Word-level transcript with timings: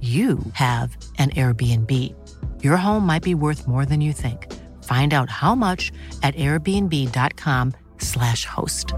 you 0.00 0.38
have 0.52 0.96
an 1.18 1.30
Airbnb. 1.30 1.90
Your 2.62 2.76
home 2.76 3.06
might 3.06 3.22
be 3.24 3.34
worth 3.34 3.66
more 3.66 3.84
than 3.86 4.00
you 4.00 4.12
think. 4.12 4.46
Find 4.84 5.12
out 5.12 5.30
how 5.30 5.54
much 5.54 5.92
at 6.22 6.34
airbnb.com 6.36 7.72
slash 7.98 8.46
host. 8.46 8.94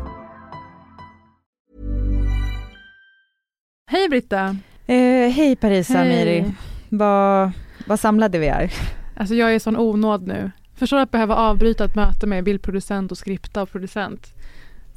Hej 3.90 4.08
Britta! 4.08 4.56
Eh, 4.86 5.30
hej 5.32 5.56
Parisa 5.56 5.98
Hej. 5.98 6.08
Miri. 6.08 6.54
Vad, 6.88 7.50
vad 7.86 8.00
samlade 8.00 8.38
vi 8.38 8.46
är. 8.46 8.72
Alltså 9.16 9.34
jag 9.34 9.54
är 9.54 9.58
sån 9.58 9.76
onåd 9.76 10.26
nu. 10.26 10.50
Förstår 10.74 10.98
att 10.98 11.10
behöva 11.10 11.34
avbryta 11.36 11.84
ett 11.84 11.94
möte 11.94 12.26
med 12.26 12.44
bildproducent 12.44 13.12
och 13.12 13.18
skripta 13.18 13.62
och 13.62 13.70
producent. 13.72 14.34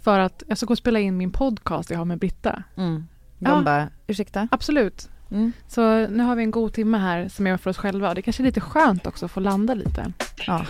För 0.04 0.20
att 0.20 0.44
jag 0.48 0.58
ska 0.58 0.66
gå 0.66 0.72
och 0.72 0.78
spela 0.78 1.00
in 1.00 1.17
min 1.17 1.32
podcast 1.32 1.90
jag 1.90 1.98
har 1.98 2.06
med 2.06 2.20
Britta. 2.20 2.64
De 2.76 3.08
Ja. 3.40 3.62
bara, 3.62 3.90
ursäkta? 4.08 4.48
Absolut. 4.52 5.10
Mm. 5.34 5.52
Så 5.67 6.08
nu 6.08 6.23
har 6.23 6.36
vi 6.36 6.44
en 6.44 6.52
god 6.52 6.73
timme 6.73 6.98
här 6.98 7.28
som 7.28 7.48
är 7.48 7.58
för 7.58 7.70
oss 7.70 7.78
själva. 7.78 8.09
Och 8.09 8.16
det 8.16 8.22
kanske 8.22 8.44
är 8.44 8.45
lite 8.45 8.62
skönt 8.62 9.08
också 9.08 9.26
att 9.26 9.31
få 9.31 9.39
landa 9.39 9.73
lite. 9.73 10.12
Ja. 10.48 10.66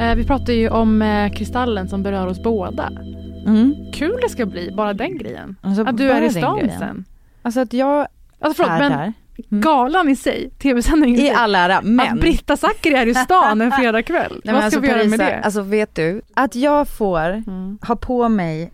Eh, 0.00 0.14
vi 0.14 0.24
pratar 0.26 0.52
ju 0.52 0.68
om 0.68 1.02
eh, 1.02 1.32
kristallen 1.32 1.88
som 1.88 2.02
berör 2.02 2.26
oss 2.26 2.42
båda. 2.42 2.92
Mm. 3.48 3.92
Kul 3.92 4.18
det 4.22 4.28
ska 4.28 4.46
bli, 4.46 4.70
bara 4.76 4.94
den 4.94 5.18
grejen. 5.18 5.56
Alltså, 5.62 5.82
Att 5.82 5.96
du 5.96 6.10
är 6.10 6.22
i 6.22 6.30
stan 6.30 6.70
sen. 6.78 7.04
Alltså 7.42 7.60
att 7.60 7.72
jag 7.72 8.06
Alltså 8.40 8.62
förlåt, 8.62 8.80
är 8.82 8.88
men 8.88 8.92
där. 8.92 9.12
Mm. 9.50 9.60
galan 9.60 10.08
i 10.08 10.16
sig, 10.16 10.50
tv-sändningen 10.58 11.20
I 11.20 11.30
all 11.30 11.54
ära, 11.54 11.82
men. 11.82 12.00
Att 12.14 12.20
Britta 12.20 12.56
Zackari 12.56 12.94
är 12.94 13.06
i 13.06 13.14
stan 13.14 13.60
en 13.60 13.72
fredagkväll. 13.78 14.40
Nej, 14.44 14.54
Vad 14.54 14.60
ska 14.62 14.64
alltså, 14.64 14.80
vi 14.80 14.88
göra 14.88 14.98
med 14.98 15.18
Parisa, 15.18 15.24
det? 15.24 15.40
Alltså 15.40 15.62
vet 15.62 15.94
du, 15.94 16.22
att 16.34 16.54
jag 16.54 16.88
får 16.88 17.18
Mm. 17.28 17.78
ha 17.82 17.96
på 17.96 18.28
mig 18.28 18.72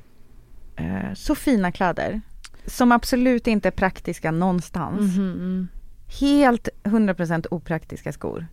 eh, 0.77 1.15
så 1.15 1.35
fina 1.35 1.73
kläder 1.73 2.21
som 2.67 2.93
absolut 2.93 3.47
inte 3.47 3.69
är 3.69 3.73
praktiska 3.73 4.31
någonstans. 4.31 5.01
Mhm, 5.17 5.33
mm. 5.33 5.69
Helt 6.21 6.69
100% 6.85 7.47
opraktiska 7.51 8.13
skor. 8.13 8.47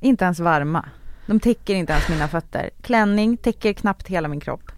Inte 0.00 0.24
ens 0.24 0.40
varma. 0.40 0.88
De 1.26 1.40
täcker 1.40 1.74
inte 1.74 1.92
ens 1.92 2.08
mina 2.08 2.28
fötter. 2.28 2.70
Klänning 2.82 3.36
täcker 3.36 3.72
knappt 3.72 4.08
hela 4.08 4.28
min 4.28 4.40
kropp. 4.40 4.72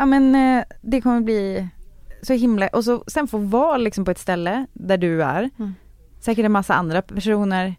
Ja 0.00 0.06
men 0.06 0.34
eh, 0.34 0.64
det 0.80 1.00
kommer 1.00 1.20
bli 1.20 1.68
så 2.22 2.32
himla, 2.32 2.68
och 2.68 2.84
så 2.84 3.04
sen 3.06 3.28
få 3.28 3.38
vara 3.38 3.76
liksom 3.76 4.04
på 4.04 4.10
ett 4.10 4.18
ställe 4.18 4.66
där 4.72 4.98
du 4.98 5.22
är. 5.22 5.50
Mm. 5.58 5.74
Säkert 6.20 6.44
en 6.44 6.52
massa 6.52 6.74
andra 6.74 7.02
personer. 7.02 7.74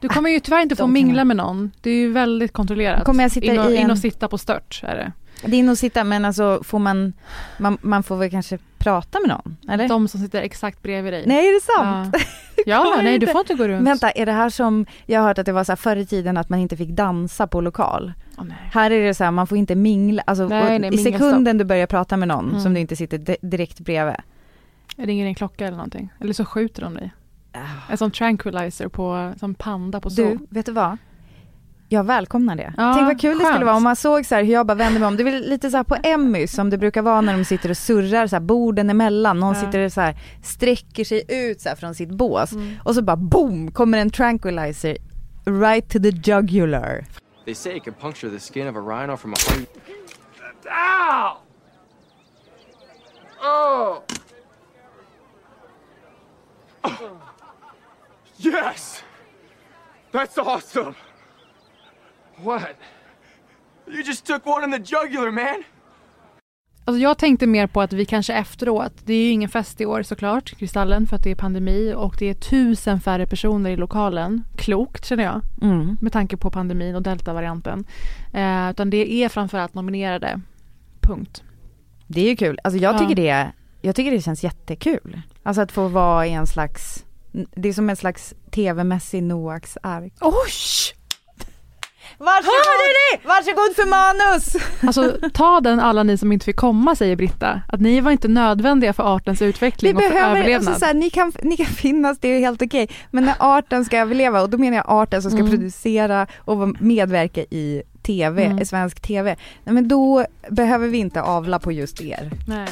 Du 0.00 0.08
kommer 0.08 0.30
ju 0.30 0.40
tyvärr 0.40 0.62
inte 0.62 0.76
få 0.84 0.86
mingla 0.86 1.24
med 1.24 1.36
någon. 1.36 1.70
Det 1.80 1.90
är 1.90 1.94
ju 1.94 2.12
väldigt 2.12 2.52
kontrollerat. 2.52 3.04
Kommer 3.04 3.22
jag 3.24 3.30
sitta 3.32 3.52
in, 3.54 3.58
och, 3.60 3.70
i 3.70 3.76
in 3.76 3.84
en- 3.84 3.90
och 3.90 3.98
sitta 3.98 4.28
på 4.28 4.38
stört 4.38 4.80
är 4.84 4.96
det. 4.96 5.12
Det 5.46 5.60
är 5.60 5.70
och 5.70 5.78
sitta 5.78 6.04
men 6.04 6.24
alltså 6.24 6.60
får 6.64 6.78
man, 6.78 7.12
man, 7.58 7.78
man 7.82 8.02
får 8.02 8.16
väl 8.16 8.30
kanske 8.30 8.58
prata 8.78 9.20
med 9.20 9.28
någon? 9.28 9.56
Eller? 9.68 9.88
De 9.88 10.08
som 10.08 10.20
sitter 10.20 10.42
exakt 10.42 10.82
bredvid 10.82 11.12
dig. 11.12 11.24
Nej 11.26 11.48
är 11.48 11.54
det 11.54 11.60
sant? 11.60 12.16
Ja, 12.16 12.24
ja 12.66 13.00
nej 13.02 13.18
du 13.18 13.26
får 13.26 13.40
inte 13.40 13.54
gå 13.54 13.68
runt. 13.68 13.86
Vänta, 13.88 14.10
är 14.10 14.26
det 14.26 14.32
här 14.32 14.50
som, 14.50 14.86
jag 15.06 15.20
har 15.20 15.28
hört 15.28 15.38
att 15.38 15.46
det 15.46 15.52
var 15.52 15.64
så 15.64 15.72
här 15.72 15.76
förr 15.76 15.96
i 15.96 16.06
tiden 16.06 16.36
att 16.36 16.48
man 16.48 16.58
inte 16.58 16.76
fick 16.76 16.90
dansa 16.90 17.46
på 17.46 17.60
lokal. 17.60 18.12
Nej. 18.38 18.56
Här 18.72 18.90
är 18.90 19.06
det 19.06 19.14
så 19.14 19.24
här, 19.24 19.30
man 19.30 19.46
får 19.46 19.58
inte 19.58 19.74
mingla, 19.74 20.22
alltså 20.26 20.48
Nej, 20.48 20.78
nej, 20.78 20.94
i 20.94 20.98
sekunden 20.98 21.58
du 21.58 21.64
börjar 21.64 21.86
prata 21.86 22.16
med 22.16 22.28
någon 22.28 22.48
Mm. 22.48 22.60
som 22.60 22.74
du 22.74 22.80
inte 22.80 22.96
sitter 22.96 23.18
di- 23.18 23.36
direkt 23.40 23.80
bredvid. 23.80 24.16
Ringer 24.96 25.26
en 25.26 25.34
klocka 25.34 25.66
eller 25.66 25.76
någonting. 25.76 26.08
Eller 26.20 26.32
så 26.32 26.44
skjuter 26.44 26.82
de 26.82 26.94
dig. 26.94 27.12
En 27.90 27.96
sån 27.98 28.10
tranquilizer 28.10 28.88
på, 28.88 29.32
som 29.40 29.54
panda 29.54 30.00
på 30.00 30.08
Du, 30.08 30.14
zoo. 30.14 30.38
vet 30.50 30.66
du 30.66 30.72
vad? 30.72 30.96
Jag 31.94 32.04
välkomnar 32.04 32.56
det. 32.56 32.72
Ja, 32.76 32.94
Tänk 32.94 33.06
vad 33.06 33.20
kul 33.20 33.38
det 33.38 33.44
skönt. 33.44 33.54
skulle 33.54 33.64
vara 33.64 33.76
om 33.76 33.82
man 33.82 33.96
såg 33.96 34.26
så 34.26 34.34
här 34.34 34.44
hur 34.44 34.52
jag 34.52 34.66
bara 34.66 34.74
vänder 34.74 35.00
mig 35.00 35.06
om. 35.08 35.16
Det 35.16 35.22
är 35.22 35.24
väl 35.24 35.48
lite 35.48 35.70
så 35.70 35.76
här 35.76 35.84
på 35.84 35.96
Emmy 36.02 36.46
som 36.46 36.70
det 36.70 36.78
brukar 36.78 37.02
vara 37.02 37.20
när 37.20 37.32
de 37.38 37.44
sitter 37.44 37.70
och 37.70 37.76
surrar 37.76 38.26
så 38.26 38.36
här 38.36 38.40
borden 38.40 38.90
emellan. 38.90 39.40
Någon 39.40 39.54
Ja. 39.54 39.60
sitter 39.60 39.84
och 39.84 39.92
så 39.92 40.00
här 40.00 40.16
sträcker 40.42 41.04
sig 41.04 41.22
ut 41.28 41.60
så 41.60 41.68
här 41.68 41.76
från 41.76 41.94
sitt 41.94 42.10
bås. 42.10 42.52
Mm. 42.52 42.72
Och 42.84 42.94
så 42.94 43.02
bara 43.02 43.16
boom 43.16 43.70
kommer 43.72 43.98
en 43.98 44.10
tranquilizer 44.10 44.96
right 45.46 45.90
to 45.90 45.98
the 45.98 46.10
jugular. 46.30 47.04
They 47.44 47.54
say 47.54 47.76
it 47.76 47.84
can 47.84 47.94
puncture 48.00 48.30
the 48.30 48.38
skin 48.52 48.68
of 48.68 48.76
a 48.76 48.80
rhino 48.80 49.16
from 49.16 49.32
a 49.32 49.36
hundred. 49.50 49.68
Yes! 58.38 59.02
That's 60.12 60.38
awesome! 60.38 60.94
What? 62.44 62.62
You 63.86 64.02
just 64.02 64.26
took 64.26 64.46
one 64.46 64.64
in 64.64 64.72
the 64.84 64.94
jugular, 64.96 65.30
man! 65.30 65.62
Alltså 66.86 67.00
jag 67.02 67.18
tänkte 67.18 67.46
mer 67.46 67.66
på 67.66 67.80
att 67.80 67.92
vi 67.92 68.04
kanske 68.04 68.34
efteråt, 68.34 68.92
det 69.04 69.12
är 69.14 69.22
ju 69.24 69.30
ingen 69.30 69.48
fest 69.48 69.80
i 69.80 69.86
år 69.86 70.02
såklart, 70.02 70.50
Kristallen, 70.58 71.06
för 71.06 71.16
att 71.16 71.22
det 71.24 71.30
är 71.30 71.34
pandemi 71.34 71.94
och 71.96 72.16
det 72.18 72.26
är 72.30 72.34
tusen 72.34 73.00
färre 73.00 73.26
personer 73.26 73.70
i 73.70 73.76
lokalen. 73.76 74.44
Klokt 74.56 75.04
känner 75.04 75.24
jag, 75.24 75.40
Mm. 75.62 75.96
med 76.00 76.12
tanke 76.12 76.36
på 76.36 76.50
pandemin 76.50 76.94
och 76.94 77.02
deltavarianten. 77.02 77.84
Eh, 78.34 78.70
utan 78.70 78.90
det 78.90 79.12
är 79.12 79.28
framförallt 79.28 79.74
nominerade. 79.74 80.40
Punkt. 81.00 81.42
Det 82.06 82.20
är 82.20 82.28
ju 82.30 82.36
kul. 82.36 82.58
Alltså 82.64 82.78
jag 82.78 82.94
Ja. 82.94 82.98
tycker 82.98 83.14
det, 83.14 83.52
jag 83.80 83.96
tycker 83.96 84.10
det 84.10 84.20
känns 84.20 84.44
jättekul. 84.44 85.20
Alltså 85.42 85.62
att 85.62 85.72
få 85.72 85.88
vara 85.88 86.26
i 86.26 86.32
en 86.32 86.46
slags, 86.46 87.04
det 87.32 87.68
är 87.68 87.72
som 87.72 87.90
en 87.90 87.96
slags 87.96 88.34
tv-mässig 88.50 89.22
Noaks 89.22 89.78
ark. 89.82 90.12
Oj! 90.20 90.94
Varsågod! 92.18 93.24
Varsågod 93.24 93.76
för 93.76 93.86
manus! 93.88 94.56
Alltså 94.86 95.16
ta 95.32 95.60
den 95.60 95.80
alla 95.80 96.02
ni 96.02 96.18
som 96.18 96.32
inte 96.32 96.44
fick 96.44 96.56
komma 96.56 96.94
säger 96.96 97.16
Britta. 97.16 97.60
Att 97.68 97.80
ni 97.80 98.00
var 98.00 98.10
inte 98.10 98.28
nödvändiga 98.28 98.92
för 98.92 99.14
artens 99.16 99.42
Vi 99.42 99.46
utveckling 99.46 99.96
och 99.96 100.02
för 100.02 100.08
behöver, 100.10 100.30
överlevnad. 100.36 100.68
alltså 100.68 100.80
så 100.80 100.86
här, 100.86 100.94
ni, 100.94 101.10
kan, 101.10 101.32
ni 101.42 101.56
kan 101.56 101.66
finnas, 101.66 102.18
det 102.18 102.28
är 102.28 102.40
helt 102.40 102.62
okej. 102.62 102.88
Men 103.10 103.24
när 103.24 103.34
arten 103.38 103.84
ska 103.84 103.98
överleva, 103.98 104.42
och 104.42 104.50
då 104.50 104.58
menar 104.58 104.76
jag 104.76 104.84
arten 104.88 105.22
som 105.22 105.30
ska 105.30 105.40
Mm. 105.40 105.50
producera 105.50 106.26
och 106.38 106.82
medverka 106.82 107.40
i 107.40 107.82
TV, 108.02 108.44
Mm. 108.44 108.58
i 108.58 108.66
svensk 108.66 109.00
TV. 109.00 109.36
Nej, 109.64 109.74
men 109.74 109.88
då 109.88 110.26
behöver 110.50 110.88
vi 110.88 110.98
inte 110.98 111.22
avla 111.22 111.58
på 111.58 111.72
just 111.72 112.00
er. 112.00 112.30
Nej. 112.46 112.68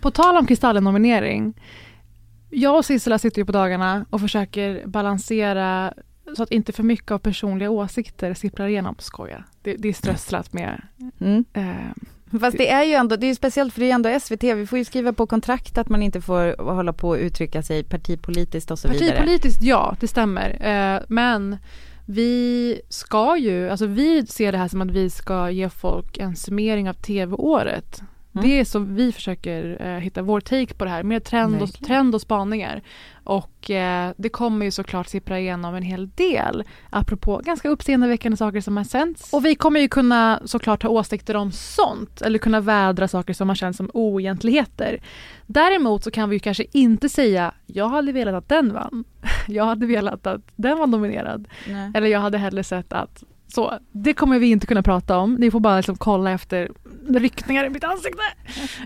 På 0.00 0.10
tal 0.10 0.36
om 0.36 0.46
Kristallen-nominering. 0.46 1.54
Jag 2.54 2.76
och 2.76 2.84
Sissela 2.84 3.18
sitter 3.18 3.38
ju 3.38 3.44
på 3.44 3.52
dagarna 3.52 4.06
och 4.10 4.20
försöker 4.20 4.86
balansera 4.86 5.94
så 6.36 6.42
att 6.42 6.52
inte 6.52 6.72
för 6.72 6.82
mycket 6.82 7.10
av 7.10 7.18
personliga 7.18 7.70
åsikter 7.70 8.34
sipprar 8.34 8.66
igenom. 8.66 8.94
Skoja. 8.98 9.44
Det, 9.62 9.76
det 9.76 9.88
är 9.88 9.92
strösslat 9.92 10.52
med. 10.52 10.82
Mm. 11.20 11.44
Eh, 11.52 12.38
Fast 12.40 12.58
det 12.58 12.70
är 12.70 12.84
ju 12.84 12.92
ändå, 12.92 13.16
det 13.16 13.26
är 13.26 13.34
speciellt 13.34 13.74
för 13.74 13.80
det 13.80 13.86
är 13.86 13.88
ju 13.88 13.92
ändå 13.92 14.20
SVT, 14.20 14.42
vi 14.42 14.66
får 14.66 14.78
ju 14.78 14.84
skriva 14.84 15.12
på 15.12 15.26
kontrakt 15.26 15.78
att 15.78 15.88
man 15.88 16.02
inte 16.02 16.20
får 16.20 16.62
hålla 16.74 16.92
på 16.92 17.08
och 17.08 17.16
uttrycka 17.16 17.62
sig 17.62 17.84
partipolitiskt 17.84 18.70
och 18.70 18.78
så 18.78 18.88
vidare. 18.88 19.10
partipolitiskt 19.10 19.62
ja, 19.62 19.96
det 20.00 20.08
stämmer. 20.08 20.66
Eh, 20.66 21.02
men 21.08 21.56
vi 22.06 22.80
ska 22.88 23.36
ju, 23.36 23.68
alltså 23.68 23.86
vi 23.86 24.26
ser 24.26 24.52
det 24.52 24.58
här 24.58 24.68
som 24.68 24.82
att 24.82 24.90
vi 24.90 25.10
ska 25.10 25.50
ge 25.50 25.68
folk 25.68 26.18
en 26.18 26.36
summering 26.36 26.88
av 26.88 26.94
tv-året. 26.94 28.02
Mm. 28.34 28.48
Det 28.48 28.60
är 28.60 28.64
så 28.64 28.78
vi 28.78 29.12
försöker 29.12 29.76
eh, 29.80 29.98
hitta 29.98 30.22
vår 30.22 30.40
take 30.40 30.74
på 30.74 30.84
det 30.84 30.90
här, 30.90 31.02
med 31.02 31.24
trend 31.24 31.62
och, 31.62 31.72
trend 31.72 32.14
och 32.14 32.20
spaningar. 32.20 32.82
Och 33.24 33.70
eh, 33.70 34.12
det 34.16 34.28
kommer 34.28 34.64
ju 34.64 34.70
såklart 34.70 35.08
sippra 35.08 35.40
igenom 35.40 35.74
en 35.74 35.82
hel 35.82 36.08
del, 36.08 36.64
apropå 36.90 37.40
ganska 37.44 37.68
uppseendeväckande 37.68 38.36
saker 38.36 38.60
som 38.60 38.76
har 38.76 38.84
sänts. 38.84 39.32
Och 39.32 39.44
vi 39.44 39.54
kommer 39.54 39.80
ju 39.80 39.88
kunna 39.88 40.40
såklart 40.44 40.82
ha 40.82 40.90
åsikter 40.90 41.36
om 41.36 41.52
sånt, 41.52 42.22
eller 42.22 42.38
kunna 42.38 42.60
vädra 42.60 43.08
saker 43.08 43.34
som 43.34 43.48
har 43.48 43.56
känts 43.56 43.76
som 43.76 43.90
oegentligheter. 43.94 45.00
Däremot 45.46 46.04
så 46.04 46.10
kan 46.10 46.28
vi 46.28 46.36
ju 46.36 46.40
kanske 46.40 46.64
inte 46.72 47.08
säga, 47.08 47.54
jag 47.66 47.88
hade 47.88 48.12
velat 48.12 48.34
att 48.34 48.48
den 48.48 48.72
vann. 48.72 49.04
Jag 49.48 49.64
hade 49.64 49.86
velat 49.86 50.26
att 50.26 50.40
den 50.56 50.78
var 50.78 50.86
nominerad. 50.86 51.48
Nej. 51.68 51.92
Eller 51.94 52.06
jag 52.06 52.20
hade 52.20 52.38
hellre 52.38 52.64
sett 52.64 52.92
att 52.92 53.24
så, 53.54 53.78
det 53.92 54.12
kommer 54.12 54.38
vi 54.38 54.46
inte 54.50 54.66
kunna 54.66 54.82
prata 54.82 55.18
om. 55.18 55.34
Ni 55.34 55.50
får 55.50 55.60
bara 55.60 55.76
liksom 55.76 55.96
kolla 55.96 56.30
efter 56.30 56.70
ryckningar 57.08 57.64
i 57.64 57.70
mitt 57.70 57.84
ansikte. 57.84 58.22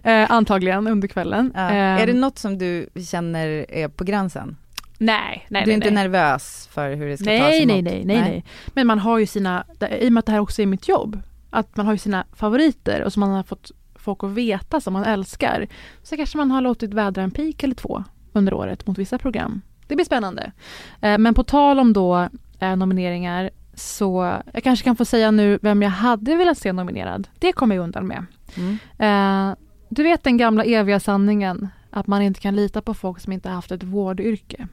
Eh, 0.05 0.31
antagligen 0.31 0.87
under 0.87 1.09
kvällen. 1.09 1.53
Ja. 1.55 1.69
Eh, 1.71 1.77
Är 1.77 2.07
det 2.07 2.13
något 2.15 2.39
som 2.39 2.59
du 2.59 2.89
känner 3.11 3.67
är 3.69 3.89
på 3.89 4.05
gränsen? 4.05 4.57
nej, 5.01 5.47
nej, 5.49 5.65
du 5.65 5.65
är 5.65 5.67
nej, 5.67 5.75
inte 5.75 5.91
nej. 5.91 6.05
nervös 6.05 6.69
för 6.73 6.95
hur 6.95 7.09
det 7.09 7.17
ska 7.17 7.25
tas 7.25 7.31
Nej, 7.39 7.63
emot? 7.63 7.69
nej, 7.69 7.83
nej, 7.83 8.05
nej, 8.05 8.21
nej. 8.21 8.45
Men 8.67 8.87
man 8.87 8.99
har 8.99 9.19
ju 9.19 9.27
sina, 9.27 9.65
i 10.01 10.09
och 10.09 10.13
med 10.13 10.19
att 10.21 10.27
det 10.27 10.33
här 10.33 10.41
också 10.41 10.63
är 10.63 10.67
mitt 10.67 10.89
jobb, 10.89 11.21
att 11.51 11.77
man 11.77 11.87
har 11.87 11.93
ju 11.93 11.99
sina 11.99 12.25
favoriter 12.33 13.03
och 13.03 13.13
som 13.13 13.21
man 13.21 13.31
har 13.31 13.43
fått 13.43 13.71
folk 13.95 14.23
att 14.25 14.31
veta 14.31 14.81
som 14.81 14.93
man 14.93 15.05
älskar. 15.05 15.67
Så 16.03 16.17
kanske 16.17 16.39
man 16.39 16.51
har 16.51 16.61
låtit 16.61 16.95
vädra 16.95 17.23
en 17.23 17.31
pik 17.31 17.63
eller 17.63 17.75
två 17.75 18.05
under 18.33 18.55
året 18.55 18.87
mot 18.87 18.99
vissa 18.99 19.19
program. 19.19 19.61
Det 19.87 19.95
blir 19.95 20.05
spännande. 20.07 20.53
Eh, 21.01 21.19
Men 21.19 21.35
på 21.35 21.45
tal 21.45 21.79
om 21.81 21.93
då 21.93 22.29
eh, 22.61 22.77
nomineringar 22.77 23.51
så 23.79 24.41
jag 24.53 24.63
kanske 24.63 24.85
kan 24.85 24.97
få 24.97 25.05
säga 25.05 25.31
nu 25.31 25.59
vem 25.63 25.83
jag 25.83 25.91
hade 25.91 26.35
velat 26.37 26.59
se 26.59 26.73
nominerad. 26.73 27.29
Det 27.39 27.53
kommer 27.53 27.77
jag 27.77 27.83
undan 27.83 28.07
med. 28.07 28.27
Mm. 28.57 28.79
Eh, 28.99 29.57
Du 29.89 30.03
vet 30.03 30.25
den 30.25 30.37
gamla 30.37 30.65
eviga 30.65 31.01
sanningen 31.01 31.69
att 31.91 32.07
man 32.07 32.23
inte 32.23 32.41
kan 32.41 32.57
lita 32.57 32.83
på 32.83 32.95
folk 32.95 33.21
som 33.21 33.33
inte 33.33 33.49
har 33.49 33.57
haft 33.57 33.73
ett 33.73 33.83
vårdyrke. 33.83 34.67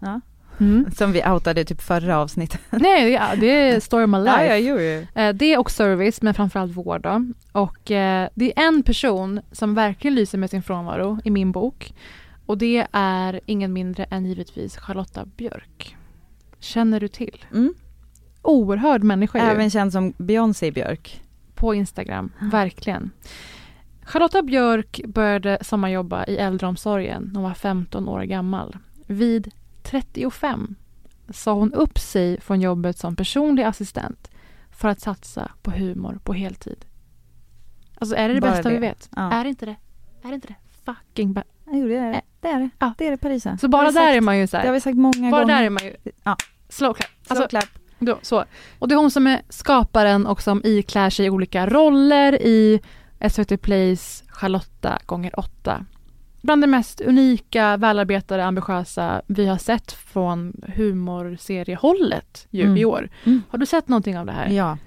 Ja. 0.00 0.20
Mm. 0.60 0.90
Som 0.96 1.12
vi 1.12 1.24
outade 1.24 1.64
typ 1.64 1.82
förra 1.82 2.18
avsnittet. 2.18 2.60
Nej, 2.70 3.10
ja, 3.12 3.22
det 3.40 3.46
är 3.46 3.80
story 3.80 4.04
of 4.04 4.10
my 4.10 4.18
life. 4.18 4.46
Ja, 4.46 4.56
jo. 4.56 4.78
Eh, 5.14 5.34
Det 5.34 5.56
och 5.58 5.70
service, 5.70 6.22
men 6.22 6.34
framförallt 6.34 6.72
vård. 6.76 7.02
Då. 7.02 7.26
Och 7.52 7.90
eh, 7.90 8.28
det 8.34 8.58
är 8.58 8.66
en 8.68 8.82
person 8.82 9.40
som 9.52 9.74
verkligen 9.74 10.14
lyser 10.14 10.38
med 10.38 10.50
sin 10.50 10.62
frånvaro 10.62 11.18
i 11.24 11.30
min 11.30 11.52
bok. 11.52 11.94
Och 12.46 12.58
det 12.58 12.86
är 12.92 13.40
ingen 13.46 13.72
mindre 13.72 14.04
än 14.04 14.24
givetvis 14.26 14.76
Charlotta 14.76 15.24
Björk. 15.36 15.96
Känner 16.64 17.00
du 17.00 17.08
till? 17.08 17.44
Mm. 17.52 17.74
Oerhörd 18.42 19.02
människa 19.02 19.38
ju. 19.38 19.44
Även 19.44 19.70
känd 19.70 19.92
som 19.92 20.12
Beyoncé 20.18 20.70
Björk. 20.70 21.20
På 21.54 21.74
Instagram, 21.74 22.32
verkligen. 22.40 23.10
Charlotta 24.02 24.42
Björk 24.42 25.00
började 25.06 25.58
sommarjobba 25.62 26.24
i 26.26 26.36
äldreomsorgen 26.36 27.22
när 27.22 27.34
hon 27.34 27.42
var 27.42 27.54
15 27.54 28.08
år 28.08 28.22
gammal. 28.22 28.76
Vid 29.06 29.50
35 29.82 30.74
sa 31.30 31.52
hon 31.52 31.72
upp 31.72 31.98
sig 31.98 32.40
från 32.40 32.60
jobbet 32.60 32.98
som 32.98 33.16
personlig 33.16 33.62
assistent 33.62 34.30
för 34.70 34.88
att 34.88 35.00
satsa 35.00 35.50
på 35.62 35.70
humor 35.70 36.18
på 36.24 36.32
heltid. 36.32 36.84
Alltså 37.98 38.16
är 38.16 38.28
det 38.28 38.34
det 38.34 38.40
Bara 38.40 38.50
bästa 38.50 38.68
det. 38.68 38.74
vi 38.74 38.80
vet? 38.80 39.08
Ja. 39.16 39.32
Är 39.32 39.44
det 39.44 39.50
inte 39.50 39.66
det? 39.66 39.76
Är 40.22 40.28
det 40.28 40.34
inte 40.34 40.48
det? 40.48 40.54
Fucking 40.84 41.36
Jo, 41.66 41.88
det 41.88 41.96
är 41.96 42.12
det. 42.12 42.20
Det 42.40 42.48
är 42.48 42.58
det. 42.60 42.70
Ja. 42.78 42.94
Det 42.98 43.06
är 43.06 43.10
det 43.10 43.16
Parisa. 43.16 43.58
Så 43.58 43.68
bara 43.68 43.90
där 43.90 44.16
är 44.16 44.20
man 44.20 44.38
ju 44.38 44.46
så 44.46 44.56
Det 44.56 44.60
har 44.60 44.66
här. 44.66 44.72
vi 44.72 44.80
sagt 44.80 44.96
många 44.96 45.30
Bara 45.30 45.40
gånger. 45.42 45.54
där 45.56 45.62
är 45.64 45.70
man 45.70 45.84
ju... 45.84 45.96
Ja. 46.24 46.36
Slow 46.76 46.92
clap. 46.94 47.08
Alltså, 47.28 47.42
Alltså, 47.42 47.48
clap. 47.48 47.68
Då, 47.98 48.18
så. 48.22 48.44
Och 48.78 48.88
det 48.88 48.94
är 48.94 48.96
hon 48.96 49.10
som 49.10 49.26
är 49.26 49.42
skaparen 49.48 50.26
och 50.26 50.42
som 50.42 50.60
iklär 50.64 51.10
sig 51.10 51.30
olika 51.30 51.66
roller 51.66 52.42
i 52.42 52.80
SVT 53.30 53.62
Plays 53.62 54.24
Charlotta 54.28 54.98
gånger 55.06 55.38
åtta. 55.38 55.84
Bland 56.42 56.62
det 56.62 56.66
mest 56.66 57.00
unika, 57.00 57.76
välarbetade, 57.76 58.44
ambitiösa 58.44 59.22
vi 59.26 59.46
har 59.46 59.58
sett 59.58 59.92
från 59.92 60.52
humorserierehållet 60.76 62.46
ju, 62.50 62.62
Mm. 62.62 62.76
i 62.76 62.84
år. 62.84 63.08
Mm. 63.24 63.42
Har 63.48 63.58
du 63.58 63.66
sett 63.66 63.88
någonting 63.88 64.18
av 64.18 64.26
det 64.26 64.32
här? 64.32 64.48
Ja. 64.48 64.78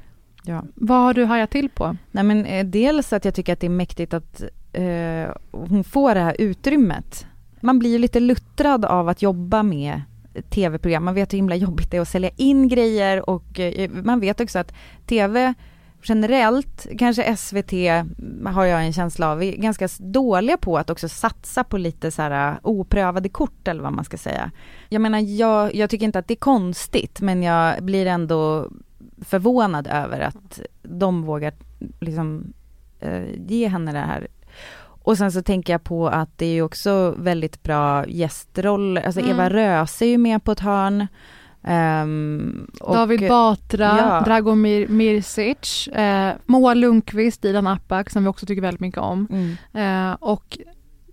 ja. 0.43 0.63
Vad 0.75 0.97
har 1.01 1.13
du 1.13 1.25
hajat 1.25 1.51
till 1.51 1.69
på? 1.69 1.95
Nej 2.11 2.23
men 2.23 2.45
eh, 2.45 2.65
dels 2.65 3.13
att 3.13 3.25
jag 3.25 3.35
tycker 3.35 3.53
att 3.53 3.59
det 3.59 3.67
är 3.67 3.69
mäktigt 3.69 4.13
att 4.13 4.43
eh, 4.73 5.35
hon 5.51 5.83
får 5.83 6.15
det 6.15 6.21
här 6.21 6.35
utrymmet. 6.39 7.25
Man 7.61 7.79
blir 7.79 7.99
lite 7.99 8.19
luttrad 8.19 8.85
av 8.85 9.09
att 9.09 9.21
jobba 9.21 9.63
med 9.63 10.01
tv-program. 10.49 11.05
Man 11.05 11.13
vet 11.13 11.33
hur 11.33 11.37
himla 11.37 11.55
jobbigt 11.55 11.91
det 11.91 11.97
är 11.97 12.01
att 12.01 12.07
sälja 12.07 12.29
in 12.35 12.67
grejer 12.67 13.29
och 13.29 13.59
eh, 13.59 13.89
man 13.89 14.19
vet 14.19 14.41
också 14.41 14.59
att 14.59 14.73
tv 15.05 15.53
generellt, 16.03 16.87
kanske 16.97 17.37
SVT 17.37 17.71
har 18.45 18.65
jag 18.65 18.85
en 18.85 18.93
känsla 18.93 19.31
av, 19.31 19.43
är 19.43 19.51
ganska 19.51 19.87
dåliga 19.99 20.57
på 20.57 20.77
att 20.77 20.89
också 20.89 21.09
satsa 21.09 21.63
på 21.63 21.77
lite 21.77 22.11
så 22.11 22.21
här 22.21 22.51
eh, 22.51 22.57
oprövade 22.63 23.29
kort 23.29 23.67
eller 23.67 23.83
vad 23.83 23.93
man 23.93 24.05
ska 24.05 24.17
säga. 24.17 24.51
Jag 24.89 25.01
menar, 25.01 25.19
jag, 25.19 25.75
jag 25.75 25.89
tycker 25.89 26.05
inte 26.05 26.19
att 26.19 26.27
det 26.27 26.33
är 26.33 26.35
konstigt 26.35 27.21
men 27.21 27.43
jag 27.43 27.83
blir 27.83 28.05
ändå 28.05 28.71
förvånad 29.21 29.87
över 29.87 30.19
att 30.19 30.61
de 30.83 31.23
vågar 31.23 31.53
liksom 31.99 32.53
eh, 32.99 33.23
ge 33.47 33.67
henne 33.67 33.91
det 33.91 33.99
här. 33.99 34.27
Och 35.07 35.18
sen 35.18 35.31
så 35.31 35.42
tänker 35.42 35.74
jag 35.74 35.83
på 35.83 36.07
att 36.07 36.38
det 36.38 36.45
är 36.45 36.54
ju 36.54 36.62
också 36.62 37.15
väldigt 37.18 37.63
bra 37.63 38.07
gästroll, 38.07 38.98
alltså 38.98 39.19
Mm. 39.21 39.31
Eva 39.31 39.50
Röse 39.50 40.06
är 40.06 40.09
ju 40.09 40.18
med 40.18 40.44
på 40.44 40.51
ett 40.51 40.59
hörn. 40.59 41.07
Och- 42.81 42.95
David 42.95 43.30
Batra, 43.30 43.98
ja. 43.98 44.21
Dragomir 44.25 44.88
Mirsic, 44.88 45.88
eh, 45.88 46.33
Moa 46.45 46.74
Lundqvist, 46.74 47.42
Dilan 47.42 47.68
Apak 47.68 48.09
som 48.09 48.24
vi 48.24 48.30
också 48.30 48.45
tycker 48.45 48.62
väldigt 48.62 48.80
mycket 48.81 49.00
om. 49.00 49.27
Mm. 49.31 50.09
Eh, 50.12 50.18
och 50.19 50.57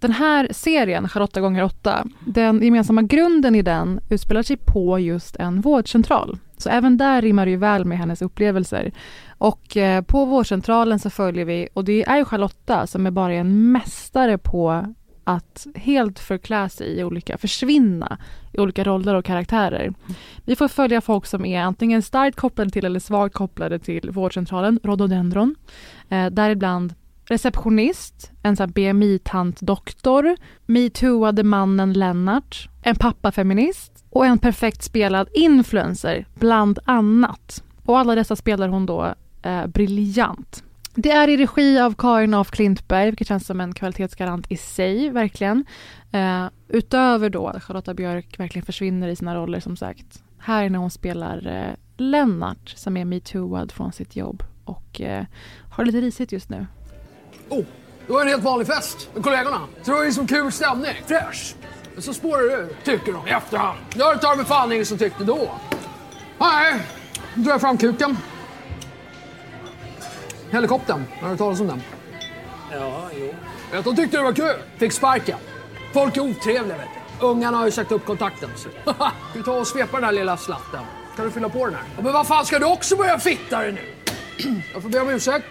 den 0.01 0.13
här 0.13 0.49
serien, 0.51 1.09
Charlotta 1.09 1.41
gånger 1.41 1.63
åtta, 1.65 2.07
den 2.27 2.63
gemensamma 2.63 3.03
grunden 3.03 3.55
i 3.55 3.63
den 3.63 4.01
utspelar 4.11 4.43
sig 4.43 4.57
på 4.57 4.99
just 4.99 5.37
en 5.37 5.61
vårdcentral. 5.61 6.39
Så 6.65 6.71
även 6.71 6.97
där 6.97 7.23
rimmar 7.23 7.45
det 7.45 7.51
ju 7.51 7.57
väl 7.57 7.85
med 7.85 7.99
hennes 7.99 8.23
upplevelser. 8.23 8.93
Och 9.39 9.77
eh, 9.77 10.03
på 10.03 10.25
vårdcentralen 10.25 10.99
så 10.99 11.11
följer 11.11 11.45
vi, 11.45 11.69
och 11.75 11.85
det 11.85 12.05
är 12.05 12.17
ju 12.17 12.25
Charlotta 12.25 12.87
som 12.87 13.07
är 13.07 13.11
bara 13.11 13.33
en 13.33 13.73
mästare 13.73 14.39
på 14.39 14.95
att 15.25 15.67
helt 15.75 16.19
förklä 16.19 16.69
sig 16.69 16.87
i 16.87 17.05
olika, 17.05 17.39
försvinna 17.39 18.19
i 18.53 18.59
olika 18.59 18.85
roller 18.85 19.15
och 19.15 19.25
karaktärer. 19.25 19.95
Vi 20.45 20.57
får 20.57 20.69
följa 20.69 21.01
folk 21.01 21.27
som 21.27 21.45
är 21.45 21.61
antingen 21.61 22.03
starkt 22.03 22.37
kopplade 22.37 22.71
till 22.71 22.85
eller 22.85 23.01
svagt 23.01 23.35
kopplade 23.35 23.79
till 23.79 24.11
vårdcentralen, 24.11 24.81
Rhododendron. 24.83 25.55
Eh, 26.09 26.27
däribland 26.27 26.95
receptionist, 27.25 28.33
en 28.43 28.57
sån 28.57 28.65
här 28.65 28.73
BMI-tant-doktor, 28.73 30.37
metooade 30.67 31.43
mannen 31.43 31.93
Lennart, 31.93 32.69
en 32.83 32.97
pappafeminist 32.97 33.94
och 34.15 34.27
en 34.27 34.39
perfekt 34.39 34.83
spelad 34.83 35.29
influencer, 35.35 36.27
bland 36.35 36.79
annat. 36.85 37.63
Och 37.85 37.99
alla 37.99 38.15
dessa 38.15 38.37
spelar 38.37 38.69
hon 38.69 38.87
då 38.87 39.15
eh, 39.43 39.67
briljant. 39.67 40.63
Det 40.95 41.11
är 41.11 41.29
i 41.29 41.37
regi 41.37 41.79
av 41.79 41.95
Karin 41.95 42.35
af 42.35 42.51
Klintberg, 42.51 43.11
vilket 43.11 43.29
känns 43.29 43.47
som 43.47 43.61
en 43.61 43.75
kvalitetsgarant 43.75 44.47
i 44.49 44.57
sig, 44.57 45.11
verkligen. 45.11 45.65
Eh, 46.13 46.47
utöver 46.69 47.31
då 47.31 47.47
att 47.47 47.63
Charlotta 47.63 47.95
Björk 47.95 48.41
verkligen 48.41 48.67
försvinner 48.67 49.09
i 49.09 49.17
sina 49.17 49.35
roller, 49.35 49.61
som 49.61 49.77
sagt. 49.77 50.23
Här 50.39 50.65
är 50.65 50.71
när 50.71 50.79
hon 50.79 50.91
spelar 50.91 51.47
eh, 51.47 51.75
Lennart, 51.97 52.69
som 52.77 52.97
är 52.97 53.05
metooad 53.05 53.73
från 53.73 53.93
sitt 53.93 54.17
jobb 54.17 54.43
och 54.65 55.01
eh, 55.01 55.25
har 55.71 55.85
det 55.85 55.91
lite 55.91 56.07
risigt 56.07 56.33
just 56.33 56.49
nu. 56.49 56.67
Oh, 57.49 57.65
det 58.07 58.13
var 58.13 58.23
en 58.23 58.29
helt 58.29 58.43
vanlig 58.43 58.67
fest 58.67 59.11
med 59.15 59.23
kollegorna. 59.23 59.61
Det 59.85 59.91
var 59.91 60.05
liksom 60.05 60.27
kul 60.27 60.53
stämning. 60.53 60.95
Fräsch. 61.07 61.55
Men 61.95 62.03
så 62.03 62.15
spårar 62.15 62.43
ur, 62.43 62.69
tycker 62.85 63.13
de 63.13 63.27
i 63.29 63.31
efterhand. 63.31 63.79
Jag 63.95 64.21
tar 64.21 64.37
mig 64.37 64.45
fan 64.47 64.73
ingen 64.73 64.87
som 64.87 64.99
tyckte 64.99 65.25
då. 65.25 65.51
Nej, 66.39 66.81
då 67.35 67.43
drar 67.43 67.51
jag 67.53 67.61
fram 67.61 67.79
kuken. 67.79 68.17
Helikoptern, 70.51 71.05
har 71.15 71.23
du 71.23 71.29
hört 71.29 71.39
talas 71.39 71.61
om 71.61 71.67
den? 71.67 71.83
Ja, 72.73 73.09
jo. 73.19 73.35
Vet, 73.73 73.85
de 73.85 73.97
tyckte 73.97 74.17
det 74.17 74.23
var 74.23 74.33
kul. 74.33 74.55
Fick 74.77 74.93
sparken. 74.93 75.39
Folk 75.93 76.17
är 76.17 76.21
otrevliga 76.21 76.77
vet 76.77 76.89
du. 77.21 77.27
Ungarna 77.27 77.57
har 77.57 77.65
ju 77.65 77.71
sagt 77.71 77.93
upp 77.93 78.05
kontakten. 78.05 78.51
Så. 78.57 78.69
Ska 78.93 79.11
vi 79.35 79.43
ta 79.43 79.53
och 79.53 79.67
svepa 79.67 79.97
den 79.97 80.05
här 80.05 80.13
lilla 80.13 80.37
slatten? 80.37 80.81
Kan 81.17 81.25
du 81.25 81.31
fylla 81.31 81.49
på 81.49 81.65
den 81.67 81.75
här? 81.75 81.83
Ja, 81.97 82.03
men 82.03 82.13
vad 82.13 82.27
fan 82.27 82.45
ska 82.45 82.59
du 82.59 82.65
också 82.67 82.97
börja 82.97 83.19
fitta 83.19 83.59
dig 83.59 83.73
nu? 83.73 83.81
Jag 84.73 84.83
får 84.83 84.89
be 84.89 85.01
om 85.01 85.09
ursäkt. 85.11 85.47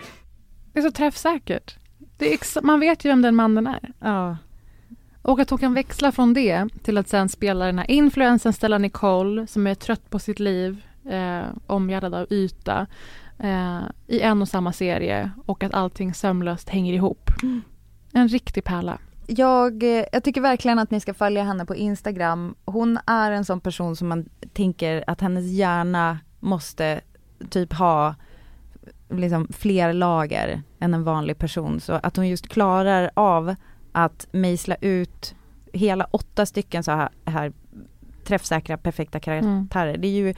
Det 0.73 0.79
är 0.79 0.83
så 0.83 0.91
träffsäkert. 0.91 1.75
Det 2.17 2.29
är 2.29 2.33
ex- 2.33 2.57
man 2.63 2.79
vet 2.79 3.05
ju 3.05 3.09
vem 3.09 3.21
den 3.21 3.35
mannen 3.35 3.67
är. 3.67 3.91
Ja. 3.99 4.37
Och 5.23 5.39
att 5.39 5.49
hon 5.49 5.59
kan 5.59 5.73
växla 5.73 6.11
från 6.11 6.33
det 6.33 6.67
till 6.83 6.97
att 6.97 7.07
sen 7.07 7.29
spela 7.29 7.65
den 7.65 7.79
här 7.79 7.91
influensen 7.91 8.53
Stella 8.53 8.77
Nicole 8.77 9.47
som 9.47 9.67
är 9.67 9.75
trött 9.75 10.09
på 10.09 10.19
sitt 10.19 10.39
liv, 10.39 10.85
eh, 11.09 11.41
omgärdad 11.67 12.13
av 12.13 12.27
yta, 12.29 12.87
eh, 13.39 13.79
i 14.07 14.21
en 14.21 14.41
och 14.41 14.47
samma 14.47 14.73
serie 14.73 15.31
och 15.45 15.63
att 15.63 15.73
allting 15.73 16.13
sömlöst 16.13 16.69
hänger 16.69 16.93
ihop. 16.93 17.29
En 18.13 18.27
riktig 18.27 18.63
pärla. 18.63 18.97
Jag, 19.27 19.83
eh, 19.83 20.05
jag 20.11 20.23
tycker 20.23 20.41
verkligen 20.41 20.79
att 20.79 20.91
ni 20.91 20.99
ska 20.99 21.13
följa 21.13 21.43
henne 21.43 21.65
på 21.65 21.75
Instagram. 21.75 22.55
Hon 22.65 22.99
är 23.05 23.31
en 23.31 23.45
sån 23.45 23.59
person 23.59 23.95
som 23.95 24.07
man 24.07 24.29
tänker 24.53 25.03
att 25.07 25.21
hennes 25.21 25.45
hjärna 25.45 26.19
måste 26.39 27.01
typ 27.49 27.73
ha 27.73 28.15
liksom 29.09 29.47
fler 29.51 29.93
lager 29.93 30.61
än 30.79 30.93
en 30.93 31.03
vanlig 31.03 31.37
person. 31.37 31.79
Så 31.79 31.93
att 31.93 32.15
hon 32.15 32.27
just 32.27 32.47
klarar 32.47 33.11
av 33.13 33.55
att 33.93 34.27
mejsla 34.31 34.75
ut 34.81 35.35
hela 35.73 36.07
åtta 36.11 36.45
stycken 36.45 36.83
så 36.83 36.91
här, 36.91 37.09
här 37.25 37.51
träffsäkra, 38.23 38.77
perfekta 38.77 39.19
karaktärer. 39.19 39.89
Mm. 39.89 40.01
Det 40.01 40.07
är 40.07 40.11
ju 40.11 40.33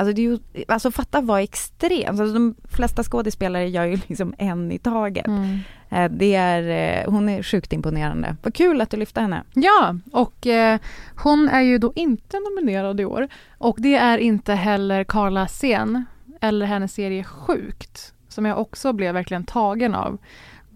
Alltså, 0.00 0.12
det 0.12 0.22
är 0.22 0.30
ju, 0.30 0.38
alltså 0.68 0.90
fatta 0.90 1.20
vad 1.20 1.42
extremt, 1.42 2.20
alltså, 2.20 2.34
de 2.34 2.54
flesta 2.68 3.02
skådespelare 3.02 3.68
gör 3.68 3.84
ju 3.84 3.96
liksom 4.06 4.34
en 4.38 4.72
i 4.72 4.78
taget. 4.78 5.26
Mm. 5.26 5.58
Eh, 5.88 6.10
det 6.10 6.34
är, 6.34 6.62
eh, 7.02 7.10
hon 7.10 7.28
är 7.28 7.42
sjukt 7.42 7.72
imponerande. 7.72 8.36
Vad 8.42 8.54
kul 8.54 8.80
att 8.80 8.90
du 8.90 8.96
lyfte 8.96 9.20
henne. 9.20 9.42
Ja, 9.54 9.96
och 10.12 10.46
eh, 10.46 10.78
hon 11.16 11.48
är 11.48 11.60
ju 11.60 11.78
då 11.78 11.92
inte 11.96 12.36
nominerad 12.40 13.00
i 13.00 13.04
år. 13.04 13.28
Och 13.58 13.76
det 13.78 13.96
är 13.96 14.18
inte 14.18 14.54
heller 14.54 15.04
Carla 15.04 15.46
Sen 15.48 16.04
eller 16.40 16.66
hennes 16.66 16.92
serie 16.92 17.24
Sjukt, 17.24 18.14
som 18.28 18.44
jag 18.44 18.58
också 18.58 18.92
blev 18.92 19.14
verkligen 19.14 19.44
tagen 19.44 19.94
av. 19.94 20.18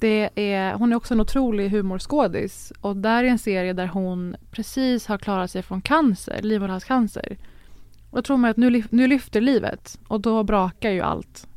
Det 0.05 0.31
är, 0.35 0.75
hon 0.75 0.93
är 0.93 0.97
också 0.97 1.15
en 1.15 1.21
otrolig 1.21 1.71
humorskådis 1.71 2.73
och 2.81 2.97
där 2.97 3.25
är 3.25 3.29
en 3.29 3.39
serie 3.39 3.73
där 3.73 3.87
hon 3.87 4.37
precis 4.51 5.07
har 5.07 5.19
klarat 5.19 5.51
sig 5.51 5.63
från 5.63 5.81
cancer, 5.81 6.43
livmoderhalscancer. 6.43 7.37
Och 8.11 8.19
då 8.19 8.23
tror 8.23 8.37
man 8.37 8.51
att 8.51 8.57
nu, 8.57 8.85
nu 8.91 9.07
lyfter 9.07 9.41
livet 9.41 9.99
och 10.09 10.21
då 10.21 10.43
brakar 10.43 10.91
ju 10.91 11.01
allt 11.01 11.49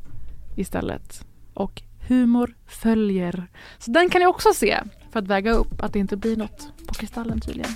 istället. 0.56 1.26
Och 1.54 1.82
humor 2.08 2.56
följer. 2.68 3.48
Så 3.78 3.92
den 3.92 4.10
kan 4.10 4.22
jag 4.22 4.30
också 4.30 4.54
se 4.54 4.80
för 5.12 5.20
att 5.20 5.28
väga 5.28 5.52
upp 5.52 5.82
att 5.82 5.94
det 5.94 6.00
inte 6.00 6.18
blir 6.18 6.38
något 6.38 6.72
på 6.88 6.94
Kristallen 6.94 7.42
tydligen. 7.42 7.72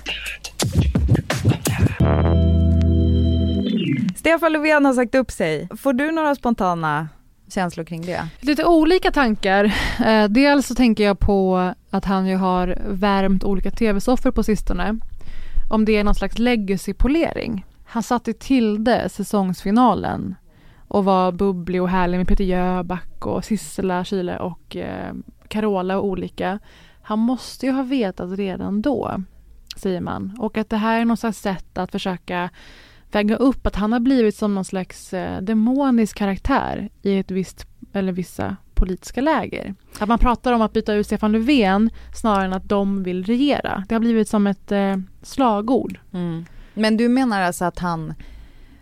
Stefan 4.16 4.52
Löfven 4.52 4.84
har 4.84 4.94
sagt 4.94 5.14
upp 5.14 5.30
sig. 5.30 5.68
Får 5.76 5.92
du 5.92 6.12
några 6.12 6.34
spontana 6.34 7.08
känslor 7.52 7.84
kring 7.84 8.02
det? 8.02 8.28
Lite 8.40 8.64
olika 8.64 9.12
tankar. 9.12 9.64
Eh, 10.06 10.24
dels 10.24 10.66
så 10.66 10.74
tänker 10.74 11.04
jag 11.04 11.18
på 11.18 11.72
att 11.90 12.04
han 12.04 12.26
ju 12.26 12.36
har 12.36 12.78
värmt 12.88 13.44
olika 13.44 13.70
tv-soffor 13.70 14.30
på 14.30 14.42
sistone. 14.42 14.98
Om 15.70 15.84
det 15.84 15.96
är 15.96 16.04
någon 16.04 16.14
slags 16.14 16.38
legacy-polering. 16.38 17.64
Han 17.84 18.02
satt 18.02 18.28
i 18.28 18.32
Tilde 18.32 19.08
säsongsfinalen 19.08 20.34
och 20.88 21.04
var 21.04 21.32
bubblig 21.32 21.82
och 21.82 21.88
härlig 21.88 22.18
med 22.18 22.28
Peter 22.28 22.44
Jöback 22.44 23.26
och 23.26 23.44
Sissela 23.44 24.04
Kyle 24.04 24.38
och 24.38 24.76
eh, 24.76 25.14
Carola 25.48 25.98
och 25.98 26.04
olika. 26.04 26.58
Han 27.02 27.18
måste 27.18 27.66
ju 27.66 27.72
ha 27.72 27.82
vetat 27.82 28.38
redan 28.38 28.82
då, 28.82 29.22
säger 29.76 30.00
man. 30.00 30.36
Och 30.38 30.58
att 30.58 30.70
det 30.70 30.76
här 30.76 31.00
är 31.00 31.04
något 31.04 31.20
slags 31.20 31.40
sätt 31.40 31.78
att 31.78 31.92
försöka 31.92 32.50
väga 33.14 33.36
upp 33.36 33.66
att 33.66 33.76
han 33.76 33.92
har 33.92 34.00
blivit 34.00 34.36
som 34.36 34.54
någon 34.54 34.64
slags 34.64 35.14
eh, 35.14 35.42
demonisk 35.42 36.16
karaktär 36.16 36.90
i 37.02 37.18
ett 37.18 37.30
visst, 37.30 37.66
eller 37.92 38.12
vissa 38.12 38.56
politiska 38.74 39.20
läger. 39.20 39.74
Att 39.98 40.08
man 40.08 40.18
pratar 40.18 40.52
om 40.52 40.62
att 40.62 40.72
byta 40.72 40.94
ut 40.94 41.06
Stefan 41.06 41.32
Löfven 41.32 41.90
snarare 42.14 42.44
än 42.44 42.52
att 42.52 42.68
de 42.68 43.02
vill 43.02 43.24
regera. 43.24 43.84
Det 43.88 43.94
har 43.94 44.00
blivit 44.00 44.28
som 44.28 44.46
ett 44.46 44.72
eh, 44.72 44.96
slagord. 45.22 45.98
Mm. 46.12 46.44
Men 46.74 46.96
du 46.96 47.08
menar 47.08 47.42
alltså 47.42 47.64
att 47.64 47.78
han, 47.78 48.14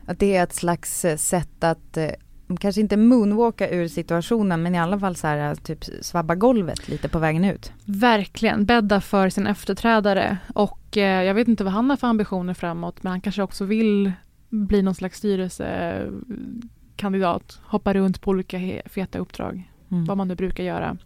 att 0.06 0.18
det 0.18 0.36
är 0.36 0.42
ett 0.42 0.54
slags 0.54 1.04
eh, 1.04 1.16
sätt 1.16 1.64
att 1.64 1.96
eh, 1.96 2.10
kanske 2.56 2.80
inte 2.80 2.96
moonwalka 2.96 3.70
ur 3.70 3.88
situationen 3.88 4.62
men 4.62 4.74
i 4.74 4.78
alla 4.78 4.98
fall 4.98 5.16
så 5.16 5.26
här 5.26 5.54
typ 5.54 5.84
svabba 6.00 6.34
golvet 6.34 6.88
lite 6.88 7.08
på 7.08 7.18
vägen 7.18 7.44
ut. 7.44 7.72
Verkligen, 7.84 8.64
bädda 8.64 9.00
för 9.00 9.28
sin 9.28 9.46
efterträdare 9.46 10.38
och 10.54 10.96
eh, 10.96 11.22
jag 11.22 11.34
vet 11.34 11.48
inte 11.48 11.64
vad 11.64 11.72
han 11.72 11.90
har 11.90 11.96
för 11.96 12.06
ambitioner 12.06 12.54
framåt 12.54 13.02
men 13.02 13.10
han 13.10 13.20
kanske 13.20 13.42
också 13.42 13.64
vill 13.64 14.12
bli 14.48 14.82
någon 14.82 14.94
slags 14.94 15.18
styrelsekandidat, 15.18 17.60
hoppa 17.62 17.94
runt 17.94 18.20
på 18.20 18.30
olika 18.30 18.58
feta 18.86 19.18
uppdrag, 19.18 19.70
mm. 19.90 20.04
vad 20.04 20.16
man 20.16 20.28
nu 20.28 20.34
brukar 20.34 20.64
göra. 20.64 20.96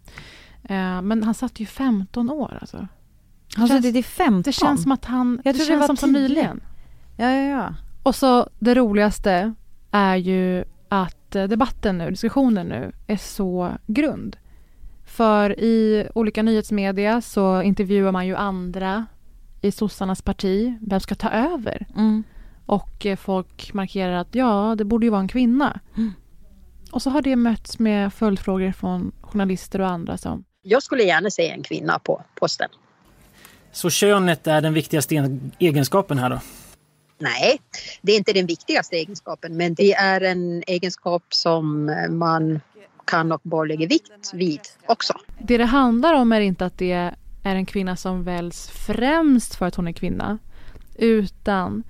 Eh, 0.62 1.02
men 1.02 1.22
han 1.22 1.34
satt 1.34 1.60
ju 1.60 1.66
15 1.66 2.30
år 2.30 2.58
alltså. 2.60 2.88
Han 3.56 3.68
satt 3.68 3.84
i 3.84 4.02
15? 4.02 4.42
Det 4.42 4.52
känns 4.52 4.82
som 4.82 4.92
att 4.92 5.04
han, 5.04 5.40
jag 5.44 5.54
det 5.54 5.58
känns 5.58 5.80
det 5.80 5.86
som 5.86 5.96
så 5.96 6.06
nyligen. 6.06 6.60
Ja, 7.16 7.30
ja, 7.30 7.42
ja. 7.42 7.74
Och 8.02 8.14
så 8.14 8.48
det 8.58 8.74
roligaste 8.74 9.54
är 9.90 10.16
ju 10.16 10.64
att 10.88 11.23
debatten 11.40 11.98
nu, 11.98 12.10
diskussionen 12.10 12.68
nu, 12.68 12.92
är 13.06 13.16
så 13.16 13.72
grund. 13.86 14.36
För 15.04 15.60
i 15.60 16.08
olika 16.14 16.42
nyhetsmedia 16.42 17.20
så 17.20 17.62
intervjuar 17.62 18.12
man 18.12 18.26
ju 18.26 18.36
andra 18.36 19.06
i 19.60 19.72
sossarnas 19.72 20.22
parti. 20.22 20.74
Vem 20.80 21.00
ska 21.00 21.14
ta 21.14 21.30
över? 21.30 21.86
Mm. 21.96 22.22
Och 22.66 23.06
eh, 23.06 23.16
folk 23.16 23.74
markerar 23.74 24.12
att 24.12 24.34
ja, 24.34 24.74
det 24.78 24.84
borde 24.84 25.06
ju 25.06 25.10
vara 25.10 25.20
en 25.20 25.28
kvinna. 25.28 25.80
Mm. 25.96 26.12
Och 26.92 27.02
så 27.02 27.10
har 27.10 27.22
det 27.22 27.36
mötts 27.36 27.78
med 27.78 28.12
följdfrågor 28.12 28.72
från 28.72 29.12
journalister 29.20 29.80
och 29.80 29.88
andra 29.88 30.18
som 30.18 30.44
Jag 30.62 30.82
skulle 30.82 31.02
gärna 31.02 31.30
se 31.30 31.50
en 31.50 31.62
kvinna 31.62 31.98
på 31.98 32.22
posten. 32.34 32.68
Så 33.72 33.90
könet 33.90 34.46
är 34.46 34.60
den 34.60 34.74
viktigaste 34.74 35.38
egenskapen 35.58 36.18
här 36.18 36.30
då? 36.30 36.40
Nej, 37.18 37.60
det 38.02 38.12
är 38.12 38.16
inte 38.16 38.32
den 38.32 38.46
viktigaste 38.46 38.96
egenskapen 38.96 39.56
men 39.56 39.74
det 39.74 39.92
är 39.92 40.20
en 40.20 40.62
egenskap 40.66 41.22
som 41.28 41.90
man 42.10 42.60
kan 43.04 43.32
och 43.32 43.40
bör 43.42 43.66
lägga 43.66 43.86
vikt 43.86 44.30
vid 44.34 44.60
också. 44.86 45.14
Det 45.38 45.58
det 45.58 45.64
handlar 45.64 46.14
om 46.14 46.32
är 46.32 46.40
inte 46.40 46.66
att 46.66 46.78
det 46.78 46.92
är 47.42 47.56
en 47.56 47.66
kvinna 47.66 47.96
som 47.96 48.24
väljs 48.24 48.68
främst 48.68 49.54
för 49.54 49.66
att 49.66 49.74
hon 49.74 49.88
är 49.88 49.92
kvinna 49.92 50.38
utan, 50.98 51.82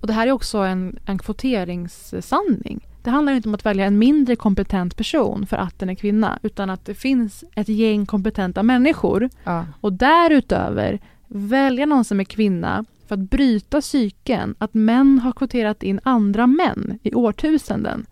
och 0.00 0.06
det 0.06 0.12
här 0.12 0.26
är 0.26 0.32
också 0.32 0.58
en, 0.58 0.98
en 1.06 1.18
kvoteringssanning, 1.18 2.86
det 3.02 3.10
handlar 3.10 3.32
inte 3.32 3.48
om 3.48 3.54
att 3.54 3.66
välja 3.66 3.86
en 3.86 3.98
mindre 3.98 4.36
kompetent 4.36 4.96
person 4.96 5.46
för 5.46 5.56
att 5.56 5.78
den 5.78 5.90
är 5.90 5.94
kvinna 5.94 6.38
utan 6.42 6.70
att 6.70 6.84
det 6.84 6.94
finns 6.94 7.44
ett 7.54 7.68
gäng 7.68 8.06
kompetenta 8.06 8.62
människor 8.62 9.30
ja. 9.44 9.64
och 9.80 9.92
därutöver 9.92 11.00
välja 11.28 11.86
någon 11.86 12.04
som 12.04 12.20
är 12.20 12.24
kvinna 12.24 12.84
för 13.08 13.14
att 13.14 13.30
bryta 13.30 13.82
cykeln 13.82 14.54
att 14.58 14.74
män 14.74 15.18
har 15.18 15.32
kvoterat 15.32 15.82
in 15.82 16.00
andra 16.02 16.46
män 16.46 16.98
i 17.02 17.14
årtusenden. 17.14 18.06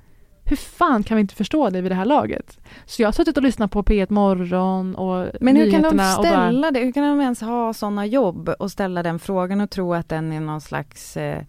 Hur 0.47 0.57
fan 0.57 1.03
kan 1.03 1.17
vi 1.17 1.21
inte 1.21 1.35
förstå 1.35 1.71
det 1.71 1.81
vid 1.81 1.91
det 1.91 1.95
här 1.95 2.05
laget? 2.05 2.59
Så 2.87 3.03
jag 3.03 3.07
har 3.07 3.13
suttit 3.13 3.37
och 3.37 3.43
lyssnat 3.43 3.71
på 3.71 3.83
P1 3.83 4.13
Morgon 4.13 4.95
och 4.95 5.29
Men 5.41 5.57
hur 5.57 5.71
kan 5.71 5.83
de 5.83 5.89
ställa 5.99 6.61
bara... 6.63 6.71
det? 6.71 6.81
Hur 6.81 6.93
kan 6.93 7.03
de 7.03 7.21
ens 7.21 7.41
ha 7.41 7.75
sådana 7.75 8.07
jobb 8.07 8.49
och 8.59 8.71
ställa 8.71 9.03
den 9.03 9.19
frågan 9.19 9.61
och 9.61 9.71
tro 9.71 9.95
att 9.95 10.09
den 10.09 10.33
är 10.33 10.41
någon 10.41 10.61
slags 10.61 11.17
eh, 11.17 11.43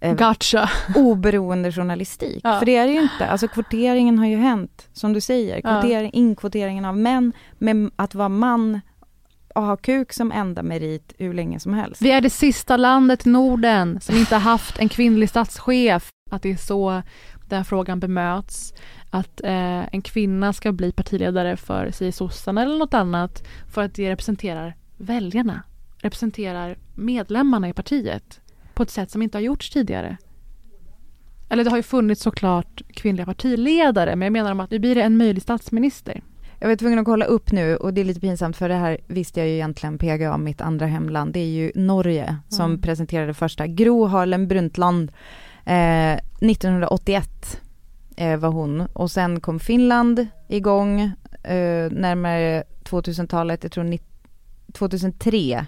eh 0.00 0.14
gotcha. 0.14 0.70
oberoende 0.96 1.72
journalistik? 1.72 2.40
Ja. 2.44 2.58
För 2.58 2.66
det 2.66 2.76
är 2.76 2.86
det 2.86 2.92
ju 2.92 3.02
inte. 3.02 3.26
Alltså 3.26 3.48
kvoteringen 3.48 4.18
har 4.18 4.26
ju 4.26 4.36
hänt, 4.36 4.88
som 4.92 5.12
du 5.12 5.20
säger. 5.20 5.60
Kvotering, 5.60 6.10
ja. 6.14 6.18
Inkvoteringen 6.18 6.84
av 6.84 6.96
män 6.96 7.32
med 7.58 7.90
att 7.96 8.14
vara 8.14 8.28
man 8.28 8.80
att 9.54 9.64
ha 9.64 9.76
kuk 9.76 10.12
som 10.12 10.32
enda 10.32 10.62
merit 10.62 11.14
hur 11.18 11.34
länge 11.34 11.60
som 11.60 11.74
helst. 11.74 12.02
Vi 12.02 12.10
är 12.10 12.20
det 12.20 12.30
sista 12.30 12.76
landet 12.76 13.26
i 13.26 13.30
Norden 13.30 14.00
som 14.00 14.16
inte 14.16 14.34
har 14.34 14.40
haft 14.40 14.78
en 14.78 14.88
kvinnlig 14.88 15.28
statschef. 15.28 16.10
Att 16.30 16.42
det 16.42 16.50
är 16.50 16.56
så 16.56 17.02
den 17.48 17.64
frågan 17.64 18.00
bemöts. 18.00 18.74
Att 19.10 19.40
eh, 19.44 19.94
en 19.94 20.02
kvinna 20.02 20.52
ska 20.52 20.72
bli 20.72 20.92
partiledare 20.92 21.56
för 21.56 21.90
sig 21.90 22.12
sossarna 22.12 22.62
eller 22.62 22.78
något 22.78 22.94
annat 22.94 23.46
för 23.72 23.82
att 23.82 23.94
det 23.94 24.10
representerar 24.10 24.76
väljarna. 24.96 25.62
Representerar 25.96 26.78
medlemmarna 26.94 27.68
i 27.68 27.72
partiet 27.72 28.40
på 28.74 28.82
ett 28.82 28.90
sätt 28.90 29.10
som 29.10 29.22
inte 29.22 29.38
har 29.38 29.42
gjorts 29.42 29.70
tidigare. 29.70 30.16
Eller 31.48 31.64
det 31.64 31.70
har 31.70 31.76
ju 31.76 31.82
funnits 31.82 32.22
såklart 32.22 32.82
kvinnliga 32.92 33.26
partiledare 33.26 34.16
men 34.16 34.26
jag 34.26 34.32
menar 34.32 34.52
om 34.52 34.60
att 34.60 34.70
nu 34.70 34.78
blir 34.78 34.94
det 34.94 35.02
en 35.02 35.16
möjlig 35.16 35.42
statsminister. 35.42 36.22
Jag 36.60 36.68
var 36.68 36.76
tvungen 36.76 36.98
att 36.98 37.04
kolla 37.04 37.24
upp 37.24 37.52
nu 37.52 37.76
och 37.76 37.94
det 37.94 38.00
är 38.00 38.04
lite 38.04 38.20
pinsamt 38.20 38.56
för 38.56 38.68
det 38.68 38.74
här 38.74 38.98
visste 39.06 39.40
jag 39.40 39.48
ju 39.48 39.54
egentligen 39.54 39.98
PGA, 39.98 40.38
mitt 40.38 40.60
andra 40.60 40.86
hemland. 40.86 41.32
Det 41.32 41.40
är 41.40 41.46
ju 41.46 41.72
Norge 41.74 42.36
som 42.48 42.64
mm. 42.64 42.82
presenterade 42.82 43.34
första. 43.34 43.66
Gro 43.66 44.04
Harlem 44.04 44.48
Brundtland 44.48 45.12
eh, 45.64 46.12
1981 46.12 47.60
eh, 48.16 48.36
var 48.36 48.48
hon 48.48 48.80
och 48.80 49.10
sen 49.10 49.40
kom 49.40 49.60
Finland 49.60 50.26
igång 50.48 51.00
eh, 51.42 51.90
närmare 51.90 52.64
2000-talet, 52.84 53.62
jag 53.62 53.72
tror 53.72 53.98
2003. 54.72 55.66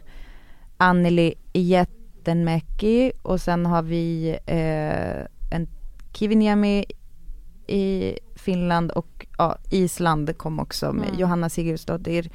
Anneli 0.76 1.34
Jättenmäki 1.52 3.12
och 3.22 3.40
sen 3.40 3.66
har 3.66 3.82
vi 3.82 4.36
eh, 4.46 5.56
en 5.56 5.68
Kiviniemi 6.12 6.84
i 7.66 8.18
Finland 8.40 8.90
och 8.90 9.26
ja, 9.38 9.56
Island 9.70 10.38
kom 10.38 10.60
också 10.60 10.92
med 10.92 11.08
mm. 11.08 11.20
Johanna 11.20 11.48
Sigurdsdottir 11.48 12.30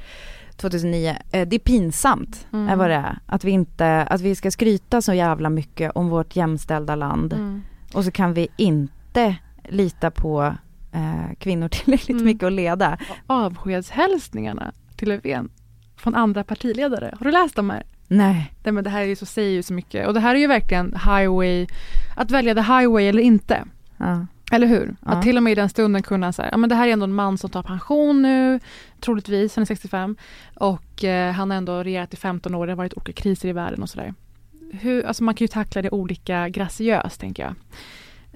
2009. 0.56 1.16
Eh, 1.32 1.48
det 1.48 1.56
är 1.56 1.60
pinsamt, 1.60 2.46
mm. 2.52 2.68
är 2.68 2.76
vad 2.76 2.90
det 2.90 2.94
är. 2.94 3.18
Att 3.26 3.44
vi 3.44 3.50
inte, 3.50 4.02
att 4.02 4.20
vi 4.20 4.34
ska 4.34 4.50
skryta 4.50 5.02
så 5.02 5.14
jävla 5.14 5.50
mycket 5.50 5.92
om 5.94 6.08
vårt 6.08 6.36
jämställda 6.36 6.94
land. 6.94 7.32
Mm. 7.32 7.62
Och 7.94 8.04
så 8.04 8.10
kan 8.10 8.34
vi 8.34 8.48
inte 8.56 9.36
lita 9.64 10.10
på 10.10 10.54
eh, 10.92 11.34
kvinnor 11.38 11.68
tillräckligt 11.84 12.10
mm. 12.10 12.24
mycket 12.24 12.46
att 12.46 12.52
leda. 12.52 12.98
Avskedshälsningarna 13.26 14.72
till 14.96 15.08
Löfven 15.08 15.48
från 15.96 16.14
andra 16.14 16.44
partiledare. 16.44 17.14
Har 17.18 17.24
du 17.24 17.32
läst 17.32 17.56
de 17.56 17.70
här? 17.70 17.82
Nej. 18.08 18.52
Nej 18.62 18.72
men 18.72 18.84
det 18.84 18.90
här 18.90 19.00
är 19.00 19.06
ju 19.06 19.16
så, 19.16 19.26
säger 19.26 19.50
ju 19.50 19.62
så 19.62 19.72
mycket 19.72 20.06
och 20.06 20.14
det 20.14 20.20
här 20.20 20.34
är 20.34 20.38
ju 20.38 20.46
verkligen 20.46 20.86
highway, 20.86 21.66
att 22.16 22.30
välja 22.30 22.54
the 22.54 22.60
highway 22.60 23.08
eller 23.08 23.22
inte. 23.22 23.64
Ja. 23.96 24.26
Eller 24.52 24.66
hur? 24.66 24.96
Ja. 25.04 25.10
Att 25.10 25.22
till 25.22 25.36
och 25.36 25.42
med 25.42 25.50
i 25.50 25.54
den 25.54 25.68
stunden 25.68 26.02
kunna 26.02 26.32
säga, 26.32 26.48
ja 26.52 26.56
men 26.56 26.68
det 26.68 26.74
här 26.74 26.88
är 26.88 26.92
ändå 26.92 27.04
en 27.04 27.14
man 27.14 27.38
som 27.38 27.50
tar 27.50 27.62
pension 27.62 28.22
nu, 28.22 28.60
troligtvis, 29.00 29.56
han 29.56 29.62
är 29.62 29.66
65 29.66 30.16
och 30.54 31.04
eh, 31.04 31.32
han 31.32 31.50
har 31.50 31.56
ändå 31.56 31.82
regerat 31.82 32.14
i 32.14 32.16
15 32.16 32.54
år, 32.54 32.66
det 32.66 32.72
har 32.72 32.76
varit 32.76 32.94
olika 32.94 33.12
kriser 33.12 33.48
i 33.48 33.52
världen 33.52 33.82
och 33.82 33.90
sådär. 33.90 34.14
Hur, 34.72 35.06
alltså 35.06 35.24
man 35.24 35.34
kan 35.34 35.44
ju 35.44 35.48
tackla 35.48 35.82
det 35.82 35.90
olika 35.90 36.48
graciöst 36.48 37.20
tänker 37.20 37.42
jag. 37.42 37.54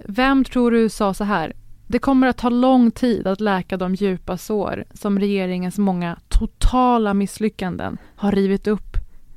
Vem 0.04 0.44
tror 0.44 0.70
du 0.70 0.88
sa 0.88 1.14
så 1.14 1.24
här? 1.24 1.52
Det 1.86 1.98
kommer 1.98 2.26
att 2.26 2.38
ta 2.38 2.48
lång 2.48 2.90
tid 2.90 3.26
att 3.26 3.40
läka 3.40 3.76
de 3.76 3.94
djupa 3.94 4.36
sår 4.36 4.84
som 4.92 5.18
regeringens 5.18 5.78
många 5.78 6.18
totala 6.28 7.14
misslyckanden 7.14 7.98
har 8.16 8.32
rivit 8.32 8.66
upp 8.66 8.96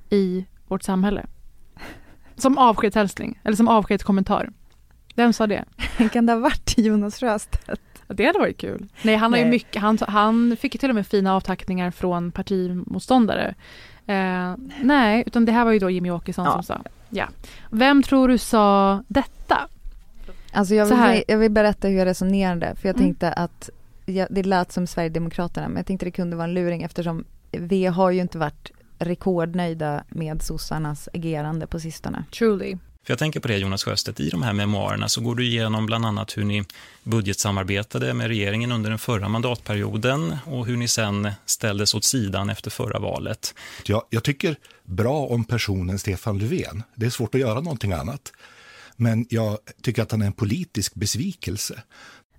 i 0.09 0.45
vårt 0.67 0.83
samhälle. 0.83 1.25
Som 2.35 2.57
avskedshälsning, 2.57 3.39
eller 3.43 3.57
som 3.57 3.67
avskedskommentar. 3.67 4.49
Vem 5.15 5.33
sa 5.33 5.47
det? 5.47 5.65
Kan 6.13 6.25
det 6.25 6.33
ha 6.33 6.39
varit 6.39 6.77
Jonas 6.77 7.19
Sjöstedt? 7.19 7.81
Det 8.07 8.25
hade 8.25 8.39
varit 8.39 8.57
kul. 8.57 8.87
Nej, 9.01 9.15
han 9.15 9.33
har 9.33 9.39
ju 9.39 9.45
mycket, 9.45 9.81
han, 9.81 9.97
han 10.07 10.57
fick 10.59 10.75
ju 10.75 10.77
till 10.77 10.89
och 10.89 10.95
med 10.95 11.07
fina 11.07 11.33
avtackningar 11.35 11.91
från 11.91 12.31
partimotståndare. 12.31 13.55
Eh, 14.07 14.55
nej, 14.81 15.23
utan 15.27 15.45
det 15.45 15.51
här 15.51 15.65
var 15.65 15.71
ju 15.71 15.79
då 15.79 15.89
Jimmy 15.89 16.09
Åkesson 16.11 16.45
Ja. 16.45 16.51
som 16.51 16.63
sa. 16.63 16.81
Ja. 17.09 17.27
Vem 17.71 18.03
tror 18.03 18.27
du 18.27 18.37
sa 18.37 19.03
detta? 19.07 19.67
Alltså 20.51 20.75
jag 20.75 20.85
vill, 20.85 21.23
jag 21.27 21.37
vill 21.37 21.51
berätta 21.51 21.87
hur 21.87 21.97
jag 21.97 22.05
resonerade 22.05 22.75
för 22.75 22.89
jag 22.89 22.95
Mm. 22.95 23.05
tänkte 23.07 23.33
att 23.33 23.69
jag, 24.05 24.27
det 24.31 24.43
lät 24.43 24.71
som 24.71 24.87
Sverigedemokraterna 24.87 25.67
men 25.67 25.77
jag 25.77 25.85
tänkte 25.85 26.05
det 26.05 26.11
kunde 26.11 26.35
vara 26.35 26.47
en 26.47 26.53
luring 26.53 26.83
eftersom 26.83 27.25
vi 27.51 27.85
har 27.85 28.11
ju 28.11 28.21
inte 28.21 28.37
varit 28.37 28.71
rekordnöjda 28.99 30.03
med 30.09 30.41
sossarnas 30.41 31.09
agerande 31.13 31.67
på 31.67 31.79
sistone. 31.79 32.23
Truly. 32.37 32.77
För 33.03 33.11
jag 33.11 33.19
tänker 33.19 33.39
på 33.39 33.47
det 33.47 33.57
Jonas 33.57 33.83
Sjöstedt, 33.83 34.19
i 34.19 34.29
de 34.29 34.43
här 34.43 34.53
memoarerna 34.53 35.09
så 35.09 35.21
går 35.21 35.35
du 35.35 35.45
igenom 35.45 35.85
bland 35.85 36.05
annat 36.05 36.37
hur 36.37 36.43
ni 36.43 36.63
budgetsamarbetade 37.03 38.13
med 38.13 38.27
regeringen 38.27 38.71
under 38.71 38.89
den 38.89 38.99
förra 38.99 39.29
mandatperioden 39.29 40.37
och 40.45 40.65
hur 40.65 40.77
ni 40.77 40.87
sen 40.87 41.31
ställdes 41.45 41.93
åt 41.93 42.03
sidan 42.03 42.49
efter 42.49 42.71
förra 42.71 42.99
valet. 42.99 43.53
Jag, 43.85 44.03
jag 44.09 44.23
tycker 44.23 44.55
bra 44.83 45.25
om 45.25 45.43
personen 45.43 45.99
Stefan 45.99 46.39
Löfven. 46.39 46.83
Det 46.95 47.05
är 47.05 47.09
svårt 47.09 47.35
att 47.35 47.41
göra 47.41 47.61
någonting 47.61 47.93
annat. 47.93 48.33
Men 48.95 49.25
jag 49.29 49.57
tycker 49.81 50.01
att 50.03 50.11
han 50.11 50.21
är 50.21 50.25
en 50.25 50.33
politisk 50.33 50.95
besvikelse. 50.95 51.83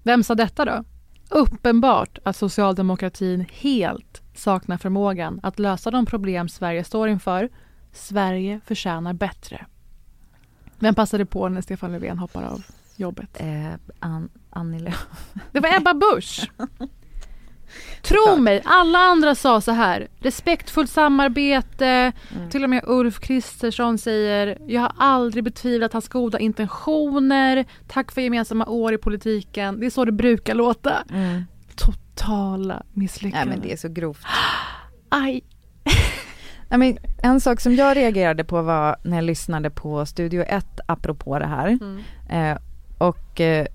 Vem 0.03 0.25
sa 0.25 0.35
detta 0.35 0.65
då? 0.65 0.85
Uppenbart 1.31 2.19
att 2.25 2.37
socialdemokratin 2.37 3.47
helt 3.53 4.23
saknar 4.35 4.79
förmågan 4.79 5.41
att 5.43 5.59
lösa 5.59 5.91
de 5.91 6.07
problem 6.07 6.49
Sverige 6.49 6.85
står 6.85 7.09
inför. 7.09 7.49
Sverige 7.93 8.61
förtjänar 8.67 9.13
bättre. 9.13 9.67
Vem 10.85 10.95
passade 10.95 11.27
på 11.27 11.49
när 11.49 11.61
Stefan 11.61 11.93
Löfven 11.93 12.19
hoppar 12.19 12.43
av 12.43 12.63
jobbet? 12.97 13.41
Eh, 13.41 13.75
An, 13.99 14.29
Annie 14.51 14.79
Lööf. 14.79 15.07
Det 15.53 15.61
var 15.61 15.77
Ebba 15.77 15.95
Busch. 15.95 16.51
Tro 18.03 18.37
mig, 18.37 18.63
alla 18.65 18.99
andra 18.99 19.35
sa 19.35 19.61
så 19.61 19.73
här. 19.73 20.09
Respektfullt 20.19 20.91
samarbete. 20.91 22.13
Till 22.51 22.65
och 22.65 22.71
med 22.71 22.85
Ulf 22.87 23.19
Kristersson 23.21 23.99
säger 23.99 24.59
Jag 24.67 24.81
har 24.81 24.93
aldrig 24.99 25.45
betvivlat 25.45 25.93
hans 25.93 26.09
goda 26.09 26.39
intentioner. 26.39 27.65
Tack 27.89 28.13
för 28.13 28.21
gemensamma 28.21 28.67
år 28.67 28.95
i 28.95 28.99
politiken. 28.99 29.81
Det 29.81 29.87
är 29.87 29.91
så 29.91 30.05
det 30.05 30.13
brukar 30.13 30.55
låta. 30.55 31.05
Mm. 31.11 31.45
Totala 31.77 32.75
Nej 32.75 32.83
misslyckanden. 32.93 33.49
men 33.49 33.61
det 33.61 33.73
är 33.73 33.77
så 33.77 33.89
grovt. 33.89 34.27
Aj. 35.09 35.45
Nej, 36.69 36.79
men 36.79 36.99
en 37.23 37.41
sak 37.41 37.61
som 37.61 37.75
jag 37.75 37.97
reagerade 37.97 38.45
på 38.45 38.63
var 38.63 38.97
när 39.03 39.17
jag 39.17 39.25
lyssnade 39.25 39.71
på 39.71 40.07
Studio 40.07 40.43
1 40.43 40.67
apropå 40.87 41.39
det 41.39 41.47
här. 41.47 41.79
Eh, 42.31 42.59
och 42.99 43.41
eh, 43.41 43.67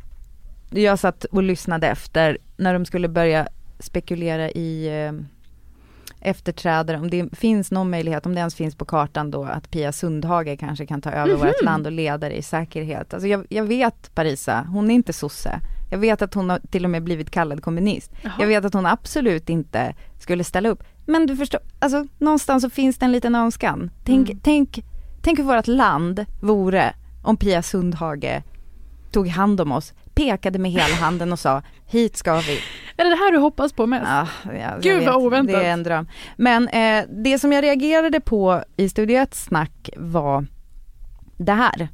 jag 0.69 0.99
satt 0.99 1.23
och 1.25 1.43
lyssnade 1.43 1.87
efter 1.87 2.37
när 2.57 2.73
de 2.73 2.85
skulle 2.85 3.07
börja 3.07 3.47
spekulera 3.79 4.49
i 4.49 4.87
eh, 5.05 5.25
efterträdare, 6.21 6.97
om 6.97 7.09
det 7.09 7.29
finns 7.37 7.71
någon 7.71 7.89
möjlighet, 7.89 8.25
om 8.25 8.35
det 8.35 8.39
ens 8.39 8.55
finns 8.55 8.75
på 8.75 8.85
kartan 8.85 9.31
då, 9.31 9.43
att 9.43 9.71
Pia 9.71 9.91
Sundhage 9.91 10.59
kanske 10.59 10.85
kan 10.85 11.01
ta 11.01 11.11
över 11.11 11.35
vårt 11.35 11.63
land 11.63 11.85
och 11.85 11.91
leda 11.91 12.29
det 12.29 12.35
i 12.35 12.41
säkerhet. 12.41 13.13
Alltså 13.13 13.27
jag, 13.27 13.45
jag 13.49 13.63
vet 13.63 14.15
Parisa, 14.15 14.65
hon 14.69 14.91
är 14.91 14.95
inte 14.95 15.13
sosse. 15.13 15.59
Jag 15.91 15.97
vet 15.97 16.21
att 16.21 16.33
hon 16.33 16.49
har 16.49 16.59
till 16.71 16.83
och 16.83 16.89
med 16.89 17.03
blivit 17.03 17.31
kallad 17.31 17.63
kommunist. 17.63 18.11
Jag 18.39 18.47
vet 18.47 18.65
att 18.65 18.73
hon 18.73 18.85
absolut 18.85 19.49
inte 19.49 19.95
skulle 20.19 20.43
ställa 20.43 20.69
upp. 20.69 20.83
Men 21.09 21.25
du 21.25 21.35
förstår, 21.35 21.61
alltså 21.79 22.05
någonstans 22.17 22.63
så 22.63 22.69
finns 22.69 22.97
det 22.97 23.05
en 23.05 23.11
liten 23.11 23.35
önskan. 23.35 23.91
Tänk, 24.03 24.43
tänk, 24.43 24.83
tänk 25.21 25.39
hur 25.39 25.43
vårt 25.43 25.67
land 25.67 26.25
vore 26.41 26.93
om 27.23 27.37
Pia 27.37 27.61
Sundhage 27.61 28.43
tog 29.11 29.27
hand 29.27 29.61
om 29.61 29.71
oss, 29.71 29.93
pekade 30.13 30.59
med 30.59 30.71
hela 30.71 30.95
handen 30.95 31.31
och 31.31 31.39
sa 31.39 31.61
hit 31.85 32.17
ska 32.17 32.39
vi. 32.39 32.59
Är 32.97 33.03
det 33.03 33.09
det 33.09 33.15
här 33.15 33.31
du 33.31 33.37
hoppas 33.37 33.73
på 33.73 33.87
mest? 33.87 34.05
Ja, 34.07 34.27
jag 34.53 34.81
Gud, 34.81 35.05
vad 35.05 35.15
oväntat. 35.15 35.55
Det 35.55 35.67
är 35.67 35.73
en 35.73 35.83
dröm. 35.83 36.07
Men 36.37 36.67
eh, 36.67 37.05
det 37.23 37.39
som 37.39 37.51
jag 37.51 37.63
reagerade 37.63 38.19
på 38.19 38.63
i 38.77 38.89
Studio 38.89 39.17
1 39.17 39.35
snack 39.35 39.89
var 39.97 40.45
det 41.37 41.53
här. 41.53 41.89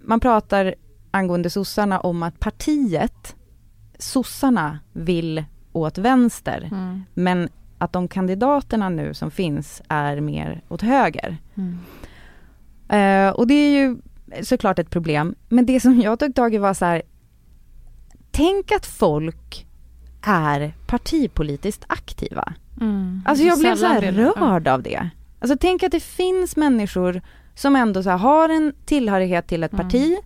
Man 0.00 0.20
pratar 0.20 0.74
angående 1.10 1.50
sossarna 1.50 2.00
om 2.00 2.22
att 2.22 2.40
partiet, 2.40 3.36
sossarna 3.98 4.78
vill 4.92 5.44
åt 5.72 5.98
vänster. 5.98 6.68
Mm. 6.72 7.04
Men 7.14 7.48
att 7.78 7.92
de 7.92 8.08
kandidaterna 8.08 8.88
nu 8.88 9.14
som 9.14 9.30
finns 9.30 9.82
är 9.88 10.20
mer 10.20 10.62
åt 10.68 10.82
höger. 10.82 11.36
Mm. 11.54 11.78
Eh, 12.88 13.32
och 13.32 13.46
det 13.46 13.54
är 13.54 13.70
ju 13.80 13.96
såklart 14.42 14.78
ett 14.78 14.90
problem. 14.90 15.34
Men 15.48 15.66
det 15.66 15.80
som 15.80 16.00
jag 16.00 16.18
tog 16.18 16.34
tag 16.34 16.54
i 16.54 16.58
var 16.58 16.74
så 16.74 16.84
här, 16.84 17.02
tänk 18.30 18.72
att 18.72 18.86
folk 18.86 19.66
är 20.22 20.72
partipolitiskt 20.86 21.84
aktiva. 21.86 22.52
Mm. 22.80 23.22
Alltså 23.26 23.44
jag 23.44 23.58
blev 23.58 23.76
så 23.76 23.86
här 23.86 24.12
rörd 24.12 24.68
av 24.68 24.82
det. 24.82 25.10
Alltså 25.40 25.56
tänk 25.60 25.82
att 25.82 25.92
det 25.92 26.02
finns 26.02 26.56
människor 26.56 27.22
som 27.54 27.76
ändå 27.76 28.02
så 28.02 28.10
har 28.10 28.48
en 28.48 28.72
tillhörighet 28.86 29.46
till 29.46 29.62
ett 29.64 29.72
Mm. 29.72 29.86
parti, 29.86 30.16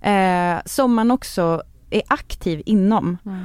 eh, 0.00 0.62
som 0.64 0.94
man 0.94 1.10
också 1.10 1.62
är 1.90 2.02
aktiv 2.06 2.62
inom. 2.66 3.18
Mm. 3.26 3.44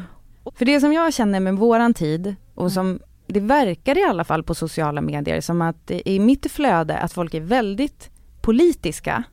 För 0.55 0.65
det 0.65 0.79
som 0.79 0.93
jag 0.93 1.13
känner 1.13 1.39
med 1.39 1.55
våran 1.55 1.93
tid 1.93 2.35
och 2.55 2.71
som 2.71 2.99
det 3.27 3.39
verkar 3.39 3.97
i 3.97 4.03
alla 4.03 4.23
fall 4.23 4.43
på 4.43 4.55
sociala 4.55 5.01
medier 5.01 5.41
som 5.41 5.61
att 5.61 5.91
i 5.91 6.19
mitt 6.19 6.51
flöde 6.51 6.97
att 6.97 7.13
folk 7.13 7.33
är 7.33 7.41
väldigt 7.41 8.09
politiska. 8.41 9.23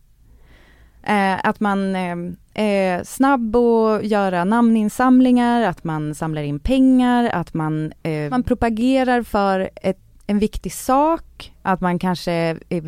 Eh, 1.03 1.39
att 1.45 1.61
man 1.61 1.97
eh, 1.97 2.17
är 2.55 3.05
snabb 3.05 3.57
att 3.57 4.05
göra 4.05 4.45
namninsamlingar, 4.45 5.63
att 5.63 5.85
man 5.85 6.15
samlar 6.15 6.43
in 6.43 6.61
pengar, 6.61 7.31
att 7.31 7.55
man, 7.55 7.93
eh, 8.03 8.31
man 8.31 8.43
propagerar 8.43 9.23
för 9.23 9.71
ett, 9.83 9.99
en 10.27 10.39
viktig 10.39 10.73
sak, 10.73 11.53
att 11.63 11.81
man 11.81 11.99
kanske 11.99 12.57
eh, 12.69 12.85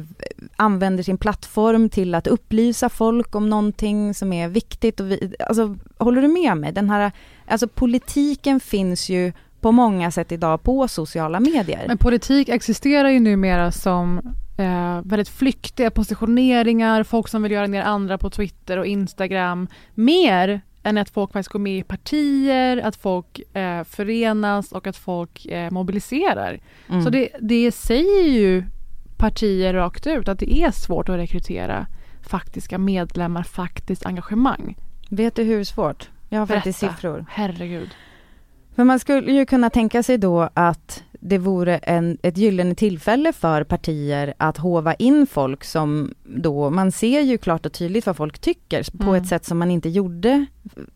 använder 0.56 1.02
sin 1.02 1.18
plattform 1.18 1.88
till 1.88 2.14
att 2.14 2.26
upplysa 2.26 2.88
folk 2.88 3.34
om 3.34 3.50
någonting 3.50 4.14
som 4.14 4.32
är 4.32 4.48
viktigt. 4.48 5.00
Och 5.00 5.10
vi, 5.10 5.34
alltså, 5.38 5.76
håller 5.98 6.22
du 6.22 6.28
med 6.28 6.56
mig? 6.56 6.72
Den 6.72 6.90
här, 6.90 7.12
alltså 7.46 7.68
politiken 7.68 8.60
finns 8.60 9.08
ju 9.08 9.32
på 9.62 9.72
många 9.72 10.10
sätt 10.10 10.32
idag 10.32 10.62
på 10.62 10.88
sociala 10.88 11.40
medier. 11.40 11.84
Men 11.88 11.98
politik 11.98 12.48
existerar 12.48 13.08
ju 13.08 13.20
numera 13.20 13.72
som 13.72 14.18
eh, 14.58 15.00
väldigt 15.04 15.28
flyktiga 15.28 15.90
positioneringar, 15.90 17.02
folk 17.02 17.28
som 17.28 17.42
vill 17.42 17.52
göra 17.52 17.66
ner 17.66 17.82
andra 17.82 18.18
på 18.18 18.30
Twitter 18.30 18.78
och 18.78 18.86
Instagram, 18.86 19.68
mer 19.94 20.60
än 20.82 20.98
att 20.98 21.10
folk 21.10 21.32
faktiskt 21.32 21.52
går 21.52 21.58
med 21.58 21.78
i 21.78 21.82
partier, 21.82 22.76
att 22.76 22.96
folk 22.96 23.56
eh, 23.56 23.84
förenas 23.84 24.72
och 24.72 24.86
att 24.86 24.96
folk 24.96 25.46
eh, 25.46 25.70
mobiliserar. 25.70 26.60
Mm. 26.88 27.02
Så 27.02 27.10
det, 27.10 27.28
det 27.40 27.72
säger 27.72 28.28
ju 28.28 28.64
partier 29.16 29.74
rakt 29.74 30.06
ut 30.06 30.28
att 30.28 30.38
det 30.38 30.52
är 30.52 30.70
svårt 30.70 31.08
att 31.08 31.16
rekrytera 31.16 31.86
faktiska 32.22 32.78
medlemmar, 32.78 33.42
faktiskt 33.42 34.06
engagemang. 34.06 34.76
Vet 35.10 35.34
du 35.34 35.42
hur 35.42 35.64
svårt? 35.64 36.10
Jag 36.28 36.38
har 36.38 36.46
faktiskt 36.46 36.80
Berätta. 36.80 36.94
siffror. 36.94 37.26
Herregud. 37.28 37.90
För 38.76 38.84
man 38.84 38.98
skulle 38.98 39.32
ju 39.32 39.46
kunna 39.46 39.70
tänka 39.70 40.02
sig 40.02 40.18
då 40.18 40.48
att 40.54 41.02
det 41.24 41.38
vore 41.38 41.76
en, 41.76 42.18
ett 42.22 42.36
gyllene 42.36 42.74
tillfälle 42.74 43.32
för 43.32 43.64
partier 43.64 44.34
att 44.36 44.56
hova 44.58 44.94
in 44.94 45.26
folk 45.26 45.64
som 45.64 46.14
då, 46.24 46.70
man 46.70 46.92
ser 46.92 47.20
ju 47.20 47.38
klart 47.38 47.66
och 47.66 47.72
tydligt 47.72 48.06
vad 48.06 48.16
folk 48.16 48.38
tycker 48.38 48.98
på 48.98 49.02
Mm. 49.10 49.14
ett 49.14 49.28
sätt 49.28 49.44
som 49.44 49.58
man 49.58 49.70
inte 49.70 49.88
gjorde 49.88 50.46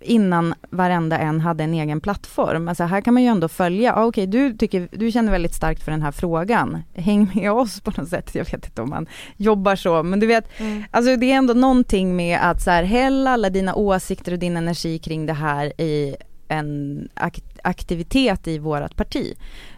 innan 0.01 0.55
varenda 0.71 1.19
en 1.19 1.41
hade 1.41 1.65
en 1.65 1.75
egen 1.75 2.01
plattform. 2.01 2.69
Alltså 2.69 2.85
här 2.85 3.01
kan 3.01 3.15
man 3.15 3.23
ju 3.23 3.29
ändå 3.29 3.49
följa, 3.49 3.95
ah, 3.95 4.05
okej 4.05 4.27
du 4.27 4.57
tycker, 4.57 4.89
du 4.93 5.13
känner 5.13 5.33
väldigt 5.33 5.55
starkt 5.55 5.83
för 5.83 5.91
den 5.93 6.03
här 6.03 6.13
frågan, 6.13 6.83
häng 6.95 7.31
med 7.35 7.53
oss 7.53 7.81
på 7.81 7.93
något 7.97 8.09
sätt, 8.09 8.35
jag 8.35 8.45
vet 8.53 8.65
inte 8.67 8.83
om 8.83 8.91
man 8.91 9.07
jobbar 9.37 9.77
så, 9.77 10.03
men 10.03 10.21
du 10.21 10.27
vet, 10.27 10.45
alltså 10.91 11.17
det 11.17 11.33
är 11.33 11.37
ändå 11.37 11.55
någonting 11.55 12.17
med 12.17 12.39
att 12.43 12.63
så 12.63 12.71
här, 12.71 12.83
häll 12.83 13.27
alla 13.27 13.51
dina 13.51 13.75
åsikter 13.75 14.33
och 14.33 14.39
din 14.39 14.57
energi 14.57 14.99
kring 14.99 15.27
det 15.27 15.33
här 15.33 15.81
i 15.81 16.17
en 16.49 17.09
ak- 17.15 17.56
aktivitet 17.67 18.49
i 18.49 18.59
vårt 18.59 18.97
parti. 18.97 19.35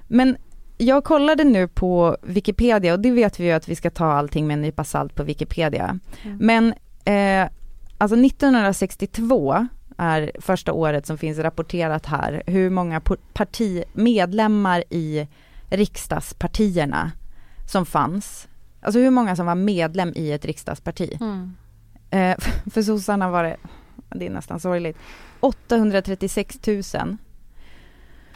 Men 0.08 0.36
jag 0.78 1.04
kollade 1.04 1.44
nu 1.44 1.68
på 1.68 2.16
Wikipedia 2.22 2.92
och 2.92 3.00
det 3.00 3.10
vet 3.10 3.40
vi 3.40 3.44
ju 3.44 3.52
att 3.52 3.68
vi 3.68 3.74
ska 3.76 3.90
ta 3.90 4.12
allting 4.12 4.46
med 4.46 4.54
en 4.54 4.62
nypa 4.62 4.84
salt 4.84 5.14
på 5.14 5.22
Wikipedia. 5.22 5.98
Mm. 6.22 6.36
Men 6.40 6.74
eh, 7.04 7.50
alltså 7.98 8.16
1962 8.16 9.66
är 9.98 10.32
första 10.40 10.72
året 10.72 11.06
som 11.06 11.18
finns 11.18 11.38
rapporterat 11.38 12.06
här 12.06 12.42
hur 12.46 12.70
många 12.70 12.98
po- 12.98 13.18
parti, 13.32 13.84
medlemmar 13.92 14.84
i 14.90 15.28
riksdagspartierna 15.70 17.12
som 17.66 17.86
fanns. 17.86 18.48
Alltså 18.80 19.00
hur 19.00 19.10
många 19.10 19.36
som 19.36 19.46
var 19.46 19.54
medlem 19.54 20.12
i 20.16 20.32
ett 20.32 20.44
riksdagsparti. 20.44 21.18
Mm. 21.20 21.54
Eh, 22.10 22.36
för 22.70 22.82
sossarna 22.82 23.30
var 23.30 23.44
det, 23.44 23.56
det 24.08 24.26
är 24.26 24.30
nästan 24.30 24.60
sorgligt, 24.60 24.96
836 25.40 26.58
000. 26.66 27.16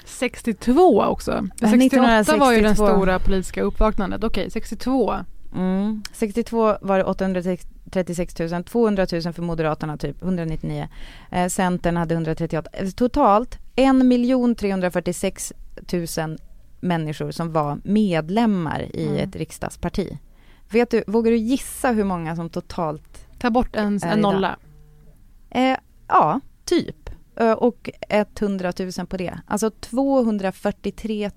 62 0.04 1.02
också. 1.04 1.48
Ja, 1.60 1.68
68 1.68 2.36
var 2.36 2.52
ju 2.52 2.60
den 2.60 2.72
1962. 2.72 2.86
stora 2.86 3.18
politiska 3.18 3.62
uppvaknandet. 3.62 4.24
Okej, 4.24 4.50
62. 4.50 5.14
Mm. 5.54 6.02
62 6.12 6.76
var 6.80 6.98
det 6.98 7.04
836 7.04 8.38
000, 8.38 8.64
200 8.64 9.06
000 9.12 9.32
för 9.32 9.42
Moderaterna 9.42 9.96
typ, 9.96 10.22
199. 10.22 10.88
Eh, 11.30 11.48
Centern 11.48 11.96
hade 11.96 12.14
138. 12.14 12.70
Eh, 12.72 12.88
Totalt 12.90 13.58
1 13.76 14.58
346 14.58 15.52
000 16.18 16.38
människor 16.80 17.30
som 17.30 17.52
var 17.52 17.78
medlemmar 17.84 18.96
i 18.96 19.06
Mm. 19.06 19.16
ett 19.28 19.36
riksdagsparti. 19.36 20.18
Vet 20.70 20.90
du, 20.90 21.04
vågar 21.06 21.30
du 21.30 21.36
gissa 21.36 21.90
hur 21.92 22.04
många 22.04 22.36
som 22.36 22.50
totalt 22.50 23.26
Ta 23.38 23.50
bort 23.50 23.76
en, 23.76 24.00
en 24.04 24.20
nolla. 24.20 24.56
Eh, 25.50 25.76
ja, 26.08 26.40
typ. 26.64 27.01
Och 27.50 27.90
100 28.08 28.72
000 28.98 29.06
på 29.06 29.16
det. 29.16 29.40
Alltså 29.46 29.70
243 29.70 31.30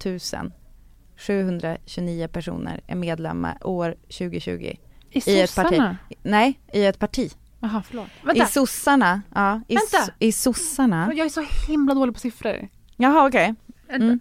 729 1.18 2.28
personer 2.28 2.82
är 2.88 2.96
medlemmar 2.96 3.58
år 3.68 3.96
2020. 4.02 4.76
I 5.12 5.32
I 5.32 5.42
ett 5.42 5.56
parti. 5.56 5.82
Nej, 6.24 6.60
i 6.74 6.86
ett 6.86 7.00
parti. 7.00 7.32
Jaha, 7.60 7.84
förlåt. 7.88 8.08
Vänta. 8.24 8.44
I 8.44 8.48
sossarna, 8.48 9.22
ja. 9.36 9.62
I, 9.68 9.76
Vänta. 9.76 10.14
I 10.20 10.32
sossarna. 10.32 11.12
Jag 11.16 11.26
är 11.26 11.30
så 11.30 11.46
himla 11.68 11.94
dålig 11.94 12.14
på 12.14 12.20
siffror. 12.20 12.68
Jaha, 12.96 13.28
okej. 13.28 13.56
Mm. 13.90 14.20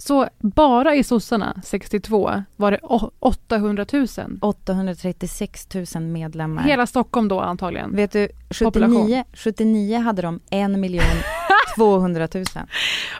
Så 0.00 0.28
bara 0.38 0.94
i 0.94 1.04
sossarna, 1.04 1.60
62, 1.64 2.42
var 2.56 2.70
det 2.70 2.78
å- 2.82 3.10
800 3.18 3.86
000. 3.92 4.06
836 4.40 5.68
000 5.94 6.02
medlemmar. 6.02 6.62
Hela 6.62 6.86
Stockholm 6.86 7.28
då 7.28 7.40
antagligen. 7.40 7.96
Vet 7.96 8.12
du, 8.12 8.28
Population. 8.64 8.94
79, 9.02 9.24
79 9.34 9.98
hade 9.98 10.22
de 10.22 10.40
1 10.50 10.70
miljon 10.70 11.04
200 11.76 12.28
000. 12.34 12.44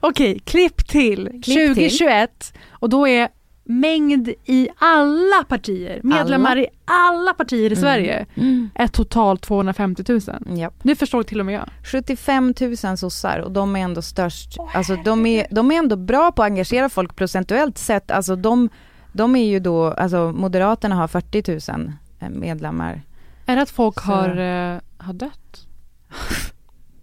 Okej, 0.01 0.39
klipp 0.45 0.89
till 0.89 1.27
till. 1.43 1.69
2021 1.69 2.55
och 2.71 2.89
då 2.89 3.09
är 3.09 3.29
mängd 3.69 4.29
i 4.45 4.69
alla 4.79 5.45
partier, 5.49 6.01
medlemmar 6.05 6.51
Alla. 6.51 6.61
i 6.61 6.67
alla 6.85 7.35
partier 7.35 7.63
i 7.63 7.67
Mm. 7.67 7.77
Sverige, 7.81 8.27
Mm. 8.35 8.71
är 8.75 8.87
totalt 8.89 9.43
250 9.43 10.05
000. 10.09 10.59
Japp. 10.59 10.75
Nu 10.85 10.97
förstår 10.97 11.23
till 11.23 11.41
och 11.41 11.47
med 11.47 11.55
jag. 11.55 11.69
75 11.85 12.55
000 12.85 12.97
sossar 12.99 13.39
och 13.39 13.53
de 13.53 13.77
är 13.77 13.81
ändå 13.81 14.03
störst. 14.03 14.57
Alltså 14.75 14.97
de 14.97 15.27
är, 15.27 15.47
de 15.51 15.71
är 15.73 15.77
ändå 15.79 15.97
bra 15.97 16.33
på 16.33 16.43
att 16.43 16.47
engagera 16.51 16.89
folk 16.89 17.17
procentuellt 17.17 17.79
sett. 17.79 18.11
Alltså 18.11 18.37
de, 18.37 18.69
de 19.13 19.37
är 19.37 19.45
ju 19.47 19.61
då, 19.61 19.85
alltså 19.87 20.33
Moderaterna 20.37 20.95
har 20.95 21.09
40 21.09 21.73
000 21.73 21.93
medlemmar. 22.31 23.03
Är 23.47 23.57
det 23.57 23.63
att 23.63 23.71
folk 23.71 24.01
Så- 24.01 24.07
har, 24.07 24.29
eh, 24.37 24.79
har 24.99 25.13
dött? 25.13 25.67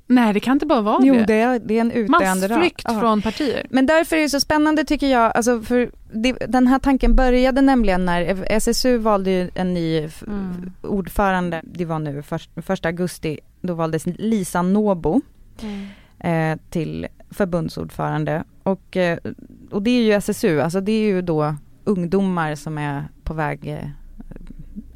Nej, 0.08 0.34
det 0.34 0.40
kan 0.40 0.54
inte 0.54 0.66
bara 0.66 0.82
vara 0.82 1.00
Jo, 1.04 1.14
det. 1.16 1.24
det 1.26 1.60
det 1.60 1.78
är 1.78 1.82
en 1.82 1.92
utdöende. 1.92 2.48
Massflykt 2.50 2.82
Ja. 2.84 3.00
från 3.00 3.22
partier. 3.22 3.68
Men 3.70 3.86
därför 3.86 4.16
är 4.16 4.22
det 4.22 4.30
så 4.30 4.40
spännande 4.40 4.84
tycker 4.84 5.08
jag, 5.08 5.32
alltså 5.36 5.62
för 5.62 5.92
det, 6.14 6.34
den 6.34 6.68
här 6.68 6.80
tanken 6.80 7.16
började 7.16 7.62
nämligen 7.62 8.06
när 8.06 8.46
SSU 8.52 8.98
valde 8.98 9.50
en 9.56 9.74
ny 9.74 10.10
Mm. 10.28 10.72
ordförande, 10.82 11.62
det 11.64 11.86
var 11.86 12.00
nu 12.00 12.22
först, 12.24 12.50
första 12.56 12.88
augusti, 12.90 13.40
då 13.62 13.74
valdes 13.74 14.04
Lisa 14.06 14.62
Nobo 14.62 15.22
eh, 16.20 16.58
till 16.70 17.08
förbundsordförande. 17.32 18.44
Och, 18.64 18.98
eh, 18.98 19.18
och 19.72 19.82
det 19.82 19.90
är 19.92 20.04
ju 20.04 20.12
SSU, 20.12 20.62
alltså 20.62 20.82
det 20.82 20.92
är 20.92 21.06
ju 21.06 21.22
då 21.22 21.56
ungdomar 21.84 22.56
som 22.56 22.78
är 22.78 23.04
på 23.24 23.34
väg 23.34 23.68
eh, 23.68 23.90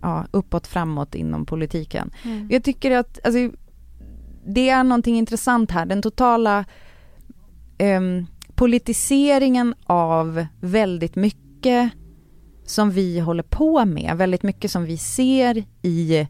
ja, 0.02 0.26
uppåt 0.32 0.68
framåt 0.68 1.16
inom 1.16 1.46
politiken. 1.46 2.12
Mm. 2.24 2.48
Jag 2.52 2.64
tycker 2.64 2.98
att 2.98 3.20
alltså, 3.24 3.40
det 4.46 4.70
är 4.70 4.84
någonting 4.84 5.18
intressant 5.18 5.72
här, 5.72 5.86
den 5.86 6.02
totala 6.02 6.66
em, 7.78 8.28
politiseringen 8.56 9.76
av 9.86 10.46
väldigt 10.60 11.16
mycket 11.16 11.92
som 12.66 12.92
vi 12.92 13.20
håller 13.20 13.44
på 13.44 13.86
med, 13.86 14.18
väldigt 14.18 14.44
mycket 14.44 14.72
som 14.72 14.86
vi 14.86 14.98
ser 14.98 15.64
i 15.82 16.20
eh, 16.20 16.28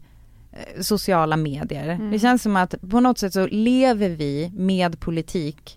sociala 0.80 1.36
medier. 1.36 1.88
Mm. 1.88 2.10
Det 2.10 2.18
känns 2.18 2.42
som 2.42 2.56
att 2.56 2.74
på 2.90 3.00
något 3.00 3.18
sätt 3.18 3.32
så 3.32 3.46
lever 3.46 4.08
vi 4.08 4.50
med 4.54 5.00
politik 5.00 5.76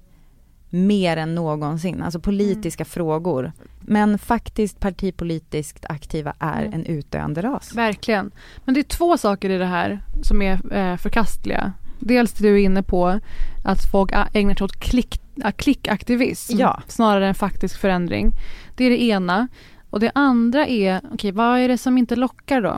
mer 0.70 1.18
än 1.18 1.36
någonsin, 1.36 2.02
alltså 2.04 2.20
politiska 2.20 2.86
frågor. 2.86 3.52
Men 3.82 4.18
faktiskt 4.18 4.80
partipolitiskt 4.80 5.86
aktiva 5.90 6.34
är 6.40 6.62
Mm. 6.62 6.74
en 6.74 6.86
utdöende 6.86 7.42
ras. 7.42 7.76
Verkligen. 7.76 8.32
Men 8.66 8.74
det 8.74 8.80
är 8.80 8.84
två 8.84 9.18
saker 9.18 9.50
i 9.50 9.58
det 9.58 9.66
här 9.66 10.00
som 10.24 10.42
är 10.42 10.74
eh, 10.74 10.98
förkastliga. 10.98 11.74
Dels 12.06 12.34
det 12.34 12.44
du 12.44 12.54
är 12.62 12.66
inne 12.66 12.84
på, 12.84 13.20
att 13.64 13.92
folk 13.92 14.12
ägnar 14.34 14.56
sig 14.56 14.66
åt 14.66 14.80
klick, 14.80 15.22
klickaktivism 15.58 16.58
Ja. 16.58 16.82
snarare 16.88 17.28
än 17.28 17.36
faktisk 17.36 17.78
förändring. 17.80 18.32
Det 18.76 18.86
är 18.86 18.90
det 18.90 19.04
ena. 19.04 19.48
Och 19.90 20.00
det 20.00 20.12
andra 20.16 20.68
är, 20.68 21.02
okej 21.14 21.32
vad 21.32 21.60
är 21.60 21.68
det 21.68 21.78
som 21.78 21.98
inte 21.98 22.16
lockar 22.16 22.62
då? 22.62 22.78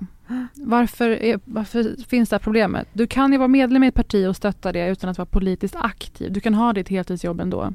Varför, 0.53 1.09
är, 1.09 1.39
varför 1.45 1.95
finns 2.07 2.29
det 2.29 2.33
här 2.35 2.39
problemet? 2.39 2.87
Du 2.93 3.07
kan 3.07 3.31
ju 3.31 3.37
vara 3.37 3.47
medlem 3.47 3.83
i 3.83 3.87
ett 3.87 3.95
parti 3.95 4.27
och 4.27 4.35
stötta 4.35 4.71
det 4.71 4.87
utan 4.89 5.09
att 5.09 5.17
vara 5.17 5.25
politiskt 5.25 5.75
aktiv. 5.75 6.31
Du 6.31 6.39
kan 6.39 6.53
ha 6.53 6.73
ditt 6.73 6.89
heltidsjobb 6.89 7.39
ändå. 7.41 7.73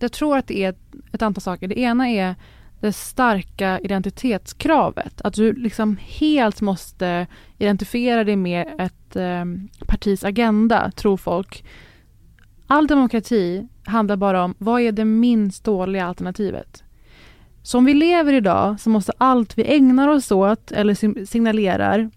Jag 0.00 0.12
tror 0.12 0.36
att 0.38 0.46
det 0.46 0.64
är 0.64 0.74
ett 1.12 1.22
antal 1.22 1.42
saker. 1.42 1.68
Det 1.68 1.78
ena 1.78 2.08
är 2.08 2.34
det 2.82 2.92
starka 2.92 3.78
identitetskravet. 3.78 5.20
Att 5.20 5.34
du 5.34 5.52
liksom 5.52 5.96
helt 6.00 6.60
måste 6.60 7.26
identifiera 7.58 8.24
dig 8.24 8.36
med 8.36 8.66
ett 8.78 9.16
eh, 9.16 9.44
partis 9.86 10.24
agenda, 10.24 10.90
tror 10.90 11.16
folk. 11.16 11.64
All 12.66 12.86
demokrati 12.86 13.68
handlar 13.84 14.16
bara 14.16 14.44
om 14.44 14.54
vad 14.58 14.80
är 14.80 14.92
det 14.92 15.04
minst 15.04 15.64
dåliga 15.64 16.06
alternativet. 16.06 16.82
Som 17.62 17.84
vi 17.84 17.94
lever 17.94 18.32
idag 18.32 18.80
så 18.80 18.90
måste 18.90 19.12
allt 19.18 19.58
vi 19.58 19.76
ägnar 19.76 20.08
oss 20.08 20.32
åt 20.32 20.72
eller 20.72 21.24
signalerar 21.24 22.10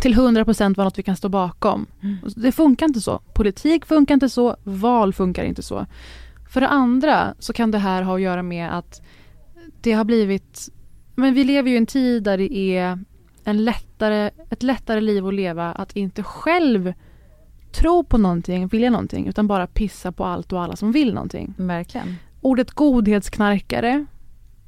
till 0.00 0.14
100% 0.14 0.76
vara 0.76 0.84
något 0.84 0.98
vi 0.98 1.02
kan 1.02 1.16
stå 1.16 1.28
bakom. 1.28 1.86
Och 2.22 2.30
Det 2.36 2.52
funkar 2.52 2.86
inte 2.86 3.00
så. 3.00 3.18
Politik 3.34 3.86
funkar 3.86 4.14
inte 4.14 4.28
så, 4.28 4.56
val 4.64 5.12
funkar 5.12 5.44
inte 5.44 5.62
så. 5.62 5.86
För 6.48 6.60
det 6.60 6.68
andra 6.68 7.34
så 7.38 7.52
kan 7.52 7.70
det 7.70 7.78
här 7.78 8.02
ha 8.02 8.14
att 8.14 8.20
göra 8.20 8.42
med 8.42 8.78
att 8.78 9.02
det 9.84 9.92
har 9.92 10.04
blivit... 10.04 10.68
Men 11.14 11.34
vi 11.34 11.44
lever 11.44 11.70
ju 11.70 11.74
i 11.74 11.78
en 11.78 11.86
tid 11.86 12.22
där 12.22 12.38
det 12.38 12.56
är 12.56 12.98
en 13.44 13.64
lättare, 13.64 14.30
ett 14.50 14.62
lättare 14.62 15.00
liv 15.00 15.26
att 15.26 15.34
leva 15.34 15.72
att 15.72 15.96
inte 15.96 16.22
själv 16.22 16.92
tro 17.72 18.04
på 18.04 18.18
någonting, 18.18 18.66
vilja 18.66 18.90
någonting, 18.90 19.26
utan 19.26 19.46
bara 19.46 19.66
pissa 19.66 20.12
på 20.12 20.24
allt 20.24 20.52
och 20.52 20.62
alla 20.62 20.76
som 20.76 20.92
vill 20.92 21.14
någonting. 21.14 21.54
Verkligen. 21.56 22.16
Ordet 22.40 22.70
godhetsknarkare 22.70 24.06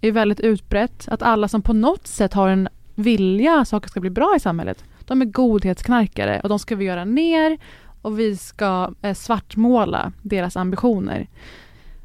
är 0.00 0.12
väldigt 0.12 0.40
utbrett. 0.40 1.08
Att 1.08 1.22
alla 1.22 1.48
som 1.48 1.62
på 1.62 1.72
något 1.72 2.06
sätt 2.06 2.32
har 2.32 2.48
en 2.48 2.68
vilja 2.94 3.60
att 3.60 3.68
saker 3.68 3.88
ska 3.88 4.00
bli 4.00 4.10
bra 4.10 4.34
i 4.36 4.40
samhället, 4.40 4.84
de 5.04 5.22
är 5.22 5.26
godhetsknarkare 5.26 6.40
och 6.40 6.48
de 6.48 6.58
ska 6.58 6.76
vi 6.76 6.84
göra 6.84 7.04
ner 7.04 7.58
och 8.02 8.18
vi 8.18 8.36
ska 8.36 8.94
eh, 9.02 9.14
svartmåla 9.14 10.12
deras 10.22 10.56
ambitioner. 10.56 11.28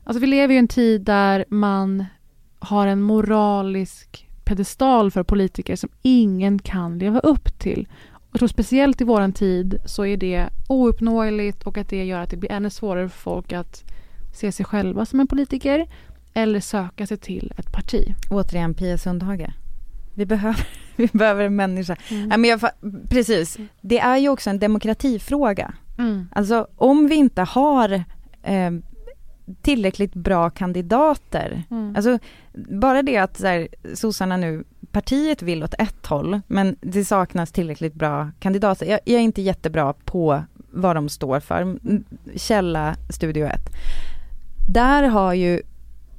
Alltså 0.03 0.21
vi 0.21 0.27
lever 0.27 0.53
i 0.53 0.57
en 0.57 0.67
tid 0.67 1.01
där 1.01 1.45
man 1.49 2.05
har 2.61 2.87
en 2.87 3.01
moralisk 3.01 4.27
pedestal 4.43 5.11
för 5.11 5.23
politiker 5.23 5.75
som 5.75 5.89
ingen 6.01 6.59
kan 6.59 6.99
leva 6.99 7.19
upp 7.19 7.59
till. 7.59 7.87
Jag 8.31 8.39
tror 8.39 8.47
speciellt 8.47 9.01
i 9.01 9.03
våran 9.03 9.33
tid 9.33 9.81
så 9.85 10.05
är 10.05 10.17
det 10.17 10.49
ouppnåeligt 10.67 11.63
och 11.63 11.77
att 11.77 11.89
det 11.89 12.05
gör 12.05 12.19
att 12.19 12.29
det 12.29 12.37
blir 12.37 12.51
ännu 12.51 12.69
svårare 12.69 13.09
för 13.09 13.19
folk 13.19 13.53
att 13.53 13.83
se 14.33 14.51
sig 14.51 14.65
själva 14.65 15.05
som 15.05 15.19
en 15.19 15.27
politiker 15.27 15.87
eller 16.33 16.59
söka 16.59 17.07
sig 17.07 17.17
till 17.17 17.53
ett 17.57 17.71
parti. 17.71 18.15
Återigen 18.29 18.73
Pia 18.73 18.97
Sundhage. 18.97 19.53
Vi 20.15 20.25
behöver, 20.25 20.67
vi 20.95 21.07
behöver 21.13 21.45
en 21.45 21.55
människa. 21.55 21.95
Mm. 22.09 22.31
Ja, 22.31 22.37
men 22.37 22.49
jag, 22.49 22.61
precis, 23.09 23.57
det 23.81 23.99
är 23.99 24.17
ju 24.17 24.29
också 24.29 24.49
en 24.49 24.59
demokratifråga. 24.59 25.73
Mm. 25.97 26.29
Alltså 26.31 26.67
om 26.75 27.07
vi 27.07 27.15
inte 27.15 27.41
har 27.41 28.03
eh, 28.43 28.71
tillräckligt 29.61 30.13
bra 30.13 30.49
kandidater. 30.49 31.63
Mm. 31.71 31.95
Alltså 31.95 32.19
bara 32.53 33.01
det 33.01 33.17
att 33.17 33.37
så 33.37 33.47
här, 33.47 33.67
sossarna 33.93 34.37
nu, 34.37 34.63
partiet 34.91 35.41
vill 35.41 35.63
åt 35.63 35.73
ett 35.73 36.05
håll 36.05 36.41
men 36.47 36.75
det 36.81 37.05
saknas 37.05 37.51
tillräckligt 37.51 37.93
bra 37.93 38.31
kandidater. 38.39 38.85
Jag, 38.85 38.99
jag 39.05 39.15
är 39.15 39.23
inte 39.23 39.41
jättebra 39.41 39.93
på 39.93 40.43
vad 40.71 40.95
de 40.95 41.09
står 41.09 41.39
för. 41.39 41.79
Källa 42.35 42.95
Studio 43.09 43.45
1. 43.45 43.59
Där 44.67 45.03
har 45.03 45.33
ju 45.33 45.61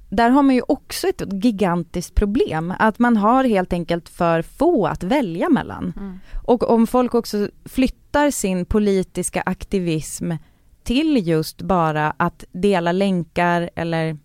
där 0.08 0.30
har 0.30 0.42
man 0.42 0.54
ju 0.54 0.62
också 0.68 1.08
ett 1.08 1.22
gigantiskt 1.44 2.14
problem, 2.14 2.74
att 2.78 2.98
man 2.98 3.16
har 3.16 3.44
helt 3.44 3.72
enkelt 3.72 4.08
för 4.08 4.42
få 4.42 4.86
att 4.86 5.02
välja 5.02 5.48
mellan. 5.48 5.92
Mm. 5.96 6.18
Och 6.46 6.70
om 6.70 6.86
folk 6.86 7.14
också 7.14 7.48
flyttar 7.64 8.30
sin 8.30 8.64
politiska 8.64 9.42
aktivism 9.46 10.32
till 10.84 11.26
just 11.26 11.62
bara 11.62 12.14
att 12.16 12.44
dela 12.52 12.92
länkar 12.92 13.70
eller 13.74 14.16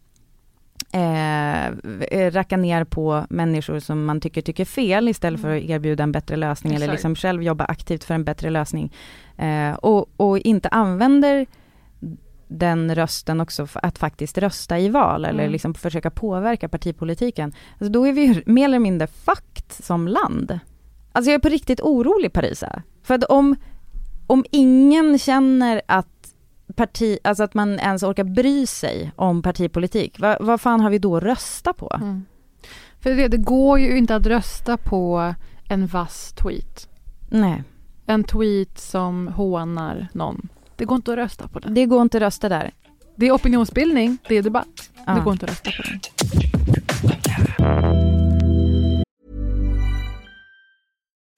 eh, 0.91 2.32
racka 2.32 2.58
ner 2.58 2.84
på 2.84 3.26
människor 3.30 3.80
som 3.80 4.06
man 4.06 4.22
tycker 4.22 4.41
tycker 4.41 4.65
fel 4.65 5.10
istället 5.10 5.41
för 5.41 5.58
att 5.58 5.63
erbjuda 5.63 6.04
en 6.04 6.12
bättre 6.12 6.36
lösning 6.36 6.74
eller 6.74 6.86
Exakt. 6.86 6.98
liksom 6.98 7.15
själv 7.15 7.43
jobba 7.43 7.65
aktivt 7.65 8.04
för 8.04 8.13
en 8.13 8.24
bättre 8.24 8.50
lösning. 8.50 8.93
Eh, 9.38 9.74
och, 9.74 10.10
och 10.17 10.39
inte 10.39 10.70
använder 10.70 11.46
den 12.48 12.96
rösten 12.96 13.41
också 13.41 13.67
att 13.74 13.98
faktiskt 13.98 14.38
rösta 14.38 14.80
i 14.80 14.89
val 14.89 15.26
eller 15.26 15.43
Mm. 15.43 15.52
liksom 15.52 15.74
försöka 15.74 16.12
påverka 16.12 16.70
partipolitiken. 16.70 17.54
Alltså 17.72 17.91
då 17.91 18.08
är 18.08 18.13
vi 18.13 18.22
ju 18.26 18.43
mer 18.52 18.65
eller 18.65 18.80
mindre 18.80 19.08
fakt 19.08 19.84
som 19.86 20.08
land. 20.08 20.60
Alltså 21.12 21.32
jag 21.32 21.36
är 21.36 21.39
på 21.39 21.50
riktigt 21.50 21.82
orolig 21.82 22.34
Parisa. 22.34 22.82
För 23.04 23.13
att 23.13 23.24
om, 23.24 23.56
om 24.28 24.46
ingen 24.52 25.20
känner 25.20 25.82
att 25.86 26.17
parti, 26.76 27.18
alltså 27.24 27.44
att 27.44 27.54
man 27.54 27.80
ens 27.80 28.04
orkar 28.04 28.24
bry 28.24 28.66
sig 28.68 29.12
om 29.16 29.42
partipolitik, 29.42 30.20
vad, 30.20 30.38
vad 30.46 30.62
fan 30.62 30.80
har 30.80 30.90
vi 30.90 31.00
då 31.00 31.18
att 31.18 31.24
rösta 31.24 31.74
på? 31.74 31.92
Mm. 31.96 32.26
För 33.00 33.10
det, 33.10 33.28
det 33.28 33.38
går 33.38 33.80
ju 33.80 33.98
inte 33.98 34.16
att 34.16 34.26
rösta 34.26 34.78
på 34.78 35.34
en 35.70 35.88
vass 35.88 36.34
tweet. 36.34 36.90
Nej, 37.30 37.64
En 38.06 38.24
tweet 38.24 38.80
som 38.80 39.28
hånar 39.28 40.08
någon. 40.14 40.50
Det 40.76 40.86
går 40.86 40.96
inte 40.96 41.12
att 41.12 41.18
rösta 41.18 41.48
på 41.48 41.60
den. 41.60 41.74
det 41.74 41.86
går 41.86 42.02
inte 42.02 42.18
att 42.18 42.22
rösta 42.22 42.50
där. 42.50 42.72
Det 43.16 43.28
är 43.28 43.32
opinionsbildning, 43.32 44.18
det 44.28 44.36
är 44.36 44.44
debatt. 44.44 44.90
Ja. 45.06 45.14
Det 45.14 45.22
går 45.22 45.34
inte 45.34 45.46
att 45.46 45.52
rösta 45.52 45.72
på 45.72 45.84
den. 45.84 46.57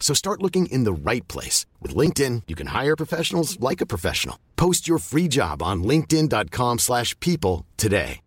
So 0.00 0.14
start 0.14 0.42
looking 0.42 0.66
in 0.66 0.84
the 0.84 0.92
right 1.10 1.28
place. 1.28 1.66
With 1.82 1.98
LinkedIn, 1.98 2.42
you 2.46 2.56
can 2.56 2.66
hire 2.82 2.96
professionals 2.96 3.58
like 3.70 3.84
a 3.84 3.86
professional. 3.86 4.36
Post 4.56 4.88
your 4.88 4.98
free 4.98 5.28
job 5.30 5.62
on 5.62 5.82
linkedin.com/people 5.84 6.78
slash 6.78 7.14
people 7.20 7.64
today. 7.76 8.20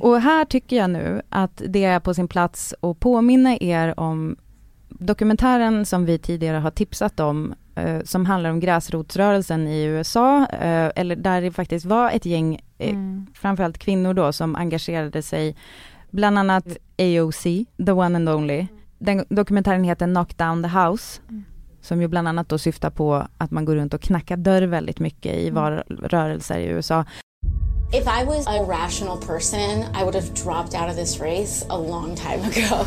Och 0.00 0.20
här 0.20 0.44
tycker 0.44 0.76
jag 0.76 0.90
nu 0.90 1.22
att 1.28 1.62
det 1.68 1.84
är 1.84 2.00
på 2.00 2.14
sin 2.14 2.28
plats 2.28 2.74
att 2.80 3.00
påminna 3.00 3.56
er 3.60 4.00
om 4.00 4.36
dokumentären 4.88 5.86
som 5.86 6.04
vi 6.04 6.18
tidigare 6.18 6.56
har 6.56 6.70
tipsat 6.70 7.20
om, 7.20 7.54
eh, 7.74 8.02
som 8.04 8.26
handlar 8.26 8.50
om 8.50 8.60
gräsrotsrörelsen 8.60 9.68
i 9.68 9.82
USA, 9.84 10.46
eh, 10.46 10.90
eller 10.96 11.16
där 11.16 11.42
det 11.42 11.50
faktiskt 11.52 11.86
var 11.86 12.10
ett 12.10 12.26
gäng, 12.26 12.60
eh, 12.78 12.90
Mm. 12.90 13.26
framförallt 13.34 13.78
kvinnor 13.78 14.14
då, 14.14 14.32
som 14.32 14.56
engagerade 14.56 15.22
sig, 15.22 15.56
bland 16.12 16.38
annat 16.38 16.64
AOC, 16.98 17.66
the 17.86 17.92
one 17.92 18.16
and 18.16 18.28
only. 18.28 18.68
Den 18.98 19.24
dokumentären 19.28 19.84
heter 19.84 20.06
Knock 20.06 20.36
down 20.38 20.62
the 20.62 20.68
house, 20.68 21.20
som 21.80 22.00
ju 22.00 22.08
bland 22.08 22.28
annat 22.28 22.48
då 22.48 22.58
syftar 22.58 22.90
på 22.90 23.26
att 23.38 23.50
man 23.50 23.64
går 23.64 23.74
runt 23.74 23.94
och 23.94 24.00
knackar 24.00 24.36
dörr 24.36 24.62
väldigt 24.62 25.00
mycket 25.00 25.36
i 25.36 25.50
var- 25.50 25.84
rörelser 25.88 26.58
i 26.58 26.64
USA. 26.66 27.04
If 27.92 28.06
I 28.06 28.24
was 28.24 28.46
a 28.46 28.62
rational 28.68 29.18
person, 29.18 29.84
I 29.94 30.02
would 30.02 30.14
have 30.14 30.28
dropped 30.44 30.74
out 30.82 30.90
of 30.90 30.96
this 30.96 31.20
race 31.20 31.66
a 31.68 31.76
long 31.78 32.16
time 32.16 32.40
ago. 32.44 32.84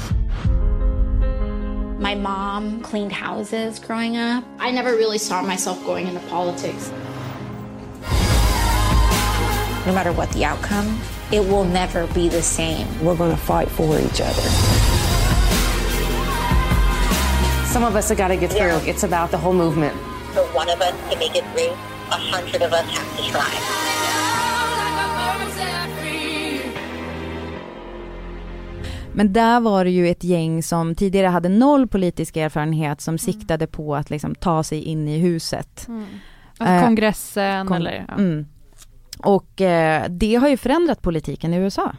My 2.00 2.16
mom 2.16 2.82
cleaned 2.84 3.12
houses 3.14 3.80
growing 3.88 4.18
up. 4.18 4.44
I 4.60 4.72
never 4.72 4.92
really 4.98 5.20
saw 5.20 5.42
myself 5.42 5.86
going 5.86 6.08
into 6.08 6.22
politics. 6.30 6.92
No 9.86 9.94
matter 9.94 10.12
what 10.12 10.30
the 10.32 10.46
outcome, 10.46 11.00
it 11.32 11.40
will 11.42 11.64
never 11.66 12.08
be 12.14 12.30
the 12.30 12.42
same. 12.42 12.88
We're 13.04 13.16
going 13.18 13.32
to 13.32 13.38
fight 13.38 13.70
for 13.70 13.98
each 14.00 14.22
other. 14.22 14.50
Some 17.74 17.84
of 17.84 17.96
us 17.96 18.10
have 18.10 18.18
got 18.18 18.30
to 18.30 18.38
get 18.38 18.52
through. 18.52 18.80
It's 18.90 19.04
about 19.04 19.32
the 19.32 19.38
whole 19.38 19.54
movement. 19.54 19.94
For 20.34 20.44
one 20.56 20.70
of 20.70 20.80
us 20.82 20.94
to 21.12 21.18
make 21.20 21.36
it 21.36 21.44
through, 21.54 21.74
a 22.12 22.18
hundred 22.18 22.62
of 22.62 22.72
us 22.74 22.86
have 22.90 23.18
to 23.18 23.24
try. 23.32 23.52
Men 29.14 29.34
där 29.34 29.60
var 29.60 29.84
det 29.86 29.90
ju 29.92 30.10
ett 30.10 30.24
gäng 30.24 30.64
som 30.64 30.96
tidigare 30.96 31.28
hade 31.28 31.50
noll 31.50 31.88
politisk 31.88 32.38
erfarenhet 32.38 33.02
som 33.02 33.18
siktade 33.18 33.68
på 33.68 33.96
att 33.96 34.10
liksom 34.10 34.36
ta 34.36 34.64
sig 34.64 34.82
in 34.82 35.08
i 35.08 35.18
huset. 35.20 35.86
Mm. 35.88 36.06
Alltså 36.58 36.74
Eh, 36.74 36.84
kongressen 36.84 37.68
kon- 37.68 37.78
eller... 37.78 38.06
Ja. 38.08 38.14
Mm. 38.14 38.46
Och 39.18 39.62
eh, 39.62 40.06
det 40.10 40.36
har 40.36 40.48
ju 40.50 40.58
förändrat 40.58 41.02
politiken 41.02 41.54
i 41.54 41.58
USA. 41.58 41.92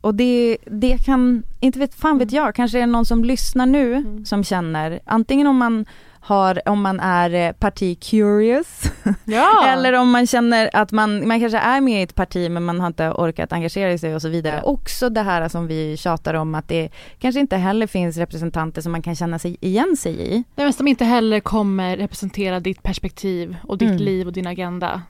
Och 0.00 0.14
det, 0.14 0.56
det 0.66 0.98
kan, 1.04 1.42
inte 1.60 1.78
vet, 1.78 1.94
fan 1.94 2.18
vet 2.18 2.32
jag, 2.32 2.54
kanske 2.54 2.78
är 2.78 2.80
det 2.80 2.86
någon 2.86 3.06
som 3.06 3.24
lyssnar 3.24 3.66
nu 3.66 4.04
som 4.26 4.44
känner, 4.44 5.00
antingen 5.04 5.46
om 5.46 5.56
man 5.56 5.86
har, 6.20 6.68
om 6.68 6.82
man 6.82 7.00
är 7.00 7.30
eh, 7.34 7.52
parti-curious, 7.52 8.90
Ja. 9.24 9.66
eller 9.68 9.92
om 9.92 10.10
man 10.10 10.26
känner 10.26 10.70
att 10.72 10.92
man, 10.92 11.28
man 11.28 11.40
kanske 11.40 11.58
är 11.58 11.80
med 11.80 12.00
i 12.00 12.02
ett 12.02 12.14
parti 12.14 12.50
men 12.50 12.64
man 12.64 12.80
har 12.80 12.86
inte 12.86 13.10
orkat 13.10 13.52
engagera 13.52 13.98
sig 13.98 14.14
och 14.14 14.22
så 14.22 14.28
vidare. 14.28 14.62
Också 14.62 15.08
det 15.08 15.22
här 15.22 15.48
som 15.48 15.66
vi 15.66 15.96
tjatar 15.96 16.34
om 16.34 16.54
att 16.54 16.68
det 16.68 16.88
kanske 17.18 17.40
inte 17.40 17.56
heller 17.56 17.86
finns 17.86 18.16
representanter 18.16 18.82
som 18.82 18.92
man 18.92 19.02
kan 19.02 19.16
känna 19.16 19.38
sig 19.38 19.56
igen 19.60 19.96
sig 19.96 20.20
i. 20.20 20.30
Nej, 20.32 20.44
men 20.66 20.72
som 20.72 20.88
inte 20.88 21.04
heller 21.04 21.40
kommer 21.40 21.96
representera 21.96 22.60
ditt 22.60 22.82
perspektiv 22.82 23.56
och 23.62 23.78
ditt 23.78 23.88
Mm. 23.90 24.02
liv 24.02 24.26
och 24.26 24.32
din 24.32 24.46
agenda. 24.46 25.02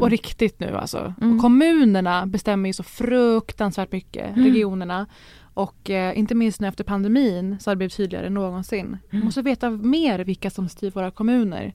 På 0.00 0.06
Mm. 0.06 0.10
riktigt 0.10 0.60
nu 0.60 0.76
alltså. 0.76 1.14
Mm. 1.20 1.34
Och 1.36 1.42
kommunerna 1.42 2.26
bestämmer 2.26 2.68
ju 2.68 2.72
så 2.72 2.82
fruktansvärt 2.82 3.92
mycket, 3.92 4.36
Mm. 4.36 4.44
regionerna. 4.44 5.06
Och 5.54 5.90
eh, 5.90 6.18
inte 6.18 6.34
minst 6.34 6.60
nu 6.60 6.68
efter 6.68 6.84
pandemin 6.84 7.56
så 7.60 7.70
har 7.70 7.74
det 7.74 7.78
blivit 7.78 7.96
tydligare 7.96 8.26
än 8.26 8.34
någonsin. 8.34 8.98
Mm. 9.10 9.24
måste 9.24 9.42
veta 9.42 9.70
mer 9.70 10.18
vilka 10.18 10.50
som 10.50 10.68
styr 10.68 10.90
våra 10.90 11.10
kommuner. 11.10 11.74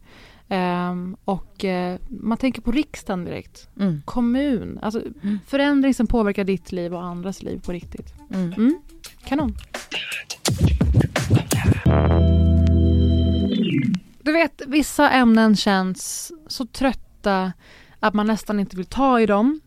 Ehm, 0.49 1.15
och 1.25 1.65
eh, 1.65 1.99
man 2.09 2.38
tänker 2.38 2.61
på 2.61 2.71
riksdagen 2.71 3.25
direkt. 3.25 3.69
Mm. 3.79 4.01
Kommun, 4.05 4.79
alltså 4.81 5.01
förändring 5.47 5.93
som 5.93 6.07
påverkar 6.07 6.43
ditt 6.43 6.71
liv 6.71 6.93
och 6.93 7.03
andras 7.03 7.43
liv 7.43 7.61
på 7.65 7.71
riktigt. 7.71 8.13
Mm. 8.33 8.53
Mm. 8.53 8.79
Kanon. 9.27 9.53
Du 14.23 14.31
vet, 14.31 14.61
vissa 14.67 15.09
ämnen 15.11 15.55
känns 15.55 16.31
så 16.47 16.65
trötta 16.65 17.53
att 17.99 18.13
man 18.13 18.27
nästan 18.27 18.60
inte 18.60 18.77
vill 18.77 18.86
ta 18.86 19.19
i 19.19 19.25
dem. 19.25 19.62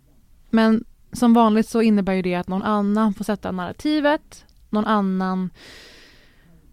Men 0.51 0.85
som 1.13 1.35
vanligt 1.35 1.69
så 1.69 1.83
innebär 1.83 2.13
ju 2.13 2.23
det 2.23 2.35
att 2.35 2.49
någon 2.49 2.63
annan 2.63 3.15
får 3.15 3.25
sätta 3.25 3.53
narrativet. 3.53 4.45
Någon 4.71 4.85
annan 4.87 5.51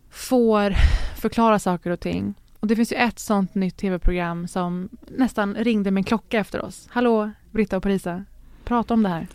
får 0.09 0.75
förklara 1.15 1.59
saker 1.59 1.89
och 1.91 1.99
ting. 1.99 2.33
Och 2.59 2.67
det 2.67 2.75
finns 2.75 2.91
ju 2.91 2.95
ett 2.95 3.19
sånt 3.19 3.55
nytt 3.55 3.77
tv-program 3.77 4.47
som 4.47 4.89
nästan 5.07 5.55
ringde 5.55 5.91
med 5.91 5.99
en 6.01 6.03
klocka 6.03 6.39
efter 6.39 6.61
oss. 6.61 6.87
Hallå, 6.91 7.31
Britta 7.51 7.77
och 7.77 7.83
Parisa. 7.83 8.25
Prata 8.63 8.93
om 8.93 9.03
det 9.03 9.09
här. 9.09 9.27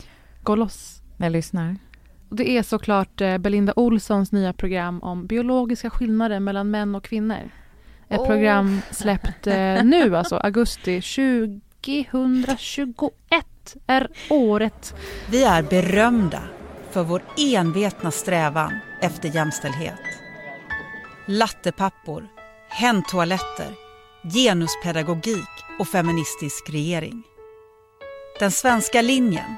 Gå 0.43 0.57
loss. 0.57 1.03
Jag 1.17 1.33
lyssnar. 1.33 1.77
Det 2.31 2.51
är 2.51 2.63
såklart 2.63 3.21
eh, 3.21 3.39
Belinda 3.39 3.73
Olssons 3.77 4.33
nya 4.33 4.53
program 4.53 5.03
om 5.03 5.27
biologiska 5.27 5.91
skillnader 5.91 6.41
mellan 6.41 6.71
män 6.71 6.95
och 6.95 7.05
kvinnor. 7.05 7.51
Ett 8.09 8.19
Oh. 8.21 8.27
program 8.27 8.81
släppt 8.91 9.47
eh, 9.47 9.85
nu, 9.85 10.17
alltså 10.17 10.37
augusti 10.37 11.01
2021 11.85 13.15
är 13.87 14.09
året. 14.31 14.95
Vi 15.31 15.45
är 15.45 15.63
berömda 15.63 16.43
för 16.91 17.03
vår 17.03 17.23
envetna 17.39 18.11
strävan 18.11 18.73
efter 19.01 19.29
jämställdhet. 19.29 20.01
Lattepappor, 21.27 22.29
hemtoaletter, 22.69 23.75
genuspedagogik 24.35 25.49
och 25.79 25.89
feministisk 25.89 26.71
regering. 26.71 27.23
Den 28.39 28.51
svenska 28.51 29.03
linjen. 29.03 29.55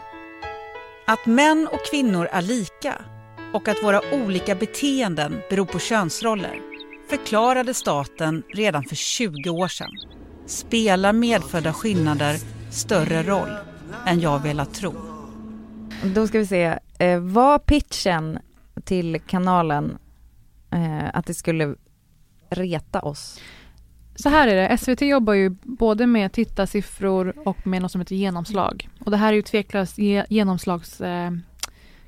Att 1.06 1.26
män 1.26 1.68
och 1.72 1.86
kvinnor 1.90 2.28
är 2.32 2.42
lika 2.42 2.94
och 3.52 3.68
att 3.68 3.82
våra 3.82 4.00
olika 4.12 4.54
beteenden 4.54 5.40
beror 5.50 5.66
på 5.66 5.78
könsroller 5.78 6.60
förklarade 7.10 7.74
staten 7.74 8.42
redan 8.54 8.84
för 8.84 8.96
20 8.96 9.50
år 9.50 9.68
sedan. 9.68 10.21
Spelar 10.46 11.12
medfödda 11.12 11.72
skillnader 11.72 12.36
större 12.70 13.22
roll 13.22 13.50
än 14.06 14.20
jag 14.20 14.42
velat 14.42 14.74
tro? 14.74 14.94
Då 16.14 16.26
ska 16.26 16.38
vi 16.38 16.46
se, 16.46 16.78
eh, 16.98 17.20
var 17.20 17.58
pitchen 17.58 18.38
till 18.84 19.20
kanalen 19.20 19.98
eh, 20.70 21.08
att 21.14 21.26
det 21.26 21.34
skulle 21.34 21.74
reta 22.50 23.00
oss? 23.00 23.40
Så 24.14 24.28
här 24.28 24.48
är 24.48 24.68
det, 24.68 24.78
SVT 24.78 25.02
jobbar 25.02 25.32
ju 25.32 25.50
både 25.62 26.06
med 26.06 26.32
tittarsiffror 26.32 27.48
och 27.48 27.66
med 27.66 27.82
något 27.82 27.92
som 27.92 28.00
heter 28.00 28.16
genomslag. 28.16 28.88
Och 29.04 29.10
det 29.10 29.16
här 29.16 29.28
är 29.28 29.36
ju 29.36 29.42
tveklöst 29.42 29.98
ge, 29.98 30.24
genomslagskrok 30.28 31.08
eh, 31.08 31.32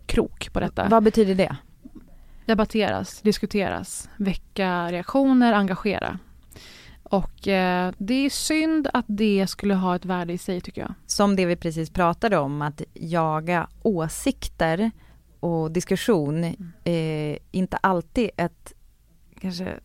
krok 0.07 0.53
på 0.53 0.61
detta. 0.61 0.89
Vad 0.89 1.03
betyder 1.03 1.35
det? 1.35 1.57
Debatteras, 2.47 3.21
diskuteras, 3.21 4.09
väcka 4.17 4.93
reaktioner, 4.93 5.53
engagera. 5.53 6.19
Och 7.05 7.49
eh, 7.49 7.93
det 7.99 8.15
är 8.15 8.31
synd 8.31 8.89
att 8.93 9.05
det 9.09 9.47
skulle 9.47 9.75
ha 9.75 9.97
ett 9.97 10.05
värde 10.05 10.33
i 10.33 10.39
sig 10.39 10.61
tycker 10.61 10.81
jag. 10.81 10.95
Som 11.07 11.37
det 11.37 11.47
vi 11.47 11.57
precis 11.57 11.91
pratade 11.91 12.39
om, 12.39 12.63
att 12.63 12.83
jaga 12.95 13.69
åsikter 13.83 14.91
och 15.41 15.71
diskussion, 15.71 16.45
eh, 16.85 17.37
inte 17.51 17.77
alltid 17.77 18.31
ett 18.37 18.73
kanske 19.41 19.81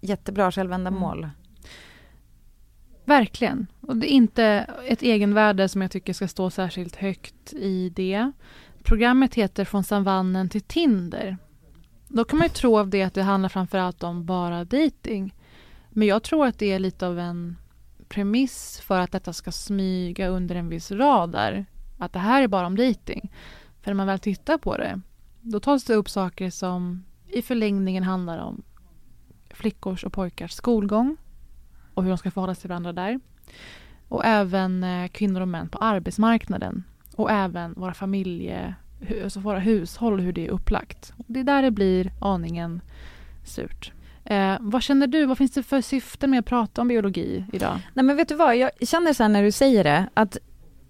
jättebra 0.00 0.52
självändamål. 0.52 1.28
Verkligen. 3.04 3.66
Och 3.80 3.96
det 3.96 4.12
är 4.12 4.14
inte 4.14 4.44
ett 4.88 5.02
egenvärde 5.02 5.68
som 5.68 5.82
jag 5.82 5.90
tycker 5.90 6.12
ska 6.12 6.28
stå 6.28 6.50
särskilt 6.50 6.96
högt 6.96 7.52
i 7.52 7.88
det. 7.88 8.32
Programmet 8.82 9.34
heter 9.34 9.64
Från 9.64 9.84
savannen 9.84 10.48
till 10.48 10.60
Tinder. 10.60 11.36
Då 12.08 12.24
kan 12.24 12.38
man 12.38 12.46
ju 12.46 12.52
tro 12.52 12.78
av 12.78 12.88
det 12.88 13.02
att 13.02 13.14
det 13.14 13.22
handlar 13.22 13.48
framförallt 13.48 14.02
om 14.02 14.26
bara 14.26 14.64
dating. 14.64 15.34
Men 15.94 16.08
jag 16.08 16.22
tror 16.22 16.46
att 16.46 16.58
det 16.58 16.72
är 16.72 16.78
lite 16.78 17.06
av 17.06 17.18
en 17.18 17.56
premiss 18.08 18.80
för 18.80 19.00
att 19.00 19.12
detta 19.12 19.32
ska 19.32 19.52
smyga 19.52 20.28
under 20.28 20.54
en 20.54 20.68
viss 20.68 20.90
radar. 20.90 21.64
Att 21.98 22.12
det 22.12 22.18
här 22.18 22.42
är 22.42 22.48
bara 22.48 22.66
om 22.66 22.76
dating. 22.76 23.32
För 23.80 23.90
när 23.90 23.94
man 23.94 24.06
väl 24.06 24.18
tittar 24.18 24.58
på 24.58 24.76
det, 24.76 25.00
då 25.40 25.60
tas 25.60 25.84
det 25.84 25.94
upp 25.94 26.10
saker 26.10 26.50
som 26.50 27.04
i 27.28 27.42
förlängningen 27.42 28.02
handlar 28.02 28.38
om 28.38 28.62
flickors 29.50 30.04
och 30.04 30.12
pojkars 30.12 30.52
skolgång 30.52 31.16
och 31.94 32.02
hur 32.02 32.10
de 32.10 32.18
ska 32.18 32.30
förhålla 32.30 32.54
sig 32.54 32.60
till 32.60 32.68
varandra 32.68 32.92
där. 32.92 33.20
Och 34.08 34.24
även 34.24 34.84
eh, 34.84 35.08
kvinnor 35.08 35.40
och 35.40 35.48
män 35.48 35.68
på 35.68 35.78
arbetsmarknaden. 35.78 36.84
Och 37.16 37.30
även 37.30 37.72
våra 37.72 37.94
familje, 37.94 38.74
alltså 39.22 39.40
våra 39.40 39.58
hushåll 39.58 40.20
hur 40.20 40.32
det 40.32 40.46
är 40.46 40.50
upplagt. 40.50 41.12
Det 41.26 41.40
är 41.40 41.44
där 41.44 41.62
det 41.62 41.70
blir 41.70 42.12
aningen 42.20 42.80
surt. 43.44 43.92
Eh, 44.24 44.56
vad 44.60 44.82
känner 44.82 45.06
du? 45.06 45.26
Vad 45.26 45.38
finns 45.38 45.52
det 45.52 45.62
för 45.62 45.80
syfte 45.80 46.26
med 46.26 46.38
att 46.38 46.46
prata 46.46 46.80
om 46.80 46.88
biologi 46.88 47.44
idag? 47.52 47.78
Nej 47.94 48.04
men 48.04 48.16
vet 48.16 48.28
du 48.28 48.34
vad, 48.34 48.56
jag 48.56 48.70
känner 48.80 49.12
så 49.12 49.22
här 49.22 49.28
när 49.28 49.42
du 49.42 49.52
säger 49.52 49.84
det, 49.84 50.08
att 50.14 50.36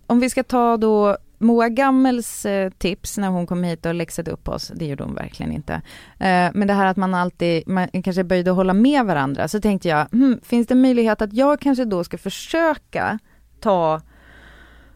om 0.07 0.21
vi 0.21 0.31
ska 0.31 0.43
ta 0.43 0.77
då 0.77 1.17
Moa 1.39 1.69
Gammels 1.69 2.47
eh, 2.47 2.71
tips 2.71 3.19
när 3.19 3.29
hon 3.29 3.47
kom 3.47 3.65
hit 3.65 3.87
och 3.87 3.95
läxade 3.95 4.31
upp 4.31 4.49
oss, 4.49 4.73
det 4.75 4.87
gjorde 4.87 5.05
hon 5.05 5.15
verkligen 5.15 5.53
inte. 5.53 5.75
Eh, 6.19 6.51
men 6.55 6.67
det 6.67 6.75
här 6.75 6.87
att 6.87 6.97
man 6.97 7.15
alltid, 7.15 7.69
man 7.69 7.89
kanske 7.89 8.25
böjde 8.25 8.51
att 8.51 8.57
hålla 8.57 8.75
med 8.75 9.05
varandra, 9.05 9.49
så 9.49 9.61
tänkte 9.61 9.89
jag, 9.89 10.07
hmm, 10.13 10.41
finns 10.43 10.67
det 10.67 10.75
möjlighet 10.75 11.23
att 11.23 11.33
jag 11.33 11.61
kanske 11.61 11.85
då 11.85 12.05
ska 12.05 12.19
försöka 12.19 13.19
ta 13.61 14.01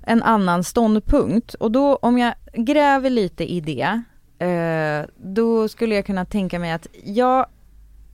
en 0.02 0.22
annan 0.22 0.64
ståndpunkt? 0.64 1.54
Och 1.54 1.70
då 1.72 1.96
om 1.96 2.18
jag 2.18 2.34
gräver 2.52 3.10
lite 3.10 3.52
i 3.52 3.60
det, 3.60 4.02
eh, 4.46 5.06
då 5.16 5.68
skulle 5.68 5.94
jag 5.94 6.06
kunna 6.06 6.24
tänka 6.24 6.58
mig 6.58 6.72
att 6.72 6.86
jag 7.04 7.46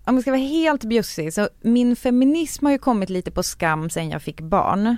om 0.05 0.15
jag 0.15 0.23
ska 0.23 0.31
vara 0.31 0.41
helt 0.41 0.85
bjussig, 0.85 1.33
så 1.33 1.49
min 1.61 1.97
feminism 1.97 2.67
har 2.67 2.73
ju 2.73 2.79
kommit 2.79 3.11
lite 3.11 3.31
på 3.31 3.43
skam 3.43 3.91
sen 3.91 4.11
jag 4.11 4.23
fick 4.23 4.41
barn. 4.41 4.97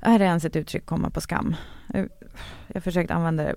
Är 0.00 0.18
det 0.18 0.24
ens 0.24 0.44
ett 0.44 0.56
uttryck, 0.56 0.86
komma 0.86 1.10
på 1.10 1.20
skam? 1.20 1.56
Jag, 1.86 2.08
har 2.74 2.80
försökte 2.80 3.14
använda 3.14 3.44
det. 3.44 3.56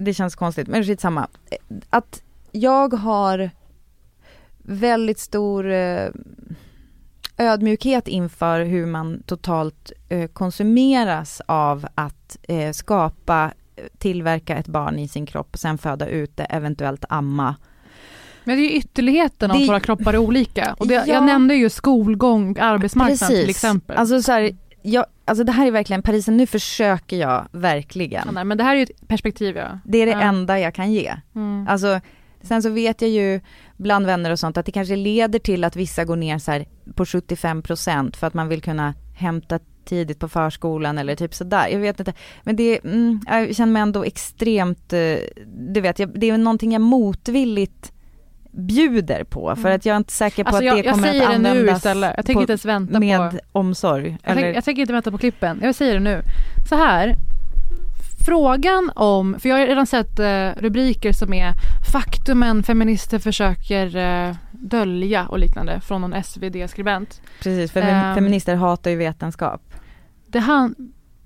Det 0.00 0.14
känns 0.14 0.36
konstigt, 0.36 0.68
men 0.68 0.84
skitsamma. 0.84 1.28
Att 1.90 2.22
jag 2.52 2.94
har 2.94 3.50
väldigt 4.62 5.18
stor 5.18 5.70
eh, 5.70 6.08
ödmjukhet 7.36 8.08
inför 8.08 8.60
hur 8.60 8.86
man 8.86 9.22
totalt 9.26 9.92
eh, 10.08 10.28
konsumeras 10.28 11.42
av 11.46 11.86
att 11.94 12.38
eh, 12.42 12.72
skapa, 12.72 13.52
tillverka 13.98 14.56
ett 14.56 14.68
barn 14.68 14.98
i 14.98 15.08
sin 15.08 15.26
kropp, 15.26 15.48
och 15.52 15.60
sen 15.60 15.78
föda 15.78 16.06
ut 16.06 16.36
det, 16.36 16.44
eventuellt 16.44 17.04
amma. 17.08 17.56
Men 18.48 18.56
det 18.56 18.62
är 18.62 18.70
ju 18.70 18.76
ytterligheten 18.76 19.50
Det- 19.50 19.56
att 19.62 19.68
våra 19.68 19.80
kroppar 19.80 20.14
är 20.14 20.18
olika. 20.18 20.74
Och 20.78 20.86
det, 20.88 20.94
Ja. 20.94 21.04
Jag 21.06 21.24
nämnde 21.24 21.54
ju 21.54 21.70
skolgång, 21.70 22.56
arbetsmarknad 22.60 23.30
till 23.30 23.50
exempel. 23.50 23.96
Alltså 23.96 24.22
så 24.22 24.32
här, 24.32 24.56
jag, 24.82 25.04
alltså 25.24 25.44
det 25.44 25.52
här 25.52 25.66
är 25.66 25.70
verkligen 25.70 26.02
Parisen, 26.02 26.36
nu 26.36 26.46
försöker 26.46 27.16
jag 27.16 27.48
verkligen. 27.52 28.22
Ja, 28.26 28.32
nej, 28.32 28.44
men 28.44 28.58
det 28.58 28.64
här 28.64 28.74
är 28.74 28.78
ju 28.78 28.82
ett 28.82 29.08
perspektiv 29.08 29.56
ja. 29.56 29.78
Det 29.84 29.98
är 29.98 30.06
det 30.06 30.12
Ja. 30.12 30.20
enda 30.20 30.58
jag 30.60 30.74
kan 30.74 30.92
ge. 30.92 31.14
Mm. 31.34 31.66
Alltså, 31.68 32.00
sen 32.42 32.62
så 32.62 32.70
vet 32.70 33.02
jag 33.02 33.10
ju 33.10 33.40
bland 33.76 34.06
vänner 34.06 34.30
och 34.30 34.38
sånt 34.38 34.56
att 34.56 34.66
det 34.66 34.72
kanske 34.72 34.96
leder 34.96 35.38
till 35.38 35.64
att 35.64 35.76
vissa 35.76 36.04
går 36.04 36.16
ner 36.16 36.38
så 36.38 36.50
här 36.52 36.66
på 36.94 37.04
75% 37.04 38.16
för 38.16 38.26
att 38.26 38.34
man 38.34 38.48
vill 38.48 38.62
kunna 38.62 38.94
hämta 39.16 39.58
tidigt 39.84 40.18
på 40.18 40.28
förskolan 40.28 40.98
eller 40.98 41.16
typ 41.16 41.34
sådär. 41.34 41.68
Jag 41.68 41.78
vet 41.78 42.00
inte. 42.00 42.12
Men 42.42 42.56
det, 42.56 42.84
mm, 42.84 43.20
jag 43.26 43.56
känner 43.56 43.72
mig 43.72 43.82
ändå 43.82 44.04
extremt, 44.04 44.92
eh, 44.92 45.16
du 45.74 45.80
vet, 45.80 45.98
jag, 45.98 46.20
det 46.20 46.30
är 46.30 46.38
någonting 46.38 46.72
jag 46.72 46.80
motvilligt 46.82 47.92
bjuder 48.50 49.24
på 49.24 49.54
för 49.56 49.62
Mm. 49.62 49.74
att 49.76 49.86
jag 49.86 49.92
är 49.94 49.96
inte 49.96 50.12
säker 50.12 50.44
på 50.44 50.48
Alltså, 50.48 50.58
att 50.58 50.64
jag- 50.64 50.76
det 50.76 50.82
jag 50.84 50.94
kommer 50.94 51.08
säger 51.08 51.22
att 51.26 51.30
det 51.32 51.38
nu 51.38 51.48
användas 51.48 51.76
istället. 51.76 52.12
Jag 52.16 52.26
tänker 52.26 52.40
inte 52.40 52.52
ens 52.52 52.64
vänta 52.64 53.00
med 53.00 53.30
på- 53.30 53.38
omsorg. 53.52 54.18
Jag, 54.24 54.36
tänk, 54.36 54.56
jag 54.56 54.64
tänker 54.64 54.80
inte 54.80 54.92
vänta 54.92 55.10
på 55.10 55.18
klippen, 55.18 55.60
jag 55.62 55.74
säger 55.74 55.94
det 55.94 56.00
nu. 56.00 56.22
Så 56.68 56.76
här, 56.76 57.14
frågan 58.26 58.90
om, 58.94 59.36
för 59.40 59.48
jag 59.48 59.56
har 59.58 59.66
redan 59.66 59.86
sett 59.86 60.18
eh, 60.18 60.50
rubriker 60.56 61.12
som 61.12 61.32
är 61.34 61.52
faktumen 61.92 62.62
feminister 62.62 63.18
försöker 63.18 63.96
eh, 63.96 64.34
dölja 64.52 65.26
och 65.26 65.38
liknande 65.38 65.80
från 65.80 66.00
någon 66.00 66.22
SvD-skribent. 66.24 67.20
Precis, 67.42 67.72
för 67.72 67.80
Ehm, 67.82 68.14
feminister 68.14 68.54
hatar 68.56 68.90
ju 68.90 68.96
vetenskap. 68.96 69.62
Det 70.26 70.38
han, 70.38 70.74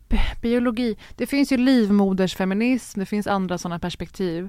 bi- 0.08 0.20
biologi, 0.42 0.96
det 1.16 1.26
finns 1.26 1.52
ju 1.52 1.56
livmodersfeminism, 1.56 3.00
det 3.00 3.06
finns 3.06 3.26
andra 3.26 3.58
sådana 3.58 3.78
perspektiv. 3.78 4.48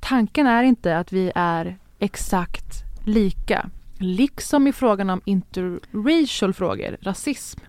Tanken 0.00 0.46
är 0.46 0.62
inte 0.62 0.98
att 0.98 1.12
vi 1.12 1.32
är 1.34 1.78
exakt 1.98 2.84
lika. 3.04 3.70
Liksom 3.98 4.66
i 4.66 4.72
frågan 4.72 5.10
om 5.10 5.20
interracial 5.24 6.52
frågor, 6.54 6.96
rasism. 7.00 7.60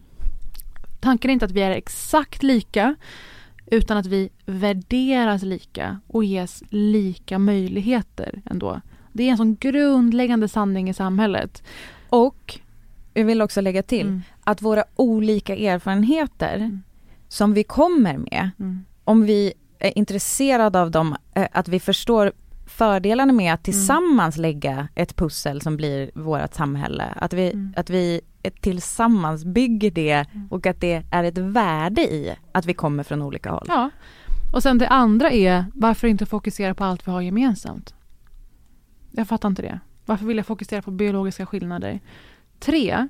Tanken 0.99 1.29
är 1.29 1.33
inte 1.33 1.45
att 1.45 1.51
vi 1.51 1.61
är 1.61 1.71
exakt 1.71 2.43
lika 2.43 2.95
utan 3.65 3.97
att 3.97 4.05
vi 4.05 4.29
värderas 4.45 5.43
lika 5.43 5.99
och 6.07 6.23
ges 6.23 6.63
lika 6.69 7.39
möjligheter 7.39 8.41
ändå. 8.45 8.81
Det 9.13 9.23
är 9.23 9.31
en 9.31 9.37
sån 9.37 9.55
grundläggande 9.55 10.47
sanning 10.47 10.89
i 10.89 10.93
samhället. 10.93 11.63
Och 12.09 12.59
jag 13.13 13.25
vill 13.25 13.41
också 13.41 13.61
lägga 13.61 13.83
till 13.83 14.07
Mm. 14.07 14.21
att 14.43 14.61
våra 14.61 14.83
olika 14.95 15.55
erfarenheter 15.55 16.79
som 17.27 17.53
vi 17.53 17.63
kommer 17.63 18.17
med, 18.17 18.49
Mm. 18.59 18.85
om 19.03 19.25
vi 19.25 19.53
är 19.81 19.97
intresserade 19.97 20.81
av 20.81 20.91
dem, 20.91 21.15
eh, 21.35 21.47
att 21.51 21.67
vi 21.67 21.79
förstår 21.79 22.31
fördelarna 22.65 23.33
med 23.33 23.53
att 23.53 23.63
tillsammans 23.63 24.37
lägga 24.37 24.87
ett 24.95 25.15
pussel 25.15 25.61
som 25.61 25.77
blir 25.77 26.11
vårt 26.15 26.53
samhälle. 26.53 27.05
Att 27.15 27.33
vi, 27.33 27.71
att 27.75 27.89
vi 27.89 28.21
tillsammans 28.61 29.45
bygger 29.45 29.91
det 29.91 30.25
och 30.49 30.65
att 30.65 30.81
det 30.81 31.03
är 31.11 31.23
ett 31.23 31.37
värde 31.37 32.01
i 32.01 32.35
att 32.51 32.65
vi 32.65 32.73
kommer 32.73 33.03
från 33.03 33.21
olika 33.21 33.51
håll. 33.51 33.65
Ja. 33.67 33.89
Och 34.53 34.63
sen 34.63 34.77
det 34.77 34.87
andra 34.87 35.31
är, 35.31 35.65
varför 35.73 36.07
inte 36.07 36.25
fokusera 36.25 36.75
på 36.75 36.83
allt 36.83 37.07
vi 37.07 37.11
har 37.11 37.21
gemensamt? 37.21 37.95
Jag 39.11 39.27
fattar 39.27 39.49
inte 39.49 39.61
det. 39.61 39.79
Varför 40.05 40.25
vill 40.25 40.37
jag 40.37 40.45
fokusera 40.45 40.81
på 40.81 40.91
biologiska 40.91 41.45
skillnader? 41.45 41.99
Tre, 42.59 43.07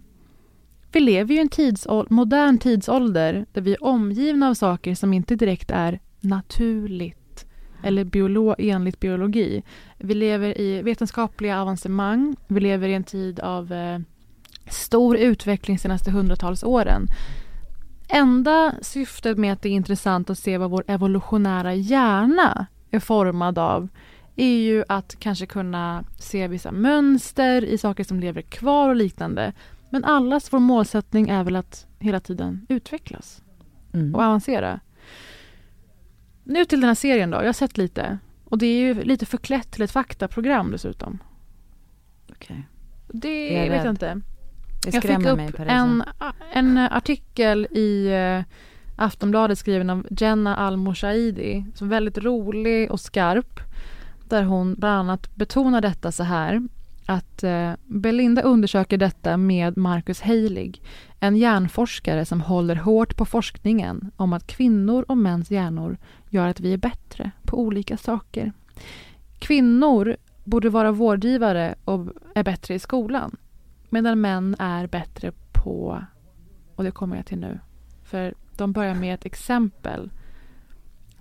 vi 0.92 1.00
lever 1.00 1.34
ju 1.34 1.38
i 1.38 1.42
en 1.42 1.50
tidsål- 1.50 2.08
modern 2.10 2.58
tidsålder 2.58 3.46
där 3.52 3.62
vi 3.62 3.74
är 3.74 3.84
omgivna 3.84 4.50
av 4.50 4.54
saker 4.54 4.96
som 4.96 5.14
inte 5.14 5.36
direkt 5.36 5.72
är 5.72 6.00
naturligt. 6.22 7.46
eller 7.84 8.04
biolo 8.04 8.56
enligt 8.58 9.00
biologi. 9.00 9.64
Vi 9.98 10.14
lever 10.14 10.62
i 10.62 10.82
vetenskapliga 10.82 11.62
avancemang. 11.62 12.36
Vi 12.48 12.60
lever 12.60 12.88
i 12.88 12.94
en 12.94 13.04
tid 13.04 13.40
av 13.40 13.74
eh, 13.74 14.00
stor 14.70 15.18
utveckling 15.18 15.76
de 15.78 15.82
senaste 15.82 16.12
hundratals 16.12 16.64
åren. 16.64 17.08
Enda 18.10 18.74
syftet 18.82 19.38
med 19.38 19.54
att 19.54 19.62
det 19.62 19.70
är 19.70 19.74
intressant 19.74 20.30
att 20.30 20.40
se 20.40 20.58
vad 20.58 20.70
vår 20.72 20.84
evolutionära 20.88 21.74
hjärna 21.74 22.66
är 22.92 23.00
formad 23.00 23.58
av 23.58 23.88
är 24.36 24.58
ju 24.58 24.84
att 24.88 25.16
kanske 25.20 25.46
kunna 25.46 26.04
se 26.20 26.48
vissa 26.48 26.72
mönster 26.72 27.66
i 27.66 27.78
saker 27.78 28.04
som 28.04 28.20
lever 28.20 28.42
kvar 28.42 28.90
och 28.90 28.96
liknande. 28.96 29.54
Men 29.90 30.04
allas 30.04 30.54
vår 30.54 30.60
målsättning 30.60 31.30
är 31.30 31.44
väl 31.44 31.56
att 31.56 31.88
hela 32.00 32.20
tiden 32.20 32.66
utvecklas 32.70 33.42
Mm. 33.94 34.16
och 34.16 34.22
avancera. 34.22 34.80
Nu 36.44 36.66
till 36.66 36.82
den 36.82 36.88
här 36.88 36.96
serien 36.96 37.30
då. 37.30 37.38
Jag 37.38 37.46
har 37.46 37.54
sett 37.54 37.78
lite. 37.78 38.18
Och 38.46 38.58
det 38.58 38.66
är 38.66 38.80
ju 38.80 39.04
lite 39.04 39.26
förklätt 39.26 39.72
till 39.72 39.82
ett 39.82 39.92
faktaprogram 39.92 40.72
dessutom. 40.72 41.20
Okej. 42.32 42.68
Det 43.08 43.54
Jag 43.54 43.66
är 43.66 43.70
vet 43.70 43.80
rädd. 43.80 43.86
jag 43.86 43.92
inte. 43.94 44.06
Det 44.16 44.22
jag 44.86 44.94
fick 44.94 45.04
skrämmer 45.04 45.30
upp 45.32 45.38
mig, 45.38 45.52
Parisa. 45.52 45.74
en, 45.76 46.04
en 46.54 46.78
artikel 46.78 47.68
i 47.72 48.08
eh, 48.08 48.44
Aftonbladet 48.96 49.60
skriven 49.60 49.90
av 49.90 50.08
Jenna 50.10 50.56
Al-Moshaidi 50.56 51.66
som 51.76 51.88
är 51.88 51.90
väldigt 51.92 52.18
rolig 52.18 52.92
och 52.92 53.00
skarp. 53.00 53.60
Där 54.30 54.44
hon 54.44 54.76
bland 54.76 55.00
annat 55.00 55.36
betonar 55.36 55.82
detta 55.82 56.12
så 56.12 56.24
här 56.24 56.68
att 57.06 57.44
eh, 57.44 57.74
Belinda 57.86 58.42
undersöker 58.42 58.98
detta 58.98 59.38
med 59.38 59.78
Marcus 59.78 60.22
Heilig, 60.22 60.82
en 61.20 61.36
hjärnforskare 61.36 62.26
som 62.26 62.42
håller 62.42 62.76
hårt 62.76 63.18
på 63.18 63.26
forskningen 63.26 64.12
om 64.16 64.34
att 64.34 64.48
kvinnor 64.48 65.06
och 65.08 65.18
mäns 65.18 65.52
hjärnor 65.52 65.98
gör 66.30 66.48
att 66.48 66.60
vi 66.60 66.74
är 66.74 66.78
bättre 66.78 67.32
på 67.44 67.60
olika 67.60 67.98
saker. 67.98 68.54
Kvinnor 69.40 70.18
borde 70.44 70.70
vara 70.70 70.92
vårdgivare 70.92 71.76
och 71.86 72.08
är 72.36 72.44
bättre 72.44 72.74
i 72.76 72.80
skolan 72.80 73.38
medan 73.90 74.22
män 74.22 74.56
är 74.60 74.88
bättre 74.88 75.32
på, 75.52 76.06
och 76.76 76.84
det 76.84 76.92
kommer 76.92 77.16
jag 77.16 77.26
till 77.26 77.40
nu, 77.40 77.60
för 78.04 78.34
de 78.58 78.74
börjar 78.74 78.96
med 78.96 79.14
ett 79.14 79.26
exempel 79.26 80.12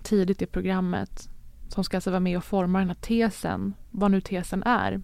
tidigt 0.03 0.41
i 0.41 0.45
programmet 0.45 1.29
som 1.67 1.83
ska 1.83 1.97
alltså 1.97 2.09
vara 2.09 2.19
med 2.19 2.37
och 2.37 2.43
forma 2.43 2.79
den 2.79 2.87
här 2.87 2.95
tesen, 2.95 3.73
vad 3.91 4.11
nu 4.11 4.21
tesen 4.21 4.63
är. 4.63 5.01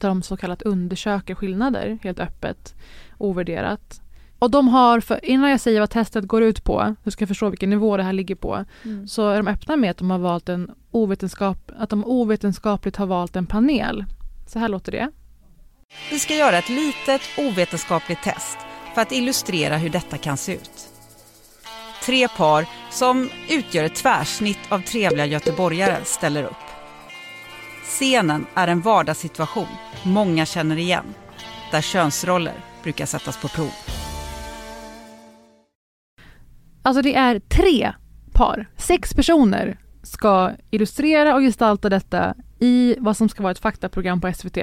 Där 0.00 0.08
de 0.08 0.22
så 0.22 0.36
kallat 0.36 0.62
undersöker 0.62 1.34
skillnader 1.34 1.98
helt 2.02 2.20
öppet, 2.20 2.74
ovärderat. 3.18 4.00
Och 4.38 4.50
de 4.50 4.68
har, 4.68 5.00
för, 5.00 5.24
innan 5.24 5.50
jag 5.50 5.60
säger 5.60 5.80
vad 5.80 5.90
testet 5.90 6.24
går 6.24 6.42
ut 6.42 6.64
på, 6.64 6.94
så 7.04 7.10
ska 7.10 7.22
jag 7.22 7.28
förstå 7.28 7.48
vilken 7.48 7.70
nivå 7.70 7.96
det 7.96 8.02
här 8.02 8.12
ligger 8.12 8.34
på, 8.34 8.64
Mm. 8.84 9.08
så 9.08 9.28
är 9.28 9.36
de 9.36 9.48
öppna 9.48 9.76
med 9.76 9.90
att 9.90 9.96
de 9.98 10.10
har 10.10 10.18
valt 10.18 10.48
en 10.48 10.70
ovetenskap, 10.90 11.70
att 11.78 11.90
de 11.90 12.04
ovetenskapligt 12.04 12.96
har 12.96 13.06
valt 13.06 13.36
en 13.36 13.46
panel. 13.46 14.04
Så 14.46 14.58
här 14.58 14.68
låter 14.68 14.92
det. 14.92 15.10
Vi 16.10 16.18
ska 16.18 16.34
göra 16.34 16.58
ett 16.58 16.68
litet 16.68 17.20
ovetenskapligt 17.38 18.22
test 18.22 18.58
för 18.94 19.02
att 19.02 19.12
illustrera 19.12 19.76
hur 19.76 19.90
detta 19.90 20.18
kan 20.18 20.36
se 20.36 20.54
ut. 20.54 20.88
Tre 22.04 22.28
par 22.28 22.66
som 22.90 23.28
utgör 23.50 23.84
ett 23.84 23.94
tvärsnitt 23.94 24.58
av 24.68 24.78
trevliga 24.80 25.26
göteborgare 25.26 26.04
ställer 26.04 26.44
upp. 26.44 26.67
Scenen 27.88 28.46
är 28.54 28.68
en 28.68 28.80
vardagssituation 28.80 29.66
många 30.04 30.46
känner 30.46 30.76
igen, 30.76 31.14
där 31.70 31.80
könsroller 31.80 32.54
brukar 32.82 33.06
sättas 33.06 33.40
på 33.40 33.48
prov. 33.48 33.70
Alltså 36.82 37.02
det 37.02 37.14
är 37.14 37.40
tre 37.40 37.92
par, 38.32 38.70
sex 38.76 39.14
personer 39.14 39.78
ska 40.02 40.50
illustrera 40.70 41.34
och 41.34 41.40
gestalta 41.40 41.88
detta 41.88 42.34
i 42.58 42.96
vad 42.98 43.16
som 43.16 43.28
ska 43.28 43.42
vara 43.42 43.50
ett 43.52 43.58
faktaprogram 43.58 44.20
på 44.20 44.32
SVT. 44.32 44.58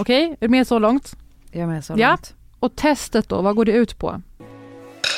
Okej, 0.00 0.24
är 0.30 0.36
du 0.40 0.48
med 0.48 0.66
så 0.66 0.78
långt? 0.78 1.16
Jag 1.50 1.62
är 1.62 1.66
med 1.66 1.84
så 1.84 1.94
ja. 1.96 2.08
långt. 2.08 2.34
Och 2.58 2.76
testet 2.76 3.28
då, 3.28 3.42
vad 3.42 3.56
går 3.56 3.64
det 3.64 3.72
ut 3.72 3.98
på? 3.98 4.22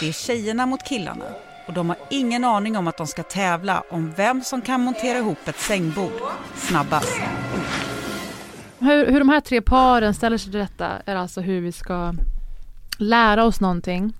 Det 0.01 0.09
är 0.09 0.13
tjejerna 0.13 0.67
mot 0.67 0.85
killarna 0.89 1.25
och 1.71 1.75
de 1.75 1.89
har 1.89 1.99
ingen 2.11 2.45
aning 2.45 2.77
om 2.77 2.89
att 2.89 2.97
de 2.97 3.07
ska 3.07 3.23
tävla 3.23 3.83
om 3.91 4.13
vem 4.17 4.41
som 4.43 4.63
kan 4.63 4.81
montera 4.81 5.19
ihop 5.19 5.49
ett 5.49 5.59
sängbord 5.59 6.13
snabbast. 6.55 7.21
Hur, 8.79 9.07
hur 9.07 9.19
de 9.19 9.29
här 9.29 9.41
tre 9.41 9.61
paren 9.61 10.15
ställer 10.15 10.39
sig 10.39 10.51
till 10.51 10.61
detta 10.61 10.89
är 11.07 11.17
alltså 11.17 11.41
hur 11.41 11.61
vi 11.61 11.73
ska 11.73 12.15
lära 12.99 13.45
oss 13.45 13.61
någonting. 13.61 14.13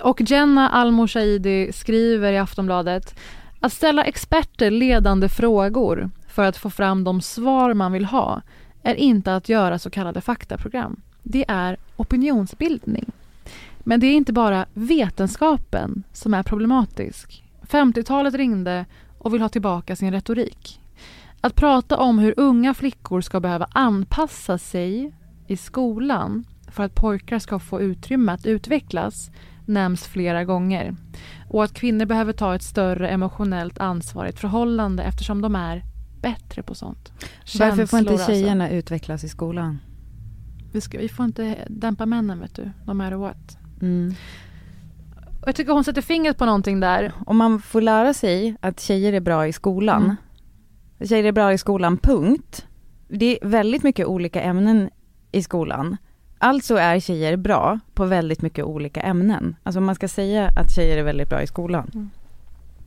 Och 0.00 0.20
Jenna 0.20 0.68
Al-Moshaidi 0.68 1.72
skriver 1.72 2.32
i 2.32 2.38
Aftonbladet 2.38 3.14
att 3.60 3.72
ställa 3.72 4.04
experter 4.04 4.70
ledande 4.70 5.28
frågor 5.28 6.10
för 6.28 6.44
att 6.44 6.56
få 6.56 6.70
fram 6.70 7.04
de 7.04 7.20
svar 7.20 7.74
man 7.74 7.92
vill 7.92 8.04
ha 8.04 8.42
är 8.82 8.94
inte 8.94 9.36
att 9.36 9.48
göra 9.48 9.78
så 9.78 9.90
kallade 9.90 10.20
faktaprogram. 10.20 11.00
Det 11.22 11.44
är 11.48 11.76
opinionsbildning. 11.96 13.12
Men 13.84 14.00
det 14.00 14.06
är 14.06 14.14
inte 14.14 14.32
bara 14.32 14.66
vetenskapen 14.74 16.02
som 16.12 16.34
är 16.34 16.42
problematisk. 16.42 17.44
50-talet 17.62 18.34
ringde 18.34 18.86
och 19.18 19.34
vill 19.34 19.42
ha 19.42 19.48
tillbaka 19.48 19.96
sin 19.96 20.12
retorik. 20.12 20.80
Att 21.40 21.54
prata 21.54 21.96
om 21.96 22.18
hur 22.18 22.34
unga 22.36 22.74
flickor 22.74 23.20
ska 23.20 23.40
behöva 23.40 23.68
anpassa 23.70 24.58
sig 24.58 25.14
i 25.46 25.56
skolan 25.56 26.44
för 26.68 26.82
att 26.82 26.94
pojkar 26.94 27.38
ska 27.38 27.58
få 27.58 27.80
utrymme 27.80 28.32
att 28.32 28.46
utvecklas 28.46 29.30
nämns 29.66 30.06
flera 30.06 30.44
gånger. 30.44 30.96
Och 31.48 31.64
att 31.64 31.74
kvinnor 31.74 32.04
behöver 32.04 32.32
ta 32.32 32.54
ett 32.54 32.62
större 32.62 33.08
emotionellt 33.08 33.78
ansvar 33.78 34.26
i 34.26 34.28
ett 34.28 34.40
förhållande 34.40 35.02
eftersom 35.02 35.42
de 35.42 35.54
är 35.56 35.84
bättre 36.20 36.62
på 36.62 36.74
sånt. 36.74 37.12
Varför 37.58 37.86
får 37.86 37.98
inte 37.98 38.12
Känslor, 38.12 38.34
tjejerna 38.34 38.70
utvecklas 38.70 39.24
i 39.24 39.28
skolan? 39.28 39.66
Alltså. 39.68 40.72
Vi, 40.72 40.80
ska, 40.80 40.98
vi 40.98 41.08
får 41.08 41.24
inte 41.24 41.66
dämpa 41.68 42.06
männen 42.06 42.40
vet 42.40 42.54
du, 42.54 42.70
no 42.84 42.92
matter 42.92 43.16
what. 43.16 43.58
Mm. 43.84 44.14
Och 45.42 45.48
jag 45.48 45.54
tycker 45.56 45.72
hon 45.72 45.84
sätter 45.84 46.02
fingret 46.02 46.38
på 46.38 46.44
någonting 46.44 46.80
där. 46.80 47.12
Om 47.26 47.36
man 47.36 47.60
får 47.62 47.80
lära 47.80 48.14
sig 48.14 48.56
att 48.60 48.80
tjejer 48.80 49.12
är 49.12 49.20
bra 49.20 49.46
i 49.46 49.52
skolan, 49.52 50.02
Mm. 50.02 50.16
tjejer 51.08 51.24
är 51.24 51.32
bra 51.32 51.52
i 51.52 51.58
skolan, 51.58 51.98
punkt. 51.98 52.66
Det 53.08 53.38
är 53.42 53.48
väldigt 53.48 53.82
mycket 53.82 54.06
olika 54.06 54.42
ämnen 54.42 54.90
i 55.32 55.42
skolan. 55.42 55.96
Alltså 56.38 56.76
är 56.76 57.00
tjejer 57.00 57.36
bra 57.36 57.78
på 57.94 58.04
väldigt 58.04 58.42
mycket 58.42 58.64
olika 58.64 59.00
ämnen. 59.00 59.56
Alltså 59.62 59.80
man 59.80 59.94
ska 59.94 60.08
säga 60.08 60.48
att 60.56 60.74
tjejer 60.74 60.96
är 60.96 61.02
väldigt 61.02 61.28
bra 61.28 61.42
i 61.42 61.46
skolan. 61.46 61.90
Mm. 61.94 62.10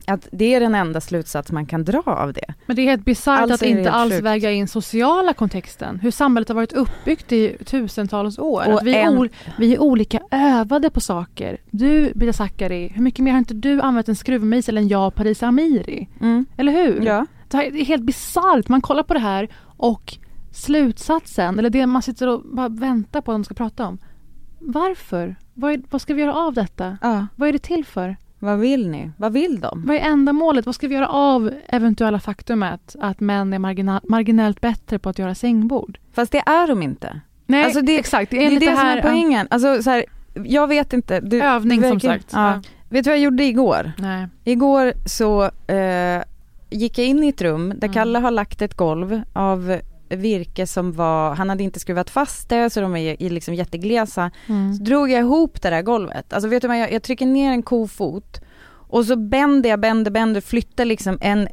Att 0.08 0.28
det 0.32 0.54
är 0.54 0.60
den 0.60 0.74
enda 0.74 1.00
slutsats 1.00 1.52
man 1.52 1.66
kan 1.66 1.84
dra 1.84 2.02
av 2.06 2.32
det. 2.32 2.54
Men 2.66 2.76
det 2.76 2.82
är 2.82 2.86
helt 2.86 3.04
bisarrt 3.04 3.40
Alltså 3.40 3.54
att 3.54 3.62
är 3.62 3.66
inte 3.66 3.90
alls 3.90 4.12
sjukt. 4.12 4.24
väga 4.24 4.50
in 4.50 4.68
sociala 4.68 5.32
kontexten. 5.34 5.98
Hur 6.00 6.10
samhället 6.10 6.48
har 6.48 6.54
varit 6.54 6.72
uppbyggt 6.72 7.32
i 7.32 7.56
tusentals 7.64 8.38
år. 8.38 8.72
Och 8.72 8.80
vi, 8.86 8.94
är 8.94 9.02
en- 9.02 9.18
ol- 9.18 9.28
vi 9.58 9.74
är 9.74 9.78
olika 9.80 10.20
övade 10.30 10.90
på 10.90 11.00
saker. 11.00 11.58
Du, 11.70 12.12
Bida 12.14 12.32
Zackari, 12.32 12.88
hur 12.94 13.02
mycket 13.02 13.24
mer 13.24 13.32
har 13.32 13.38
inte 13.38 13.54
du 13.54 13.80
använt 13.80 14.08
en 14.08 14.16
skruvmejsel 14.16 14.76
än 14.78 14.88
jag, 14.88 15.14
Parisa 15.14 15.46
Amiri? 15.46 16.08
Mm. 16.20 16.46
Eller 16.56 16.72
hur? 16.72 17.02
Ja. 17.02 17.26
Det 17.48 17.56
är 17.56 17.84
helt 17.84 18.02
bisarrt. 18.02 18.68
Man 18.68 18.80
kollar 18.80 19.02
på 19.02 19.14
det 19.14 19.20
här 19.20 19.48
och 19.76 20.18
slutsatsen, 20.52 21.58
eller 21.58 21.70
det 21.70 21.86
man 21.86 22.02
sitter 22.02 22.28
och 22.28 22.42
bara 22.44 22.68
väntar 22.68 23.20
på 23.20 23.32
att 23.32 23.34
de 23.34 23.44
ska 23.44 23.54
prata 23.54 23.86
om. 23.86 23.98
Varför? 24.60 25.36
Vad, 25.54 25.72
är, 25.72 25.82
vad 25.90 26.00
ska 26.00 26.14
vi 26.14 26.22
göra 26.22 26.34
av 26.34 26.54
detta? 26.54 26.98
Ja. 27.02 27.26
Vad 27.36 27.48
är 27.48 27.52
det 27.52 27.58
till 27.58 27.84
för? 27.84 28.16
Vad 28.38 28.58
vill 28.58 28.88
ni? 28.88 29.10
Vad 29.16 29.32
vill 29.32 29.60
de? 29.60 29.82
Vad 29.86 29.96
är 29.96 30.00
ändamålet? 30.00 30.66
Vad 30.66 30.74
ska 30.74 30.88
vi 30.88 30.94
göra 30.94 31.08
av 31.08 31.50
eventuella 31.68 32.20
faktumet 32.20 32.96
att 33.00 33.20
män 33.20 33.52
är 33.52 33.58
margina- 33.58 34.00
marginellt 34.04 34.60
bättre 34.60 34.98
på 34.98 35.08
att 35.08 35.18
göra 35.18 35.34
sängbord? 35.34 35.98
Fast 36.12 36.32
det 36.32 36.38
är 36.46 36.66
de 36.68 36.82
inte. 36.82 37.20
Nej, 37.46 37.64
Alltså 37.64 37.80
det- 37.80 37.98
exakt. 37.98 38.30
Det 38.30 38.36
Det 38.38 38.56
är, 38.56 38.60
det 38.60 38.66
som 38.66 38.76
här, 38.76 38.96
är 38.96 39.02
poängen. 39.02 39.46
Alltså 39.50 39.82
så 39.82 39.90
här, 39.90 40.04
jag 40.34 40.66
vet 40.68 40.92
inte. 40.92 41.20
Du, 41.20 41.42
Övning 41.42 41.80
du 41.80 41.88
som 41.88 41.98
verkar- 41.98 42.08
sagt. 42.12 42.30
Ja. 42.32 42.50
Ja. 42.54 42.62
Vet 42.88 43.04
du 43.04 43.10
vad 43.10 43.16
jag 43.18 43.24
gjorde 43.24 43.44
igår? 43.44 43.92
Nej. 43.98 44.26
Igår 44.44 44.92
så 45.06 45.42
eh, 45.72 46.22
gick 46.70 46.98
jag 46.98 47.06
in 47.06 47.24
i 47.24 47.28
ett 47.28 47.42
rum 47.42 47.68
där 47.68 47.88
Mm. 47.88 47.94
Kalle 47.94 48.18
har 48.18 48.30
lagt 48.30 48.62
ett 48.62 48.74
golv 48.76 49.20
av 49.32 49.78
virke 50.10 50.66
som 50.66 50.92
var, 50.92 51.34
han 51.34 51.48
hade 51.48 51.62
inte 51.64 51.80
skruvat 51.80 52.10
fast 52.10 52.48
det 52.48 52.70
så 52.70 52.80
de 52.80 52.96
är 52.96 53.22
i- 53.22 53.30
liksom 53.30 53.54
jätteglesa. 53.54 54.30
Mm. 54.46 54.74
Så 54.74 54.82
drog 54.82 55.10
jag 55.10 55.20
ihop 55.20 55.62
det 55.62 55.70
där 55.70 55.82
golvet. 55.82 56.32
Alltså 56.32 56.48
vet 56.48 56.62
du 56.62 56.68
vad, 56.68 56.78
jag, 56.78 56.92
jag 56.92 57.02
trycker 57.02 57.26
ner 57.26 57.50
en 57.52 57.62
kofot 57.62 58.40
och 58.90 59.04
så 59.04 59.16
bänder 59.16 59.70
jag, 59.70 59.80
bänder, 59.80 60.10
bänder, 60.10 60.40
flyttar 60.40 60.84
liksom 60.84 61.18
en 61.20 61.40
eh, 61.42 61.48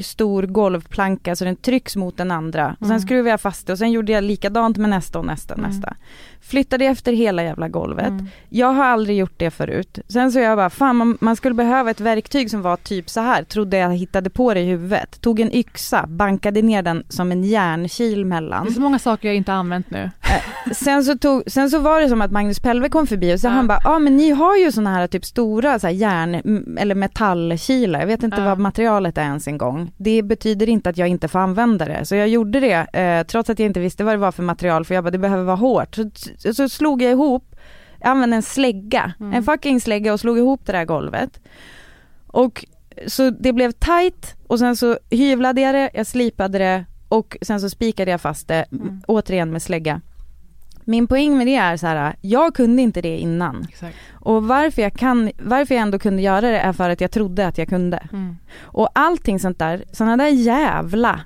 stor 0.00 0.42
golvplanka 0.42 1.36
så 1.36 1.44
den 1.44 1.56
trycks 1.56 1.96
mot 1.96 2.16
den 2.16 2.30
andra. 2.30 2.70
Och 2.80 2.86
sen 2.86 2.90
Mm. 2.96 3.00
skruvar 3.00 3.30
jag 3.30 3.40
fast 3.40 3.66
det 3.66 3.72
och 3.72 3.78
sen 3.78 3.90
gjorde 3.92 4.12
jag 4.12 4.24
likadant 4.24 4.76
med 4.76 4.90
nästa 4.90 5.18
och 5.18 5.24
nästa 5.24 5.54
och 5.54 5.58
Mm. 5.58 5.70
nästa. 5.70 5.94
Flyttade 6.40 6.84
efter 6.84 7.12
hela 7.12 7.42
jävla 7.42 7.68
golvet. 7.68 8.08
Mm. 8.08 8.26
Jag 8.48 8.72
har 8.72 8.84
aldrig 8.84 9.16
gjort 9.16 9.34
det 9.36 9.50
förut. 9.50 9.98
Sen 10.08 10.32
så 10.32 10.38
jag 10.38 10.58
bara, 10.58 10.70
fan 10.70 10.96
man, 10.96 11.18
man 11.20 11.36
skulle 11.36 11.54
behöva 11.54 11.90
ett 11.90 12.00
verktyg 12.00 12.50
som 12.50 12.62
var 12.62 12.76
typ 12.76 13.10
så 13.10 13.20
här. 13.20 13.42
trodde 13.44 13.76
jag 13.76 13.90
hittade 13.96 14.30
på 14.30 14.54
det 14.54 14.60
i 14.60 14.64
huvudet. 14.64 15.20
Tog 15.20 15.40
en 15.40 15.54
yxa, 15.54 16.06
bankade 16.06 16.62
ner 16.62 16.82
den 16.82 17.04
som 17.08 17.32
en 17.32 17.44
järnkil 17.44 18.18
Det 18.18 18.24
mellan. 18.24 18.66
är 18.66 18.70
så 18.70 18.80
många 18.80 18.98
saker 18.98 19.28
jag 19.28 19.36
inte 19.36 19.52
har 19.52 19.58
använt 19.58 19.90
nu. 19.90 20.10
Eh, 20.22 20.72
sen, 20.72 21.04
så 21.04 21.18
tog, 21.18 21.42
sen 21.46 21.70
så 21.70 21.78
var 21.78 22.00
det 22.00 22.08
som 22.08 22.22
att 22.22 22.30
Magnus 22.30 22.60
Pelve 22.60 22.88
kom 22.88 23.06
förbi 23.06 23.34
och 23.34 23.40
så 23.40 23.48
han 23.48 23.66
bara, 23.66 23.78
ja 23.84 23.90
ah, 23.90 23.98
men 23.98 24.16
ni 24.16 24.30
har 24.30 24.56
ju 24.56 24.72
såna 24.72 24.90
här 24.94 25.06
typ 25.06 25.24
stora 25.24 25.78
så 25.78 25.86
här 25.86 25.94
järn 25.94 26.34
eller 26.78 26.94
metallkilar, 26.94 28.00
jag 28.00 28.06
vet 28.06 28.22
inte 28.22 28.36
Ja. 28.40 28.44
vad 28.46 28.58
materialet 28.58 29.18
är 29.18 29.22
ens 29.22 29.46
en 29.48 29.58
gång. 29.58 29.81
Det 29.96 30.22
betyder 30.22 30.68
inte 30.68 30.90
att 30.90 30.96
jag 30.98 31.08
inte 31.08 31.28
får 31.28 31.38
använda 31.38 31.84
det, 31.84 32.04
så 32.04 32.14
jag 32.14 32.28
gjorde 32.28 32.60
det 32.60 32.98
eh, 33.00 33.26
trots 33.26 33.50
att 33.50 33.58
jag 33.58 33.66
inte 33.66 33.80
visste 33.80 34.04
vad 34.04 34.14
det 34.14 34.18
var 34.18 34.32
för 34.32 34.42
material 34.42 34.84
för 34.84 34.94
jag 34.94 35.04
bara, 35.04 35.10
det 35.10 35.18
behöver 35.18 35.44
vara 35.44 35.56
hårt. 35.56 35.94
Så, 36.38 36.54
så 36.54 36.68
slog 36.68 37.02
jag 37.02 37.10
ihop, 37.10 37.56
jag 38.00 38.08
använde 38.10 38.36
en 38.36 38.42
slägga, 38.42 39.12
Mm. 39.20 39.32
en 39.32 39.42
fucking 39.42 39.80
slägga 39.80 40.12
och 40.12 40.20
slog 40.20 40.38
ihop 40.38 40.60
det 40.66 40.72
där 40.72 40.84
golvet. 40.84 41.40
Och 42.26 42.64
så 43.06 43.30
det 43.30 43.52
blev 43.52 43.72
tight 43.72 44.34
och 44.46 44.58
sen 44.58 44.76
så 44.76 44.98
hyvlade 45.10 45.60
jag 45.60 45.74
det, 45.74 45.90
jag 45.94 46.06
slipade 46.06 46.58
det 46.58 46.84
och 47.08 47.36
sen 47.42 47.60
så 47.60 47.70
spikade 47.70 48.10
jag 48.10 48.20
fast 48.20 48.48
det, 48.48 48.64
Mm. 48.72 49.02
återigen 49.08 49.50
med 49.50 49.62
slägga. 49.62 50.00
Min 50.84 51.06
poäng 51.06 51.38
med 51.38 51.46
det 51.46 51.56
är 51.56 51.76
så 51.76 51.86
här, 51.86 52.16
jag 52.20 52.54
kunde 52.54 52.82
inte 52.82 53.00
det 53.00 53.18
innan. 53.18 53.66
Exakt. 53.68 53.96
Och 54.12 54.44
varför 54.44 54.82
jag, 54.82 54.94
kan, 54.94 55.30
varför 55.38 55.74
jag 55.74 55.82
ändå 55.82 55.98
kunde 55.98 56.22
göra 56.22 56.40
det 56.40 56.58
är 56.58 56.72
för 56.72 56.90
att 56.90 57.00
jag 57.00 57.10
trodde 57.10 57.46
att 57.46 57.58
jag 57.58 57.68
kunde. 57.68 58.02
Mm. 58.12 58.36
Och 58.60 58.88
allting 58.92 59.40
sånt 59.40 59.58
där, 59.58 59.84
sådana 59.92 60.16
där 60.16 60.28
jävla 60.28 61.20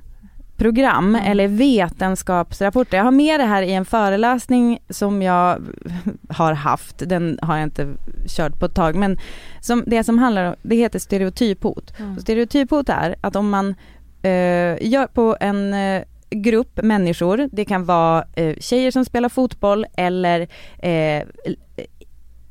program 0.56 1.14
eller 1.14 1.48
vetenskapsrapporter. 1.48 2.96
Jag 2.96 3.04
har 3.04 3.10
med 3.10 3.40
det 3.40 3.46
här 3.46 3.62
i 3.62 3.72
en 3.72 3.84
föreläsning 3.84 4.78
som 4.90 5.22
jag 5.22 5.66
har 6.28 6.52
haft, 6.52 7.08
den 7.08 7.38
har 7.42 7.56
jag 7.56 7.64
inte 7.64 7.94
kört 8.26 8.58
på 8.58 8.66
ett 8.66 8.74
tag, 8.74 8.96
men 8.96 9.18
som, 9.60 9.84
det 9.86 10.04
som 10.04 10.18
handlar 10.18 10.44
om, 10.44 10.54
det 10.62 10.76
heter 10.76 10.98
stereotyphot. 10.98 11.92
Mm. 11.98 12.20
Stereotyphot 12.20 12.88
är 12.88 13.16
att 13.20 13.36
om 13.36 13.50
man 13.50 13.74
eh, 14.22 14.86
gör 14.86 15.06
på 15.06 15.36
en 15.40 15.74
eh, 15.74 16.02
grupp 16.30 16.82
människor, 16.82 17.48
det 17.52 17.64
kan 17.64 17.84
vara 17.84 18.24
eh, 18.36 18.56
tjejer 18.58 18.90
som 18.90 19.04
spelar 19.04 19.28
fotboll 19.28 19.86
eller 19.96 20.48
eh, 20.78 21.22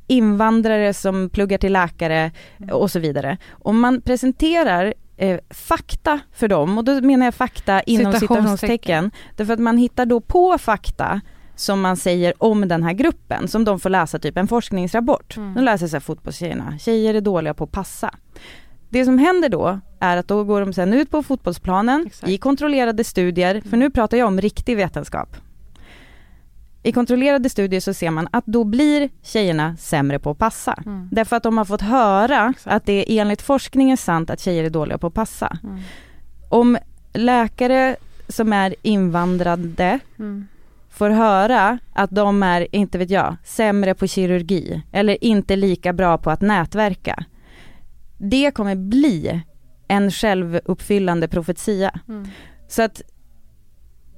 invandrare 0.06 0.94
som 0.94 1.30
pluggar 1.30 1.58
till 1.58 1.72
läkare 1.72 2.32
och 2.70 2.90
så 2.90 2.98
vidare. 2.98 3.36
Om 3.50 3.80
man 3.80 4.00
presenterar 4.00 4.94
eh, 5.16 5.40
fakta 5.50 6.20
för 6.32 6.48
dem, 6.48 6.78
och 6.78 6.84
då 6.84 7.00
menar 7.00 7.26
jag 7.26 7.34
fakta 7.34 7.82
inom 7.82 8.12
Citationstecken. 8.12 8.36
citationstecken, 8.36 9.10
därför 9.36 9.52
att 9.52 9.60
man 9.60 9.76
hittar 9.76 10.06
då 10.06 10.20
på 10.20 10.58
fakta 10.58 11.20
som 11.56 11.80
man 11.80 11.96
säger 11.96 12.42
om 12.42 12.68
den 12.68 12.82
här 12.82 12.92
gruppen, 12.92 13.48
som 13.48 13.64
de 13.64 13.80
får 13.80 13.90
läsa 13.90 14.18
typ 14.18 14.36
en 14.36 14.48
forskningsrapport. 14.48 15.36
Mm. 15.36 15.54
De 15.54 15.64
läser 15.64 15.86
så 15.86 15.96
här 15.96 16.00
fotbollstjejerna, 16.00 16.78
tjejer 16.78 17.14
är 17.14 17.20
dåliga 17.20 17.54
på 17.54 17.64
att 17.64 17.72
passa. 17.72 18.14
Det 18.88 19.04
som 19.04 19.18
händer 19.18 19.48
då 19.48 19.80
är 20.00 20.16
att 20.16 20.28
då 20.28 20.44
går 20.44 20.60
de 20.60 20.72
sen 20.72 20.94
ut 20.94 21.10
på 21.10 21.22
fotbollsplanen 21.22 22.10
i 22.26 22.38
kontrollerade 22.38 23.04
studier, 23.04 23.62
för 23.70 23.76
nu 23.76 23.90
pratar 23.90 24.16
jag 24.16 24.26
om 24.26 24.40
riktig 24.40 24.76
vetenskap. 24.76 25.36
I 26.82 26.92
kontrollerade 26.92 27.48
studier 27.50 27.80
så 27.80 27.94
ser 27.94 28.10
man 28.10 28.28
att 28.30 28.46
då 28.46 28.64
blir 28.64 29.10
tjejerna 29.22 29.76
sämre 29.76 30.18
på 30.18 30.30
att 30.30 30.38
passa. 30.38 30.82
Mm. 30.86 31.08
Därför 31.12 31.36
att 31.36 31.42
de 31.42 31.58
har 31.58 31.64
fått 31.64 31.80
höra 31.80 32.54
att 32.64 32.86
det 32.86 33.12
är 33.12 33.20
enligt 33.20 33.42
forskning 33.42 33.90
är 33.90 33.96
sant 33.96 34.30
att 34.30 34.40
tjejer 34.40 34.64
är 34.64 34.70
dåliga 34.70 34.98
på 34.98 35.06
att 35.06 35.14
passa. 35.14 35.58
Mm. 35.62 35.80
Om 36.48 36.78
läkare 37.12 37.96
som 38.28 38.52
är 38.52 38.74
invandrade 38.82 39.98
Mm. 40.18 40.46
får 40.90 41.10
höra 41.10 41.78
att 41.92 42.10
de 42.10 42.42
är, 42.42 42.74
inte 42.74 42.98
vet 42.98 43.10
jag, 43.10 43.36
sämre 43.44 43.94
på 43.94 44.06
kirurgi 44.06 44.82
eller 44.92 45.24
inte 45.24 45.56
lika 45.56 45.92
bra 45.92 46.18
på 46.18 46.30
att 46.30 46.40
nätverka. 46.40 47.24
Det 48.18 48.50
kommer 48.50 48.74
bli 48.74 49.42
en 49.88 50.10
självuppfyllande 50.10 51.28
profetia. 51.28 52.00
Mm. 52.08 52.28
Så 52.68 52.82
att 52.82 53.02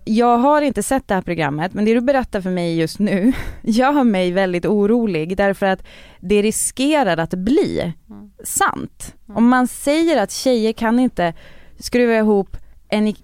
jag 0.04 0.38
har 0.38 0.62
inte 0.62 0.82
sett 0.82 1.08
det 1.08 1.14
här 1.14 1.22
programmet, 1.22 1.74
men 1.74 1.84
det 1.84 1.94
du 1.94 2.00
berättar 2.00 2.40
för 2.40 2.50
mig 2.50 2.78
just 2.78 2.98
nu 2.98 3.32
gör 3.62 4.04
mig 4.04 4.32
väldigt 4.32 4.66
orolig 4.66 5.36
därför 5.36 5.66
att 5.66 5.82
det 6.20 6.42
riskerar 6.42 7.16
att 7.16 7.34
bli 7.34 7.92
sant. 8.44 9.14
Om 9.26 9.48
man 9.48 9.66
säger 9.66 10.22
att 10.22 10.32
tjejer 10.32 10.72
kan 10.72 10.98
inte 10.98 11.34
skruva 11.78 12.16
ihop 12.16 12.56
en, 12.88 13.14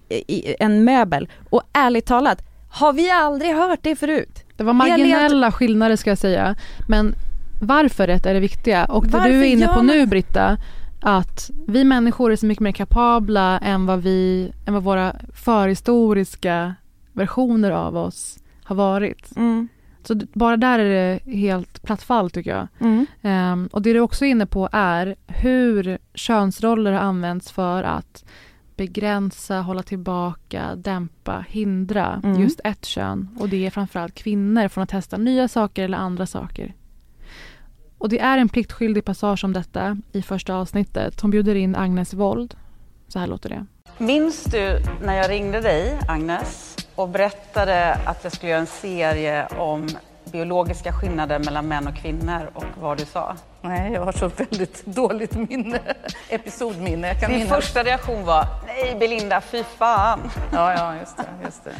en 0.59 0.83
möbel 0.83 1.29
och 1.49 1.61
ärligt 1.73 2.05
talat, 2.05 2.41
har 2.69 2.93
vi 2.93 3.11
aldrig 3.11 3.55
hört 3.55 3.79
det 3.81 3.95
förut? 3.95 4.43
Det 4.57 4.63
var 4.63 4.73
marginella 4.73 5.51
skillnader 5.51 5.95
ska 5.95 6.09
jag 6.11 6.17
säga. 6.17 6.55
Men 6.87 7.15
varföret 7.59 8.25
är 8.25 8.33
det 8.33 8.39
viktiga. 8.39 8.85
Och 8.85 9.05
det 9.05 9.11
Varför 9.11 9.29
du 9.29 9.41
är 9.41 9.45
inne 9.45 9.67
på 9.67 9.81
nu 9.81 10.05
Britta, 10.05 10.57
att 11.01 11.51
vi 11.67 11.83
människor 11.83 12.31
är 12.31 12.35
så 12.35 12.45
mycket 12.45 12.63
mer 12.63 12.71
kapabla 12.71 13.59
än 13.59 13.85
vad, 13.85 14.01
vi, 14.01 14.51
än 14.65 14.73
vad 14.73 14.83
våra 14.83 15.15
förhistoriska 15.33 16.75
versioner 17.13 17.71
av 17.71 17.97
oss 17.97 18.39
har 18.63 18.75
varit. 18.75 19.35
Mm. 19.35 19.67
Så 20.03 20.15
bara 20.33 20.57
där 20.57 20.79
är 20.79 20.89
det 20.89 21.31
helt 21.31 21.83
platt 21.83 22.03
fall 22.03 22.29
tycker 22.29 22.51
jag. 22.51 22.67
Mm. 22.79 23.05
Ehm, 23.21 23.69
och 23.71 23.81
det 23.81 23.93
du 23.93 23.99
också 23.99 24.25
är 24.25 24.29
inne 24.29 24.45
på 24.45 24.69
är 24.71 25.15
hur 25.27 25.97
könsroller 26.13 26.91
har 26.91 26.99
använts 26.99 27.51
för 27.51 27.83
att 27.83 28.25
begränsa, 28.75 29.61
hålla 29.61 29.83
tillbaka, 29.83 30.75
dämpa, 30.75 31.45
hindra 31.49 32.21
Mm. 32.23 32.41
just 32.41 32.59
ett 32.63 32.85
kön. 32.85 33.29
Och 33.39 33.49
det 33.49 33.65
är 33.65 33.69
framförallt 33.69 34.15
kvinnor 34.15 34.67
från 34.67 34.83
att 34.83 34.89
testa 34.89 35.17
nya 35.17 35.47
saker 35.47 35.83
eller 35.83 35.97
andra 35.97 36.25
saker. 36.25 36.73
Och 38.05 38.09
det 38.09 38.19
är 38.19 38.37
en 38.37 38.49
pliktskyldig 38.49 39.05
passage 39.05 39.43
om 39.43 39.53
detta 39.53 39.97
i 40.11 40.21
första 40.21 40.55
avsnittet. 40.55 41.21
Hon 41.21 41.31
bjuder 41.31 41.55
in 41.55 41.75
Agnes 41.75 42.13
Wold. 42.13 42.55
Så 43.07 43.19
här 43.19 43.27
låter 43.27 43.49
det. 43.49 43.65
Minns 43.97 44.43
du 44.43 44.79
när 45.01 45.15
jag 45.15 45.29
ringde 45.29 45.61
dig, 45.61 45.99
Agnes, 46.07 46.75
och 46.95 47.09
berättade 47.09 47.93
att 48.05 48.23
jag 48.23 48.33
skulle 48.33 48.49
göra 48.51 48.59
en 48.61 48.67
serie 48.67 49.47
om 49.47 49.87
biologiska 50.31 50.93
skillnader 50.93 51.39
mellan 51.39 51.67
män 51.67 51.87
och 51.87 51.95
kvinnor 51.95 52.49
och 52.53 52.65
vad 52.81 52.97
du 52.97 53.05
sa? 53.05 53.35
Nej, 53.61 53.91
jag 53.93 54.05
har 54.05 54.11
så 54.11 54.27
väldigt 54.27 54.85
dåligt 54.85 55.49
minne. 55.49 55.79
Episodminne. 56.29 57.07
Jag 57.07 57.19
kan 57.19 57.29
Din 57.29 57.39
minnas. 57.39 57.55
första 57.55 57.83
reaktion 57.83 58.25
var 58.25 58.45
nej 58.67 58.95
Belinda, 58.99 59.41
fy 59.41 59.63
fan. 59.63 60.19
Ja, 60.51 60.73
ja, 60.73 60.95
just 60.99 61.17
det. 61.17 61.23
Just 61.45 61.63
det. 61.63 61.73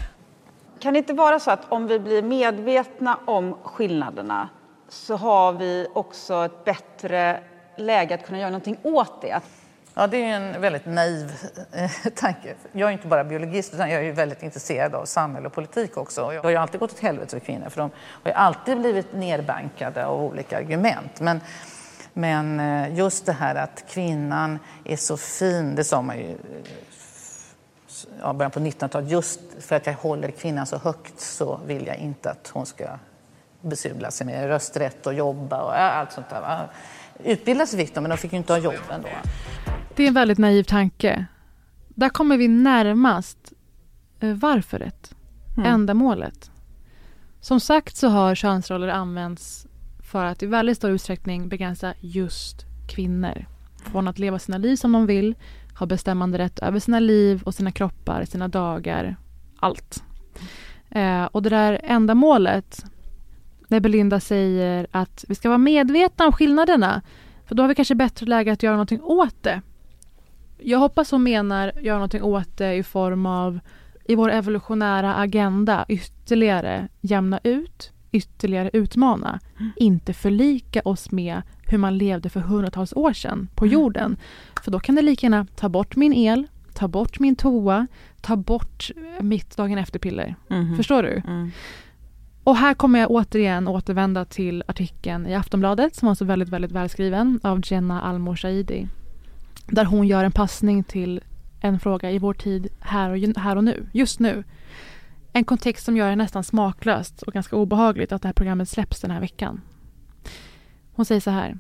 Kan 0.80 0.94
det 0.94 1.00
inte 1.00 1.14
vara 1.14 1.40
så 1.40 1.52
att 1.52 1.72
om 1.72 1.88
vi 1.88 2.00
blir 2.00 2.22
medvetna 2.22 3.18
om 3.26 3.56
skillnaderna 3.64 4.50
så 4.90 5.16
har 5.16 5.54
vi 5.54 5.88
också 5.94 6.46
ett 6.46 6.66
bättre 6.66 7.40
läge 7.76 8.16
att 8.16 8.26
kunna 8.26 8.40
göra 8.40 8.50
någonting 8.50 8.78
åt 8.84 9.22
det? 9.22 9.42
Ja, 9.98 10.08
det 10.08 10.18
är 10.18 10.36
en 10.36 10.62
väldigt 10.62 10.86
naiv 10.86 11.34
eh, 11.72 11.92
tanke. 12.16 12.56
Jag 12.72 12.90
är 12.90 12.94
inte 12.94 13.08
bara 13.08 13.24
biologist, 13.24 13.74
utan 13.74 13.90
jag 13.90 14.06
är 14.06 14.12
väldigt 14.12 14.44
intresserad 14.44 14.96
av 14.96 15.06
samhälle 15.06 15.48
och 15.48 15.54
politik 15.54 15.98
också. 15.98 16.24
Och 16.24 16.34
Jag 16.34 16.44
har 16.44 16.50
ju 16.50 16.56
alltid 16.56 16.80
gått 16.80 16.92
åt 16.92 17.00
helvete 17.00 17.40
för 17.40 17.46
kvinnor, 17.46 17.70
för 17.70 17.82
de 17.82 17.92
har 18.24 18.32
ju 18.32 18.36
alltid 18.36 18.80
blivit 18.80 19.14
nerbankade 19.14 20.06
av 20.06 20.24
olika 20.24 20.58
argument. 20.58 21.20
Men, 21.20 21.42
men 22.14 22.60
eh, 22.60 22.98
just 22.98 23.26
det 23.26 23.34
här 23.34 23.56
att 23.56 23.84
kvinnan 23.90 24.60
är 24.84 24.98
så 24.98 25.18
fin, 25.18 25.76
det 25.76 25.84
sa 25.84 26.02
man 26.02 26.18
ju 26.18 26.24
i 26.24 26.38
ja, 28.22 28.34
början 28.34 28.52
på 28.52 28.60
1900-talet. 28.60 29.10
Just 29.10 29.40
för 29.60 29.76
att 29.76 29.86
jag 29.86 29.94
håller 29.94 30.32
kvinnan 30.32 30.66
så 30.66 30.78
högt 30.78 31.20
så 31.20 31.60
vill 31.66 31.88
jag 31.88 31.98
inte 31.98 32.32
att 32.32 32.48
hon 32.54 32.66
ska 32.66 32.88
besudla 33.66 34.12
sig 34.12 34.28
med 34.28 34.48
rösträtt 34.48 35.08
och 35.08 35.14
jobba 35.14 35.64
och 35.64 35.78
allt 35.80 36.12
sånt 36.12 36.30
där. 36.30 36.68
Utbilda 37.24 37.66
sig 37.66 37.80
fick 37.80 37.96
de, 37.96 38.02
men 38.02 38.10
de 38.10 38.18
fick 38.18 38.32
ju 38.32 38.38
inte 38.38 38.54
ha 38.54 38.58
jobb 38.58 38.74
ändå. 38.92 39.08
Det 39.96 40.04
är 40.04 40.08
en 40.08 40.14
väldigt 40.14 40.38
naiv 40.38 40.64
tanke. 40.64 41.26
Där 41.88 42.10
kommer 42.10 42.38
vi 42.38 42.48
närmast 42.48 43.54
eh, 44.20 44.34
varföret, 44.34 45.12
Mm. 45.58 45.74
ändamålet. 45.74 46.52
Som 47.42 47.60
sagt 47.60 47.96
så 47.96 48.08
har 48.08 48.36
könsroller 48.36 48.88
använts 48.88 49.68
för 50.12 50.26
att 50.26 50.44
i 50.44 50.46
väldigt 50.46 50.78
stor 50.78 50.92
utsträckning 50.92 51.50
begränsa 51.50 51.94
just 52.00 52.66
kvinnor. 52.90 53.46
Från 53.92 54.08
att 54.08 54.20
leva 54.20 54.40
sina 54.40 54.58
liv 54.58 54.76
som 54.76 54.92
de 54.92 55.06
vill, 55.06 55.36
ha 55.80 55.86
bestämmande 55.86 56.38
rätt 56.38 56.60
över 56.60 56.80
sina 56.80 57.00
liv 57.00 57.42
och 57.44 57.56
sina 57.56 57.72
kroppar, 57.72 58.26
sina 58.26 58.48
dagar, 58.48 59.16
allt. 59.60 60.04
Eh, 60.90 61.24
och 61.26 61.42
det 61.42 61.50
där 61.50 61.80
ändamålet, 61.84 62.86
när 63.76 63.80
Belinda 63.80 64.20
säger 64.20 64.88
att 64.92 65.26
vi 65.28 65.36
ska 65.36 65.50
vara 65.50 65.58
medvetna 65.58 66.26
om 66.26 66.32
skillnaderna, 66.32 67.02
för 67.46 67.56
då 67.56 67.64
har 67.64 67.68
vi 67.68 67.76
kanske 67.76 67.96
bättre 67.96 68.26
läge 68.26 68.52
att 68.52 68.64
göra 68.64 68.74
någonting 68.74 69.02
åt 69.02 69.44
det. 69.44 69.62
Jag 70.58 70.80
hoppas 70.80 71.12
hon 71.12 71.24
menar 71.24 71.72
göra 71.82 71.96
någonting 71.96 72.24
åt 72.24 72.58
det 72.58 72.74
i 72.74 72.84
form 72.84 73.26
av 73.26 73.60
i 74.06 74.16
vår 74.16 74.32
evolutionära 74.32 75.16
agenda 75.16 75.86
ytterligare 75.88 76.88
jämna 77.02 77.40
ut, 77.44 77.92
ytterligare 78.12 78.70
utmana. 78.74 79.40
Inte 79.76 80.14
förlika 80.14 80.82
oss 80.86 81.12
med 81.12 81.42
hur 81.68 81.78
man 81.78 81.98
levde 81.98 82.30
för 82.30 82.40
hundratals 82.40 82.94
år 82.94 83.14
sedan 83.14 83.48
på 83.56 83.68
jorden. 83.68 84.18
För 84.64 84.72
då 84.72 84.80
kan 84.80 84.96
det 84.96 85.02
lika 85.02 85.26
gärna 85.26 85.48
ta 85.56 85.70
bort 85.70 85.96
min 85.96 86.14
el, 86.14 86.48
ta 86.74 86.88
bort 86.88 87.20
min 87.20 87.36
toa, 87.36 87.88
ta 88.22 88.36
bort 88.36 88.92
mitt 89.22 89.58
dagen 89.58 89.78
efter-piller. 89.78 90.36
Mhm. 90.48 90.78
Förstår 90.78 91.04
du? 91.04 91.22
Och 92.46 92.58
här 92.58 92.74
kommer 92.74 93.00
jag 93.00 93.12
återigen 93.12 93.68
återvända 93.68 94.26
till 94.26 94.64
artikeln 94.68 95.28
i 95.28 95.36
Aftonbladet 95.36 95.96
som 95.96 96.08
var 96.08 96.16
så 96.16 96.26
väldigt, 96.26 96.50
väldigt 96.50 96.72
välskriven 96.72 97.40
av 97.44 97.62
Jenna 97.64 98.02
Almor 98.02 98.36
Shahidi. 98.36 98.88
Där 99.68 99.86
hon 99.86 100.08
gör 100.08 100.24
en 100.24 100.32
passning 100.32 100.84
till 100.84 101.22
en 101.60 101.80
fråga 101.80 102.12
i 102.12 102.20
vår 102.20 102.34
tid 102.34 102.68
här 102.80 103.10
och, 103.10 103.42
här 103.42 103.56
och 103.56 103.64
nu, 103.64 103.90
just 103.94 104.20
nu. 104.20 104.44
En 105.34 105.44
kontext 105.44 105.86
som 105.86 105.98
gör 105.98 106.10
det 106.10 106.16
nästan 106.16 106.44
smaklöst 106.44 107.22
och 107.22 107.34
ganska 107.34 107.56
obehagligt 107.56 108.12
att 108.12 108.22
det 108.22 108.28
här 108.28 108.34
programmet 108.34 108.70
släpps 108.70 109.02
den 109.02 109.12
här 109.12 109.20
veckan. 109.20 109.62
Hon 110.94 111.06
säger 111.06 111.22
så 111.22 111.32
här. 111.32 111.58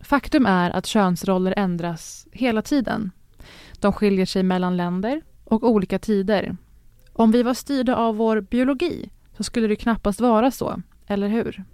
Faktum 0.00 0.46
är 0.46 0.70
att 0.70 0.86
könsroller 0.86 1.54
ändras 1.56 2.26
hela 2.32 2.62
tiden. 2.62 3.10
De 3.80 3.92
skiljer 3.92 4.26
sig 4.26 4.42
mellan 4.42 4.76
länder 4.76 5.22
och 5.44 5.70
olika 5.70 5.98
tider. 5.98 6.56
Om 7.12 7.32
vi 7.32 7.42
var 7.42 7.54
styrda 7.54 7.96
av 7.96 8.16
vår 8.16 8.40
biologi 8.40 9.10
så 9.36 9.44
skulle 9.44 9.68
det 9.68 9.76
knappast 9.76 10.20
vara 10.20 10.50
så, 10.50 10.82
eller 11.06 11.28
hur? 11.28 11.64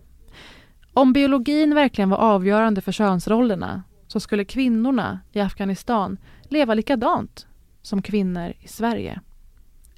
Om 0.94 1.12
biologin 1.12 1.74
verkligen 1.74 2.10
var 2.10 2.18
avgörande 2.18 2.80
för 2.80 2.92
könsrollerna 2.92 3.82
så 4.06 4.20
skulle 4.20 4.44
kvinnorna 4.44 5.20
i 5.32 5.40
Afghanistan 5.40 6.18
leva 6.42 6.74
likadant 6.74 7.46
som 7.82 8.02
kvinnor 8.02 8.52
i 8.60 8.68
Sverige. 8.68 9.20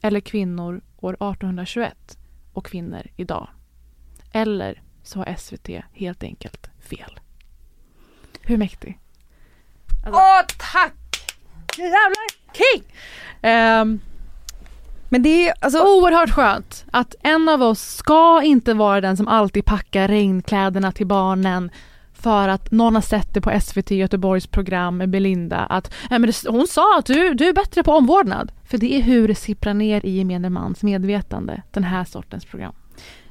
Eller 0.02 0.20
kvinnor 0.20 0.80
år 1.00 1.12
1821 1.12 2.18
och 2.52 2.66
kvinnor 2.66 3.02
idag. 3.16 3.48
Eller 4.32 4.82
så 5.02 5.18
har 5.18 5.34
SVT 5.36 5.68
helt 5.92 6.22
enkelt 6.22 6.70
fel. 6.80 7.20
Hur 8.42 8.56
mäktig? 8.56 8.98
Alltså, 10.04 10.20
Åh, 10.20 10.40
tack! 10.72 10.94
Jävlar 11.78 12.28
king! 12.52 12.84
Um, 13.42 14.00
men 15.12 15.22
det 15.22 15.48
är 15.48 15.54
alltså... 15.60 15.78
oerhört 15.78 16.30
skönt 16.30 16.84
att 16.90 17.14
en 17.22 17.48
av 17.48 17.62
oss 17.62 17.80
ska 17.80 18.42
inte 18.42 18.74
vara 18.74 19.00
den 19.00 19.16
som 19.16 19.28
alltid 19.28 19.64
packar 19.64 20.08
regnkläderna 20.08 20.92
till 20.92 21.06
barnen 21.06 21.70
för 22.12 22.48
att 22.48 22.70
någon 22.70 22.94
har 22.94 23.02
sett 23.02 23.34
det 23.34 23.40
på 23.40 23.60
SVT 23.60 23.90
Göteborgs 23.90 24.46
program 24.46 24.96
med 24.96 25.10
Belinda 25.10 25.56
att 25.56 25.92
äh, 26.10 26.18
men 26.18 26.22
det, 26.22 26.48
hon 26.48 26.66
sa 26.66 26.98
att 26.98 27.06
du, 27.06 27.34
du 27.34 27.48
är 27.48 27.52
bättre 27.52 27.82
på 27.82 27.92
omvårdnad. 27.92 28.52
För 28.64 28.78
det 28.78 28.94
är 28.94 29.02
hur 29.02 29.28
det 29.28 29.34
sipprar 29.34 29.74
ner 29.74 30.06
i 30.06 30.10
gemene 30.10 30.50
mans 30.50 30.82
medvetande, 30.82 31.62
den 31.70 31.84
här 31.84 32.04
sortens 32.04 32.44
program. 32.44 32.74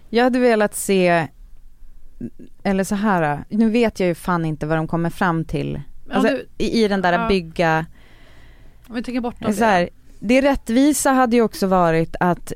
Jag 0.10 0.24
hade 0.24 0.40
velat 0.40 0.76
se, 0.76 1.28
eller 2.64 2.84
så 2.84 2.96
här, 2.96 3.44
nu 3.50 3.70
vet 3.70 4.00
jag 4.00 4.08
ju 4.08 4.16
fan 4.16 4.46
inte 4.46 4.66
vad 4.66 4.78
de 4.78 4.88
kommer 4.88 5.10
fram 5.10 5.46
till. 5.46 5.82
Alltså, 6.12 6.32
ja, 6.32 6.38
du, 6.58 6.66
i, 6.66 6.84
i, 6.84 6.88
den 6.88 7.02
där 7.02 7.14
ja. 7.14 7.28
bygga... 7.28 7.86
Om 8.88 8.96
vi 8.96 9.04
tänker 9.04 9.22
bort 9.22 9.36
det. 9.40 9.54
Så 9.54 9.64
här, 9.64 9.82
det 9.82 9.90
rättvisa 10.22 11.12
hade 11.12 11.36
ju 11.36 11.42
också 11.42 11.68
varit 11.68 12.16
att 12.20 12.54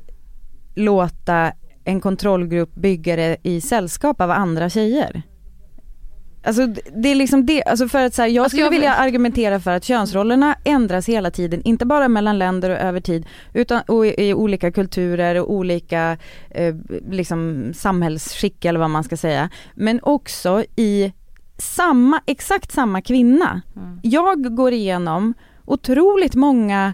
låta 0.74 1.52
en 1.84 2.00
kontrollgrupp 2.00 2.74
bygga 2.74 3.16
det 3.16 3.36
i 3.42 3.60
sällskap 3.60 4.20
av 4.20 4.30
andra 4.30 4.70
tjejer. 4.70 5.22
Alltså 6.46 6.66
det 6.96 7.08
är 7.08 7.14
liksom 7.14 7.46
det, 7.46 7.64
alltså 7.64 7.88
för 7.88 8.04
att 8.04 8.14
så 8.14 8.22
här, 8.22 8.28
jag 8.28 8.50
skulle 8.50 8.70
vilja 8.70 8.94
argumentera 8.94 9.60
för 9.60 9.70
att 9.70 9.84
könsrollerna 9.84 10.56
ändras 10.64 11.08
hela 11.08 11.30
tiden, 11.30 11.62
inte 11.62 11.86
bara 11.86 12.08
mellan 12.08 12.38
länder 12.38 12.70
och 12.70 12.76
över 12.76 13.00
tid, 13.00 13.26
utan 13.54 13.80
och 13.80 14.06
i, 14.06 14.28
i 14.28 14.34
olika 14.34 14.72
kulturer 14.72 15.40
och 15.40 15.52
olika 15.52 16.18
eh, 16.50 16.74
liksom 17.10 17.70
samhällsskick 17.74 18.64
eller 18.64 18.80
vad 18.80 18.90
man 18.90 19.04
ska 19.04 19.16
säga, 19.16 19.50
men 19.74 20.00
också 20.02 20.64
i 20.76 21.12
samma, 21.58 22.20
exakt 22.26 22.72
samma 22.72 23.02
kvinna. 23.02 23.62
Mm. 23.76 24.00
Jag 24.02 24.56
går 24.56 24.72
igenom 24.72 25.34
otroligt 25.64 26.34
många 26.34 26.92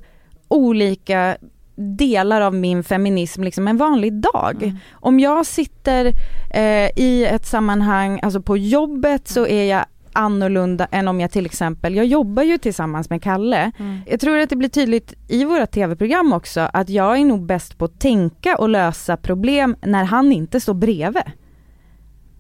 olika 0.53 1.36
delar 1.74 2.40
av 2.40 2.55
min 2.55 2.84
feminism 2.84 3.42
liksom 3.42 3.68
en 3.68 3.76
vanlig 3.76 4.12
dag. 4.12 4.62
Mm. 4.62 4.76
Om 4.92 5.20
jag 5.20 5.46
sitter 5.46 6.07
eh, 6.50 6.90
i 6.96 7.26
ett 7.30 7.46
sammanhang, 7.46 8.20
alltså 8.22 8.42
på 8.42 8.57
jobbet 8.57 9.28
så 9.28 9.46
är 9.46 9.64
jag 9.64 9.84
annorlunda 10.12 10.86
än 10.90 11.09
om 11.09 11.20
jag 11.20 11.30
till 11.30 11.46
exempel, 11.46 11.94
jag 11.94 12.07
jobbar 12.07 12.42
ju 12.42 12.59
tillsammans 12.59 13.11
med 13.11 13.22
Kalle. 13.22 13.72
Mm. 13.78 14.00
Jag 14.07 14.20
tror 14.20 14.38
att 14.38 14.50
det 14.50 14.57
blir 14.57 14.68
tydligt 14.68 15.14
i 15.28 15.44
våra 15.44 15.66
tv-program 15.66 16.32
också 16.32 16.61
att 16.72 16.88
jag 16.88 17.18
är 17.18 17.24
nog 17.24 17.46
bäst 17.46 17.78
på 17.78 17.84
att 17.84 18.00
tänka 18.00 18.57
och 18.57 18.68
lösa 18.68 19.16
problem 19.16 19.76
när 19.82 20.05
han 20.05 20.32
inte 20.32 20.61
står 20.61 20.74
bredvid. 20.74 21.22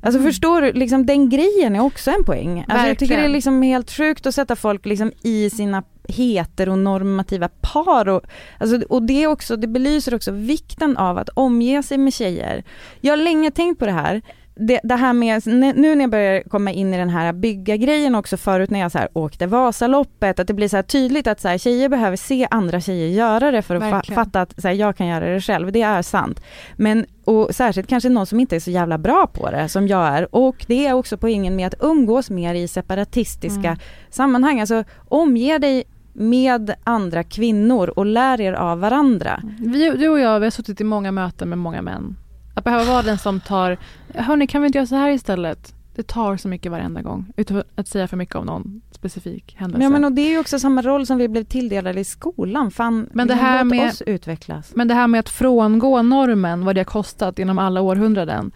Alltså 0.02 0.18
mm. 0.18 0.32
förstår 0.32 0.62
du, 0.62 0.72
liksom 0.72 1.06
den 1.06 1.28
grejen 1.28 1.76
är 1.76 1.80
också 1.80 2.10
en 2.10 2.24
poäng. 2.24 2.64
Alltså 2.68 2.88
jag 2.88 2.98
tycker 2.98 3.16
det 3.16 3.24
är 3.24 3.28
liksom 3.28 3.62
helt 3.62 3.90
sjukt 3.90 4.26
att 4.26 4.34
sätta 4.34 4.56
folk 4.56 4.86
liksom 4.86 5.12
i 5.22 5.50
sina 5.50 5.82
heteronormativa 6.08 7.48
par 7.48 8.08
och, 8.08 8.22
alltså, 8.58 8.86
och 8.88 9.02
det 9.02 9.26
också, 9.26 9.56
det 9.56 9.66
belyser 9.66 10.14
också 10.14 10.30
vikten 10.30 10.96
av 10.96 11.18
att 11.18 11.28
omge 11.28 11.82
sig 11.82 11.98
med 11.98 12.14
tjejer. 12.14 12.64
Jag 13.00 13.12
har 13.12 13.16
länge 13.16 13.50
tänkt 13.50 13.78
på 13.78 13.86
det 13.86 13.92
här, 13.92 14.22
det, 14.54 14.80
det, 14.82 14.94
här 14.94 15.12
med, 15.12 15.46
nu 15.46 15.94
när 15.94 16.00
jag 16.00 16.10
börjar 16.10 16.42
komma 16.42 16.70
in 16.72 16.94
i 16.94 16.96
den 16.96 17.10
här 17.10 17.32
bygga-grejen 17.32 18.14
också 18.14 18.36
förut 18.36 18.70
när 18.70 18.80
jag 18.80 18.92
så 18.92 18.98
här 18.98 19.08
åkte 19.12 19.46
Vasaloppet, 19.46 20.38
att 20.40 20.46
det 20.46 20.54
blir 20.54 20.68
så 20.68 20.76
här 20.76 20.82
tydligt 20.82 21.26
att 21.26 21.40
så 21.40 21.48
här, 21.48 21.58
tjejer 21.58 21.88
behöver 21.88 22.16
se 22.16 22.48
andra 22.50 22.80
tjejer 22.80 23.08
göra 23.08 23.50
det 23.50 23.62
för 23.62 23.74
att 23.74 23.90
fa 23.90 24.14
fatta 24.14 24.40
att 24.40 24.60
så 24.62 24.68
här, 24.68 24.74
jag 24.74 24.96
kan 24.96 25.06
göra 25.06 25.34
det 25.34 25.40
själv, 25.40 25.72
det 25.72 25.82
är 25.82 26.02
sant. 26.02 26.42
Men 26.76 27.06
och 27.24 27.54
särskilt 27.54 27.88
kanske 27.88 28.08
någon 28.08 28.26
som 28.26 28.40
inte 28.40 28.56
är 28.56 28.60
så 28.60 28.70
jävla 28.70 28.98
bra 28.98 29.26
på 29.26 29.50
det 29.50 29.68
som 29.68 29.88
jag 29.88 30.06
är 30.06 30.34
och 30.34 30.64
det 30.68 30.86
är 30.86 30.92
också 30.92 31.16
poängen 31.16 31.56
med 31.56 31.66
att 31.66 31.74
umgås 31.80 32.30
mer 32.30 32.54
i 32.54 32.68
separatistiska 32.68 33.68
mm. 33.68 33.78
sammanhang, 34.10 34.60
alltså 34.60 34.84
omge 35.08 35.58
dig 35.58 35.84
med 36.12 36.74
andra 36.84 37.24
kvinnor 37.24 37.88
och 37.96 38.06
lär 38.06 38.40
er 38.40 38.52
av 38.52 38.80
varandra. 38.80 39.42
Vi, 39.58 39.90
du 39.90 40.08
och 40.08 40.20
jag, 40.20 40.40
vi 40.40 40.46
har 40.46 40.50
suttit 40.50 40.80
i 40.80 40.84
många 40.84 41.12
möten 41.12 41.48
med 41.48 41.58
många 41.58 41.82
män. 41.82 42.16
Att 42.54 42.64
behöva 42.64 42.84
vara 42.84 43.02
den 43.02 43.18
som 43.18 43.40
tar, 43.40 43.78
hörni 44.14 44.46
kan 44.46 44.62
vi 44.62 44.66
inte 44.66 44.78
göra 44.78 44.86
så 44.86 44.96
här 44.96 45.10
istället? 45.10 45.74
Det 45.94 46.02
tar 46.02 46.36
så 46.36 46.48
mycket 46.48 46.72
varenda 46.72 47.02
gång, 47.02 47.32
utan 47.36 47.62
att 47.74 47.88
säga 47.88 48.08
för 48.08 48.16
mycket 48.16 48.34
om 48.34 48.46
någon 48.46 48.82
specifik 48.90 49.56
händelse. 49.58 49.82
Ja 49.82 49.90
men 49.90 50.04
och 50.04 50.12
det 50.12 50.22
är 50.22 50.30
ju 50.30 50.38
också 50.38 50.58
samma 50.58 50.82
roll 50.82 51.06
som 51.06 51.18
vi 51.18 51.28
blev 51.28 51.44
tilldelade 51.44 52.00
i 52.00 52.04
skolan, 52.04 52.70
fan, 52.70 53.08
men 53.12 53.28
det 53.28 53.34
här 53.34 53.64
med, 53.64 53.88
oss 53.88 54.02
utvecklas. 54.02 54.72
Men 54.74 54.88
det 54.88 54.94
här 54.94 55.06
med 55.06 55.20
att 55.20 55.28
frångå 55.28 56.02
normen, 56.02 56.64
vad 56.64 56.74
det 56.74 56.80
har 56.80 56.84
kostat 56.84 57.38
genom 57.38 57.58
alla 57.58 57.80
århundraden. 57.80 58.52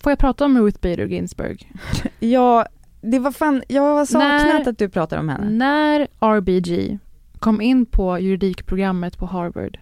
Får 0.00 0.12
jag 0.12 0.18
prata 0.18 0.44
om 0.44 0.58
Ruth 0.58 0.80
Bader 0.80 1.06
Ginsburg? 1.06 1.72
ja, 2.18 2.66
det 3.00 3.18
var 3.18 3.32
fan, 3.32 3.62
jag 3.68 3.94
var 3.94 4.04
saknat 4.04 4.66
att 4.66 4.78
du 4.78 4.88
pratar 4.88 5.18
om 5.18 5.28
henne. 5.28 5.50
När 5.50 6.08
RBG 6.20 6.98
kom 7.38 7.60
in 7.60 7.86
på 7.86 8.18
juridikprogrammet 8.18 9.18
på 9.18 9.26
Harvard 9.26 9.78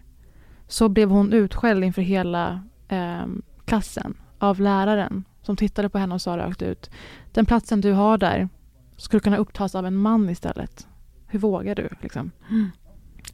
så 0.69 0.89
blev 0.89 1.11
hon 1.11 1.33
utskälld 1.33 1.85
inför 1.85 2.03
hela 2.03 2.61
eh, 2.89 3.27
klassen 3.65 4.15
av 4.39 4.61
läraren 4.61 5.25
som 5.43 5.57
tittade 5.57 5.89
på 5.89 5.99
henne 5.99 6.15
och 6.15 6.23
sa 6.23 6.37
rakt 6.37 6.63
ut 6.63 6.91
Den 7.33 7.47
platsen 7.47 7.81
du 7.81 7.93
har 7.93 8.19
där 8.19 8.49
skulle 8.97 9.21
kunna 9.21 9.37
upptas 9.37 9.75
av 9.75 9.87
en 9.87 9.97
man 9.97 10.31
istället. 10.31 10.87
Hur 11.27 11.39
vågar 11.39 11.75
du? 11.75 11.89
Liksom? 12.01 12.31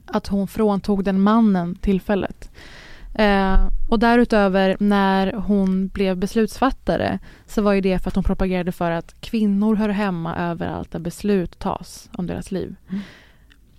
Att 0.05 0.27
hon 0.27 0.49
fråntog 0.49 1.05
den 1.05 1.21
mannen 1.21 1.75
tillfället. 1.75 2.51
Eh, 3.15 3.69
och 3.89 3.99
därutöver 3.99 4.77
när 4.81 5.33
hon 5.33 5.89
blev 5.89 6.17
beslutsfattare 6.17 7.19
så 7.47 7.63
var 7.63 7.73
ju 7.73 7.81
det 7.81 7.99
för 7.99 8.09
att 8.09 8.15
hon 8.15 8.25
propagerade 8.25 8.73
för 8.73 8.91
att 8.91 9.21
kvinnor 9.21 9.75
hör 9.75 9.89
hemma 9.89 10.37
överallt 10.37 10.91
där 10.91 10.99
beslut 10.99 11.59
tas 11.59 12.11
om 12.13 12.27
deras 12.27 12.53
liv. 12.53 12.77
Mm. 12.89 13.01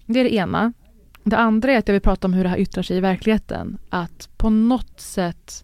Det 0.05 0.19
är 0.19 0.23
det 0.23 0.33
ena. 0.33 0.73
Det 1.23 1.37
andra 1.37 1.71
är 1.71 1.77
att 1.77 1.87
jag 1.87 1.93
vill 1.93 2.01
prata 2.01 2.27
om 2.27 2.33
hur 2.33 2.43
det 2.43 2.49
här 2.49 2.57
yttrar 2.57 2.83
sig 2.83 2.97
i 2.97 2.99
verkligheten. 2.99 3.77
Att 3.89 4.29
på 4.37 4.49
något 4.49 4.99
sätt 4.99 5.63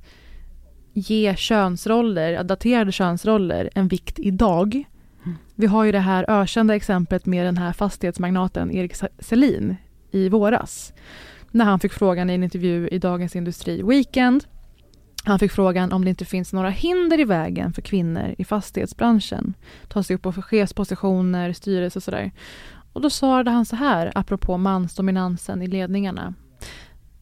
ge 0.93 1.35
könsroller, 1.35 2.43
daterade 2.43 2.91
könsroller, 2.91 3.69
en 3.75 3.87
vikt 3.87 4.19
idag. 4.19 4.83
Mm. 5.25 5.37
Vi 5.55 5.67
har 5.67 5.83
ju 5.83 5.91
det 5.91 5.99
här 5.99 6.25
ökända 6.27 6.75
exemplet 6.75 7.25
med 7.25 7.45
den 7.45 7.57
här 7.57 7.73
fastighetsmagnaten 7.73 8.71
Erik 8.71 8.95
Selin 9.19 9.75
i 10.11 10.29
våras 10.29 10.93
när 11.51 11.65
han 11.65 11.79
fick 11.79 11.93
frågan 11.93 12.29
i 12.29 12.33
en 12.33 12.43
intervju 12.43 12.87
i 12.87 12.99
Dagens 12.99 13.35
Industri 13.35 13.83
Weekend. 13.83 14.43
Han 15.23 15.39
fick 15.39 15.51
frågan 15.51 15.91
om 15.91 16.03
det 16.03 16.09
inte 16.09 16.25
finns 16.25 16.53
några 16.53 16.69
hinder 16.69 17.19
i 17.19 17.23
vägen 17.23 17.73
för 17.73 17.81
kvinnor 17.81 18.35
i 18.37 18.45
fastighetsbranschen. 18.45 19.53
Ta 19.87 20.03
sig 20.03 20.15
upp 20.15 20.21
på 20.21 20.31
chefspositioner, 20.31 21.53
styrelse 21.53 21.99
och 21.99 22.03
sådär. 22.03 22.31
Och 22.97 23.03
då 23.03 23.09
svarade 23.09 23.51
han 23.51 23.65
så 23.65 23.75
här, 23.75 24.11
apropå 24.15 24.57
mansdominansen 24.57 25.61
i 25.61 25.67
ledningarna. 25.67 26.33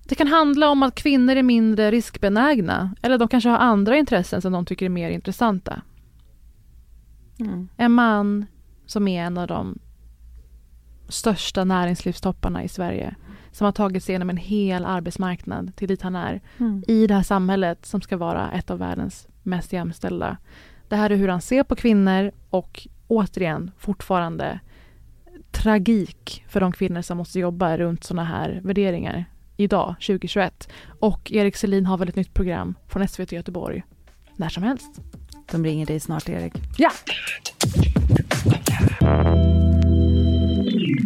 Det 0.04 0.16
kan 0.16 0.28
handla 0.28 0.70
om 0.70 0.84
att 0.84 0.96
kvinnor 0.96 1.36
är 1.36 1.44
mindre 1.44 1.92
riskbenägna 1.92 2.96
eller 3.02 3.18
de 3.18 3.28
kanske 3.28 3.50
har 3.50 3.58
andra 3.58 3.98
intressen 3.98 4.42
som 4.42 4.52
de 4.52 4.66
tycker 4.66 4.86
är 4.86 4.90
mer 4.90 5.10
intressanta. 5.10 5.82
Mm. 7.40 7.68
En 7.78 7.92
man 7.92 8.46
som 8.86 9.08
är 9.08 9.24
en 9.24 9.38
av 9.38 9.48
de 9.48 9.80
största 11.10 11.64
näringslivstopparna 11.64 12.64
i 12.64 12.68
Sverige 12.68 13.16
som 13.52 13.66
har 13.66 13.72
tagit 13.72 14.04
sig 14.04 14.14
igenom 14.14 14.30
en 14.30 14.38
hel 14.38 14.86
arbetsmarknad 14.86 15.76
till 15.76 15.88
dit 15.88 16.02
han 16.02 16.16
är. 16.16 16.42
Mm. 16.58 16.84
I 16.88 17.08
det 17.08 17.14
här 17.14 17.24
samhället 17.24 17.86
som 17.86 18.02
ska 18.02 18.18
vara 18.18 18.52
ett 18.52 18.72
av 18.72 18.80
världens 18.80 19.28
mest 19.44 19.74
jämställda. 19.74 20.38
Det 20.88 20.96
här 20.96 21.10
är 21.10 21.16
hur 21.16 21.28
han 21.28 21.42
ser 21.42 21.64
på 21.64 21.76
kvinnor 21.76 22.32
och 22.50 22.88
återigen 23.08 23.72
fortfarande 23.78 24.60
tragik 25.66 26.44
för 26.48 26.60
de 26.60 26.72
kvinnor 26.72 27.02
som 27.02 27.18
måste 27.18 27.40
jobba 27.40 27.78
runt 27.78 28.04
såna 28.04 28.24
här 28.24 28.60
värderingar 28.64 29.26
idag, 29.58 29.96
2021. 30.00 30.70
Och 31.00 31.32
Erik 31.32 31.56
Selin 31.56 31.86
har 31.86 31.98
väl 31.98 32.10
ett 32.10 32.16
nytt 32.16 32.34
program 32.34 32.76
från 32.88 33.08
SVT 33.08 33.32
Göteborg 33.32 33.84
när 34.36 34.50
som 34.50 34.64
helst. 34.64 35.02
De 35.52 35.66
ringer 35.66 35.86
dig 35.86 36.00
snart, 36.00 36.30
Erik. 36.30 36.54
Ja! 36.78 36.92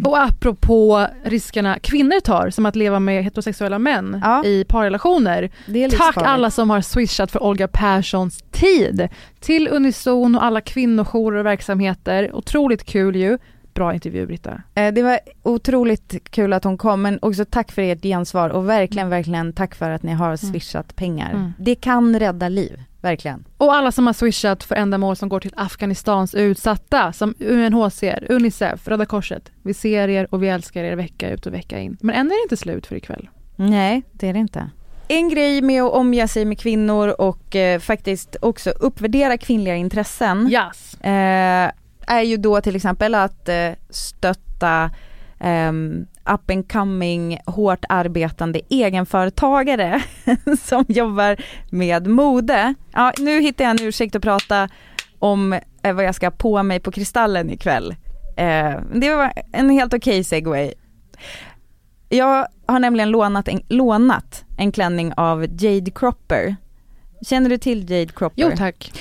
Och 0.04 0.20
apropå 0.20 1.06
riskerna 1.24 1.78
kvinnor 1.78 2.20
tar, 2.20 2.50
som 2.50 2.66
att 2.66 2.76
leva 2.76 3.00
med 3.00 3.24
heterosexuella 3.24 3.78
män 3.78 4.22
i 4.44 4.64
parrelationer. 4.64 5.50
Tack 5.96 6.16
alla 6.16 6.50
som 6.50 6.70
har 6.70 6.80
swishat 6.80 7.30
för 7.30 7.42
Olga 7.42 7.68
Perssons 7.68 8.44
tid. 8.50 9.08
Till 9.40 9.68
Unison 9.68 10.36
och 10.36 10.44
alla 10.44 10.60
kvinnojourer 10.60 11.38
och 11.38 11.46
verksamheter. 11.46 12.34
Otroligt 12.34 12.84
kul 12.84 13.16
ju. 13.16 13.38
Bra 13.74 13.94
intervju 13.94 14.26
Britta. 14.26 14.62
Eh, 14.74 14.92
Det 14.94 15.02
var 15.02 15.18
otroligt 15.42 16.30
kul 16.30 16.52
att 16.52 16.64
hon 16.64 16.78
kom, 16.78 17.02
men 17.02 17.18
också 17.22 17.44
tack 17.44 17.72
för 17.72 17.82
ert 17.82 18.02
gensvar 18.02 18.50
och 18.50 18.68
verkligen, 18.68 19.08
verkligen 19.08 19.52
tack 19.52 19.74
för 19.74 19.90
att 19.90 20.02
ni 20.02 20.12
har 20.12 20.36
swishat 20.36 20.96
pengar. 20.96 21.30
Mm. 21.30 21.52
Det 21.58 21.74
kan 21.74 22.18
rädda 22.18 22.48
liv, 22.48 22.82
verkligen. 23.00 23.44
Och 23.56 23.74
alla 23.74 23.92
som 23.92 24.06
har 24.06 24.12
swishat 24.14 24.64
för 24.64 24.74
ändamål 24.74 25.16
som 25.16 25.28
går 25.28 25.40
till 25.40 25.52
Afghanistans 25.56 26.34
utsatta 26.34 27.12
som 27.12 27.34
UNHCR, 27.38 28.26
Unicef, 28.30 28.88
Röda 28.88 29.06
Korset. 29.06 29.50
Vi 29.62 29.74
ser 29.74 30.08
er 30.08 30.26
och 30.34 30.42
vi 30.42 30.48
älskar 30.48 30.84
er 30.84 30.96
vecka 30.96 31.30
ut 31.30 31.46
och 31.46 31.54
vecka 31.54 31.78
in. 31.78 31.96
Men 32.00 32.14
än 32.16 32.26
är 32.26 32.30
det 32.30 32.42
inte 32.42 32.56
slut 32.56 32.86
för 32.86 32.96
ikväll. 32.96 33.28
Nej, 33.56 34.02
det 34.12 34.28
är 34.28 34.32
det 34.32 34.38
inte. 34.38 34.70
En 35.08 35.28
grej 35.28 35.62
med 35.62 35.82
att 35.82 35.92
omge 35.92 36.28
sig 36.28 36.44
med 36.44 36.58
kvinnor 36.58 37.08
och 37.18 37.56
eh, 37.56 37.80
faktiskt 37.80 38.36
också 38.42 38.70
uppvärdera 38.70 39.38
kvinnliga 39.38 39.74
intressen 39.76 40.48
yes. 40.52 40.94
eh, 41.00 41.70
är 42.10 42.22
ju 42.22 42.36
då 42.36 42.60
till 42.60 42.76
exempel 42.76 43.14
att 43.14 43.48
eh, 43.48 43.70
stötta 43.90 44.90
ehm, 45.40 46.06
up 46.24 46.50
and 46.50 46.72
coming, 46.72 47.38
hårt 47.46 47.84
arbetande 47.88 48.60
egenföretagare 48.68 50.02
som 50.62 50.84
jobbar 50.88 51.36
med 51.70 52.06
mode. 52.06 52.74
Ja, 52.92 53.12
nu 53.18 53.40
hittar 53.40 53.64
jag 53.64 53.70
en 53.70 53.86
ursäkt 53.86 54.16
att 54.16 54.22
prata 54.22 54.68
om 55.18 55.52
eh, 55.82 55.92
vad 55.92 56.04
jag 56.04 56.14
ska 56.14 56.26
ha 56.26 56.30
på 56.30 56.62
mig 56.62 56.80
på 56.80 56.90
Kristallen 56.90 57.50
ikväll. 57.50 57.94
Eh, 58.36 58.80
det 58.94 59.14
var 59.14 59.32
en 59.52 59.70
helt 59.70 59.94
okej 59.94 60.24
segway. 60.24 60.72
Jag 62.08 62.46
har 62.66 62.78
nämligen 62.78 63.10
lånat 63.10 63.48
en, 63.48 63.62
lånat 63.68 64.44
en 64.58 64.72
klänning 64.72 65.12
av 65.16 65.46
Jade 65.62 65.90
Cropper. 65.90 66.56
Känner 67.26 67.50
du 67.50 67.58
till 67.58 67.90
Jade 67.90 68.12
Cropper? 68.12 68.42
Jo 68.42 68.50
tack. 68.56 68.92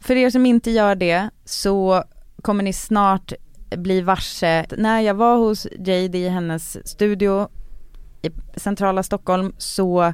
För 0.00 0.16
er 0.16 0.30
som 0.30 0.46
inte 0.46 0.70
gör 0.70 0.94
det 0.94 1.30
så 1.44 2.04
kommer 2.42 2.62
ni 2.62 2.72
snart 2.72 3.32
bli 3.70 4.00
varse. 4.00 4.66
När 4.76 5.00
jag 5.00 5.14
var 5.14 5.36
hos 5.36 5.66
Jade 5.78 6.18
i 6.18 6.28
hennes 6.28 6.88
studio 6.88 7.48
i 8.22 8.30
centrala 8.56 9.02
Stockholm 9.02 9.52
så 9.58 10.12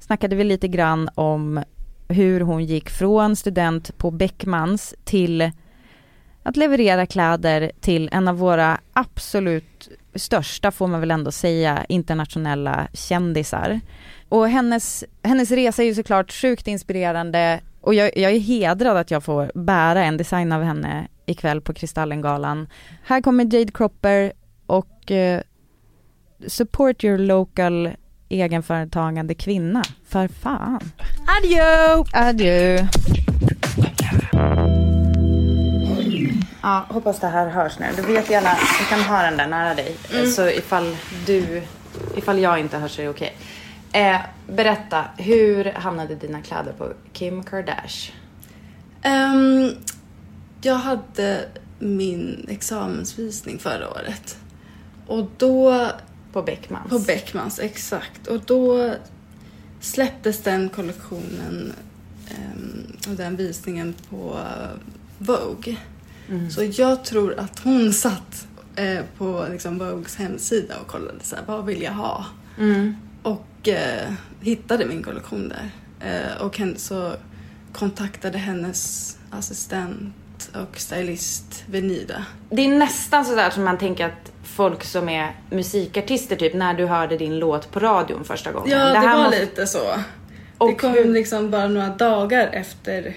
snackade 0.00 0.36
vi 0.36 0.44
lite 0.44 0.68
grann 0.68 1.08
om 1.14 1.64
hur 2.08 2.40
hon 2.40 2.64
gick 2.64 2.90
från 2.90 3.36
student 3.36 3.98
på 3.98 4.10
Beckmans 4.10 4.94
till 5.04 5.50
att 6.42 6.56
leverera 6.56 7.06
kläder 7.06 7.72
till 7.80 8.08
en 8.12 8.28
av 8.28 8.38
våra 8.38 8.80
absolut 8.92 9.88
största, 10.14 10.70
får 10.70 10.86
man 10.86 11.00
väl 11.00 11.10
ändå 11.10 11.30
säga, 11.30 11.84
internationella 11.88 12.88
kändisar. 12.92 13.80
Och 14.28 14.48
hennes, 14.48 15.04
hennes 15.22 15.50
resa 15.50 15.82
är 15.82 15.86
ju 15.86 15.94
såklart 15.94 16.32
sjukt 16.32 16.66
inspirerande 16.66 17.60
och 17.80 17.94
jag, 17.94 18.18
jag 18.18 18.32
är 18.32 18.38
hedrad 18.38 18.96
att 18.96 19.10
jag 19.10 19.24
får 19.24 19.52
bära 19.54 20.04
en 20.04 20.16
design 20.16 20.52
av 20.52 20.62
henne 20.62 21.08
ikväll 21.26 21.60
på 21.60 21.74
Kristallengalan. 21.74 22.68
Här 23.04 23.20
kommer 23.20 23.44
Jade 23.44 23.72
Cropper 23.72 24.32
och 24.66 25.10
eh, 25.10 25.40
support 26.46 27.04
your 27.04 27.18
local 27.18 27.90
egenföretagande 28.28 29.34
kvinna. 29.34 29.82
För 30.08 30.28
fan. 30.28 30.80
Adjö! 31.26 32.04
Adjö. 32.12 32.86
Ja, 36.62 36.86
hoppas 36.88 37.20
det 37.20 37.26
här 37.26 37.48
hörs 37.48 37.78
nu. 37.78 37.86
Du 37.96 38.02
vet 38.02 38.30
gärna, 38.30 38.50
du 38.78 38.84
kan 38.84 39.00
ha 39.00 39.22
den 39.22 39.36
där 39.36 39.46
nära 39.46 39.74
dig. 39.74 39.96
Mm. 40.14 40.26
Så 40.26 40.48
ifall 40.48 40.96
du, 41.26 41.62
ifall 42.16 42.38
jag 42.38 42.58
inte 42.60 42.78
hörs 42.78 42.90
så 42.90 43.00
är 43.02 43.04
det 43.04 43.10
okej. 43.10 43.36
Eh, 43.92 44.20
berätta, 44.48 45.04
hur 45.16 45.72
hamnade 45.72 46.14
dina 46.14 46.42
kläder 46.42 46.72
på 46.72 46.92
Kim 47.12 47.42
Kardashian? 47.42 48.16
Ehm, 49.02 49.70
jag 50.62 50.74
hade 50.74 51.48
min 51.78 52.46
examensvisning 52.48 53.58
förra 53.58 53.90
året. 53.90 54.38
Och 55.06 55.30
då... 55.36 55.88
På 56.32 56.42
Beckmans? 56.42 56.90
På 56.90 56.98
Beckmans, 56.98 57.58
exakt. 57.58 58.26
Och 58.26 58.40
då 58.46 58.94
släpptes 59.80 60.38
den 60.42 60.68
kollektionen 60.68 61.72
ehm, 62.28 62.96
och 63.08 63.16
den 63.16 63.36
visningen 63.36 63.94
på 64.10 64.38
Vogue. 65.18 65.76
Mm. 66.28 66.50
Så 66.50 66.64
jag 66.64 67.04
tror 67.04 67.38
att 67.38 67.58
hon 67.58 67.92
satt 67.92 68.46
eh, 68.76 69.00
på 69.18 69.46
liksom, 69.50 69.78
Vogues 69.78 70.16
hemsida 70.16 70.74
och 70.80 70.86
kollade 70.86 71.18
så 71.22 71.36
här, 71.36 71.42
vad 71.46 71.66
vill 71.66 71.82
jag 71.82 71.92
ha? 71.92 72.26
Mm. 72.58 72.96
Och 73.22 73.68
eh, 73.68 74.12
hittade 74.40 74.86
min 74.86 75.02
kollektion 75.02 75.48
där. 75.48 75.70
Eh, 76.00 76.42
och 76.42 76.58
hen, 76.58 76.78
så 76.78 77.12
kontaktade 77.72 78.38
hennes 78.38 79.16
assistent 79.30 80.14
och 80.54 80.78
stylist 80.78 81.64
Venida. 81.66 82.26
Det 82.50 82.62
är 82.64 82.68
nästan 82.78 83.24
sådär 83.24 83.50
som 83.50 83.64
man 83.64 83.78
tänker 83.78 84.06
att 84.06 84.32
folk 84.44 84.84
som 84.84 85.08
är 85.08 85.36
musikartister 85.50 86.36
typ, 86.36 86.54
när 86.54 86.74
du 86.74 86.86
hörde 86.86 87.16
din 87.16 87.38
låt 87.38 87.70
på 87.72 87.80
radion 87.80 88.24
första 88.24 88.52
gången. 88.52 88.70
Ja, 88.70 88.78
det, 88.78 88.98
här 88.98 89.16
var 89.16 89.24
måste- 89.24 89.40
lite 89.40 89.66
så. 89.66 89.78
Och 90.58 90.68
det 90.68 90.74
kom 90.74 90.90
hur- 90.92 91.04
liksom 91.12 91.50
bara 91.50 91.68
några 91.68 91.88
dagar 91.88 92.48
efter 92.52 93.14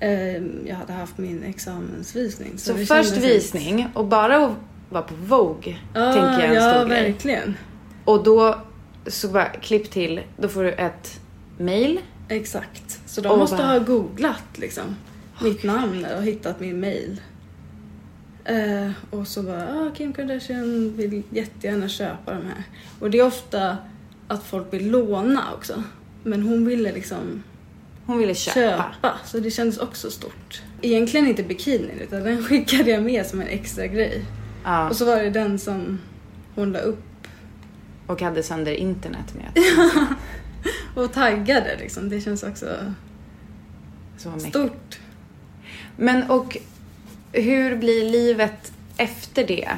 eh, 0.00 0.36
jag 0.66 0.76
hade 0.76 0.92
haft 0.92 1.18
min 1.18 1.42
examensvisning. 1.44 2.58
Så, 2.58 2.72
det 2.72 2.86
först 2.86 3.16
visning 3.16 3.88
och 3.94 4.04
bara 4.04 4.36
att 4.46 4.52
vara 4.90 5.02
på 5.02 5.14
Vogue 5.14 5.76
Ja, 5.94 6.12
tänker 6.12 6.30
jag 6.30 6.40
är 6.40 6.48
en 6.48 6.54
ja, 6.54 6.70
stor 6.74 6.88
grej. 6.88 7.02
verkligen. 7.12 7.56
Och 8.04 8.24
då 8.24 8.58
så 9.06 9.28
bara 9.28 9.44
klipp 9.44 9.90
till, 9.90 10.20
då 10.36 10.48
får 10.48 10.62
du 10.64 10.72
ett 10.72 11.20
mail. 11.58 12.00
Exakt. 12.28 13.00
Så 13.06 13.20
de 13.20 13.38
måste 13.38 13.56
bara- 13.56 13.66
ha 13.66 13.78
googlat 13.78 14.44
liksom 14.54 14.96
mitt 15.42 15.62
namn 15.62 16.06
och 16.16 16.22
hittat 16.22 16.60
min 16.60 16.80
mail. 16.80 17.20
Eh, 18.44 18.90
och 19.10 19.28
så 19.28 19.42
bara, 19.42 19.78
ah, 19.78 19.90
Kim 19.94 20.12
Kardashian 20.12 20.96
vill 20.96 21.22
jättegärna 21.30 21.88
köpa 21.88 22.32
de 22.34 22.46
här. 22.46 22.62
Och 23.00 23.10
det 23.10 23.18
är 23.18 23.26
ofta 23.26 23.76
att 24.28 24.44
folk 24.44 24.72
vill 24.72 24.90
låna 24.90 25.54
också. 25.54 25.82
Men 26.22 26.42
hon 26.42 26.66
ville 26.66 26.92
liksom 26.92 27.42
Hon 28.06 28.18
ville 28.18 28.34
köpa. 28.34 29.12
Så 29.24 29.38
det 29.38 29.50
kändes 29.50 29.78
också 29.78 30.10
stort. 30.10 30.62
Egentligen 30.82 31.26
inte 31.26 31.42
bikinin 31.42 32.00
utan 32.00 32.22
den 32.22 32.42
skickade 32.44 32.90
jag 32.90 33.02
med 33.02 33.26
som 33.26 33.40
en 33.40 33.46
extra 33.46 33.86
grej. 33.86 34.24
Ja. 34.64 34.88
Och 34.88 34.96
så 34.96 35.04
var 35.04 35.16
det 35.16 35.30
den 35.30 35.58
som 35.58 35.98
hon 36.54 36.72
la 36.72 36.78
upp 36.78 37.26
Och 38.06 38.22
hade 38.22 38.42
sönder 38.42 38.72
internet 38.72 39.34
med. 39.34 39.64
och 41.04 41.12
taggade 41.12 41.76
liksom. 41.78 42.08
Det 42.08 42.20
känns 42.20 42.42
också 42.42 42.66
stort. 44.38 44.98
Men 45.96 46.30
och 46.30 46.56
hur 47.32 47.76
blir 47.76 48.10
livet 48.10 48.72
efter 48.96 49.46
det? 49.46 49.68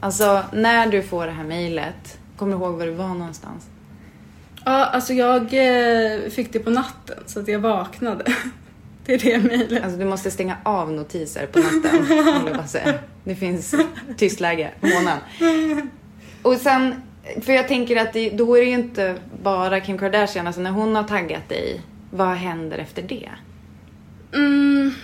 Alltså 0.00 0.42
när 0.52 0.86
du 0.86 1.02
får 1.02 1.26
det 1.26 1.32
här 1.32 1.44
mejlet, 1.44 2.18
kommer 2.36 2.56
du 2.56 2.62
ihåg 2.62 2.74
var 2.74 2.86
du 2.86 2.92
var 2.92 3.08
någonstans? 3.08 3.66
Ja, 4.64 4.84
alltså 4.84 5.12
jag 5.12 5.42
eh, 5.42 6.30
fick 6.30 6.52
det 6.52 6.58
på 6.58 6.70
natten 6.70 7.18
så 7.26 7.40
att 7.40 7.48
jag 7.48 7.58
vaknade. 7.58 8.24
Är 9.06 9.18
det 9.18 9.38
mejlet. 9.38 9.84
Alltså 9.84 9.98
du 9.98 10.04
måste 10.04 10.30
stänga 10.30 10.56
av 10.62 10.92
notiser 10.92 11.46
på 11.46 11.58
natten, 11.58 12.04
vill 12.08 12.46
jag 12.46 12.56
bara 12.56 12.66
säga. 12.66 12.94
Det 13.24 13.34
finns 13.34 13.74
tystläge 14.16 14.70
månaden. 14.80 15.18
Och 16.42 16.56
sen, 16.56 17.02
för 17.42 17.52
jag 17.52 17.68
tänker 17.68 17.96
att 17.96 18.12
det, 18.12 18.30
då 18.30 18.56
är 18.56 18.60
det 18.60 18.66
ju 18.66 18.74
inte 18.74 19.16
bara 19.42 19.80
Kim 19.80 19.98
Kardashian, 19.98 20.46
alltså 20.46 20.60
när 20.60 20.70
hon 20.70 20.96
har 20.96 21.04
taggat 21.04 21.48
dig, 21.48 21.80
vad 22.10 22.28
händer 22.28 22.78
efter 22.78 23.02
det? 23.02 23.30
Mm, 24.34 24.94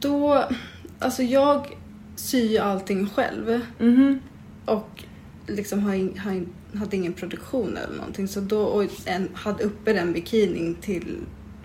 då, 0.00 0.48
alltså 0.98 1.22
jag 1.22 1.78
syr 2.16 2.50
ju 2.50 2.58
allting 2.58 3.10
själv. 3.10 3.60
Och 4.64 5.04
liksom 5.46 5.82
har, 5.82 5.94
in, 5.94 6.18
har 6.18 6.32
in, 6.32 6.48
hade 6.74 6.96
ingen 6.96 7.12
produktion 7.12 7.76
eller 7.76 7.96
någonting. 7.96 8.28
Så 8.28 8.40
då 8.40 8.60
och 8.60 8.84
en, 9.04 9.28
hade 9.34 9.64
uppe 9.64 9.92
den 9.92 10.12
bikinin 10.12 10.74
till 10.74 11.16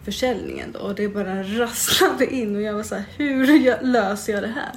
försäljningen 0.04 0.72
då. 0.72 0.80
Och 0.80 0.96
det 0.96 1.08
bara 1.08 1.44
rasslade 1.44 2.34
in 2.34 2.56
och 2.56 2.62
jag 2.62 2.74
var 2.74 2.84
så 2.84 2.96
här, 2.96 3.06
hur 3.18 3.84
löser 3.86 4.34
jag 4.34 4.44
det 4.44 4.48
här? 4.48 4.72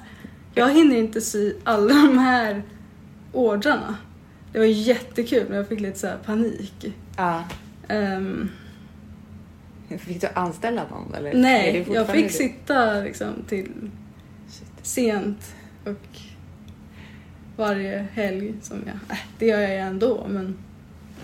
Jag 0.55 0.75
hinner 0.75 0.97
inte 0.97 1.21
sy 1.21 1.55
alla 1.65 1.95
de 1.95 2.19
här 2.19 2.63
ordrarna. 3.33 3.97
Det 4.53 4.59
var 4.59 4.67
jättekul 4.67 5.45
men 5.49 5.57
jag 5.57 5.69
fick 5.69 5.81
lite 5.81 5.99
så 5.99 6.07
här 6.07 6.17
panik. 6.17 6.95
Ja. 7.17 7.45
Ehm, 7.89 8.49
Fick 10.07 10.21
du 10.21 10.29
anställa 10.35 10.83
någon 10.91 11.15
eller? 11.15 11.35
Nej, 11.35 11.85
det 11.89 11.95
jag 11.95 12.09
fick 12.09 12.27
du? 12.27 12.33
sitta 12.33 12.95
liksom 13.01 13.29
till 13.49 13.71
sent 14.83 15.55
och 15.85 16.19
varje 17.57 18.07
helg 18.15 18.55
som 18.63 18.77
jag, 18.87 18.95
äh, 19.17 19.23
det 19.39 19.47
gör 19.47 19.61
jag 19.61 19.71
ju 19.71 19.77
ändå 19.77 20.27
men 20.29 20.57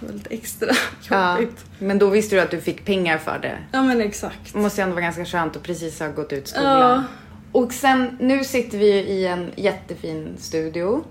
det 0.01 0.07
var 0.07 0.13
lite 0.13 0.31
extra 0.35 0.69
Ja, 1.11 1.41
jobbigt. 1.41 1.65
men 1.79 1.99
då 1.99 2.11
visste 2.11 2.37
du 2.37 2.41
att 2.43 2.51
du 2.51 2.61
fick 2.61 2.85
pengar 2.85 3.19
för 3.19 3.39
det. 3.43 3.59
Ja 3.73 3.83
men 3.83 4.01
exakt. 4.01 4.53
Det 4.53 4.59
måste 4.59 4.81
ju 4.81 4.83
ändå 4.83 4.95
vara 4.95 5.03
ganska 5.05 5.25
skönt 5.25 5.57
att 5.57 5.63
precis 5.63 6.01
ha 6.01 6.09
gått 6.09 6.33
ut 6.33 6.53
Ja. 6.55 6.61
skolan. 6.61 7.05
Och 7.53 7.73
sen, 7.73 8.17
nu 8.21 8.45
sitter 8.45 8.79
vi 8.79 8.89
i 8.93 9.27
en 9.27 9.51
jättefin 9.57 10.29
studio. 10.39 11.05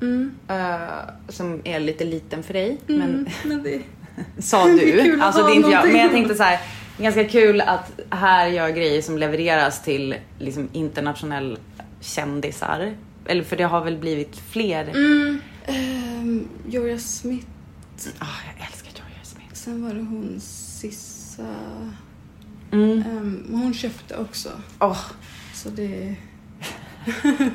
Mm. 0.00 0.34
eh, 0.48 0.76
som 1.28 1.60
är 1.64 1.80
lite 1.80 2.04
liten 2.04 2.42
för 2.42 2.52
dig. 2.52 2.78
Mm, 2.88 3.00
Men 3.00 3.28
men 3.44 3.62
det... 3.62 3.80
sa 4.42 4.64
Det 4.66 5.02
du. 5.02 5.14
att 5.14 5.20
Alltså 5.22 5.42
det 5.46 5.52
är 5.52 5.54
inte 5.56 5.70
jag. 5.70 5.86
Men 5.92 5.96
jag 6.00 6.10
tänkte 6.10 6.34
så 6.34 6.42
här. 6.42 6.58
Det 6.96 7.02
är 7.02 7.04
Ganska 7.04 7.24
kul 7.24 7.60
att 7.60 8.00
här 8.10 8.46
gör 8.46 8.70
grejer 8.70 9.02
som 9.02 9.18
levereras 9.18 9.82
till 9.82 10.14
liksom 10.38 10.68
internationella 10.72 11.56
kändisar. 12.00 12.94
Eller 13.26 13.42
för 13.42 13.56
det 13.56 13.64
har 13.64 13.84
väl 13.84 13.96
blivit 13.96 14.36
fler. 14.36 14.88
Mm. 14.88 15.40
Um, 15.68 16.48
Joria 16.68 16.98
Smith. 16.98 17.46
Ah, 18.18 18.26
jag 18.46 18.66
älskar 18.66 18.90
Joria 18.90 19.24
Smith. 19.24 19.54
Sen 19.54 19.84
var 19.84 19.94
det 19.94 20.00
hon 20.00 20.40
Sissa. 20.40 21.54
Mm. 22.72 23.02
Ehm, 23.02 23.46
hon 23.50 23.74
köpte 23.74 24.16
också. 24.16 24.50
Åh. 24.80 25.06
Så 25.54 25.68
det... 25.68 26.16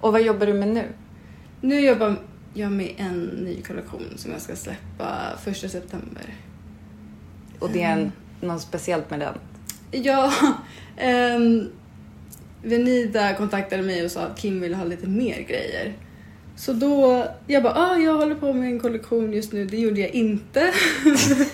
Och 0.00 0.12
vad 0.12 0.22
jobbar 0.22 0.46
du 0.46 0.54
med 0.54 0.68
nu? 0.68 0.92
Nu 1.60 1.80
jobbar 1.80 2.16
jag 2.54 2.72
med 2.72 2.94
en 2.96 3.22
ny 3.22 3.62
kollektion 3.62 4.12
som 4.16 4.32
jag 4.32 4.40
ska 4.40 4.56
släppa 4.56 5.38
första 5.44 5.68
september. 5.68 6.34
Och 7.58 7.70
det 7.70 7.82
är 7.82 7.92
en, 7.92 8.12
något 8.40 8.62
speciellt 8.62 9.10
med 9.10 9.20
den? 9.20 9.34
Ja, 10.02 10.32
um, 11.36 11.70
Venida 12.62 13.34
kontaktade 13.34 13.82
mig 13.82 14.04
och 14.04 14.10
sa 14.10 14.20
att 14.20 14.38
Kim 14.38 14.60
ville 14.60 14.76
ha 14.76 14.84
lite 14.84 15.06
mer 15.06 15.40
grejer. 15.40 15.92
Så 16.56 16.72
då, 16.72 17.26
jag 17.46 17.62
bara, 17.62 17.74
ah, 17.74 17.96
jag 17.96 18.16
håller 18.16 18.34
på 18.34 18.52
med 18.52 18.68
en 18.68 18.80
kollektion 18.80 19.32
just 19.32 19.52
nu. 19.52 19.66
Det 19.66 19.76
gjorde 19.76 20.00
jag 20.00 20.10
inte. 20.10 20.72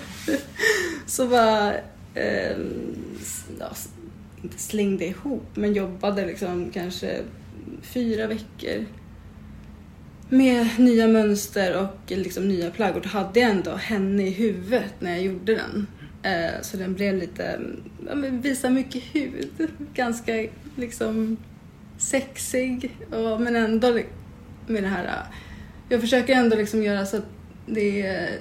så 1.07 1.27
bara, 1.27 1.75
ehm, 2.15 2.97
ja, 3.61 3.69
inte 4.43 4.59
slängde 4.59 5.05
ihop, 5.07 5.47
men 5.55 5.75
jobbade 5.75 6.27
liksom 6.27 6.71
kanske 6.71 7.21
fyra 7.83 8.27
veckor 8.27 8.87
med 10.29 10.67
nya 10.79 11.09
mönster 11.09 11.77
och 11.81 12.11
liksom 12.11 12.49
nya 12.49 12.71
plagg. 12.71 12.97
Och 12.97 13.03
då 13.03 13.09
hade 13.09 13.41
jag 13.41 13.51
ändå 13.51 13.71
henne 13.71 14.27
i 14.27 14.31
huvudet 14.31 14.95
när 14.99 15.11
jag 15.11 15.23
gjorde 15.23 15.55
den. 15.55 15.87
Eh, 16.23 16.61
så 16.63 16.77
den 16.77 16.95
blev 16.95 17.15
lite, 17.15 17.61
ja, 18.09 18.15
men 18.15 18.41
visar 18.41 18.71
mycket 18.71 19.03
hud. 19.03 19.71
Ganska 19.95 20.47
liksom 20.77 21.37
sexig. 21.99 22.97
Och, 23.11 23.41
men 23.41 23.57
ändå 23.57 23.99
med 24.67 24.83
det 24.83 24.89
här, 24.89 25.05
eh, 25.05 25.37
jag 25.89 26.01
försöker 26.01 26.35
ändå 26.35 26.57
liksom 26.57 26.83
göra 26.83 27.07
så 27.07 27.17
att 27.17 27.29
det 27.67 28.03
är 28.03 28.39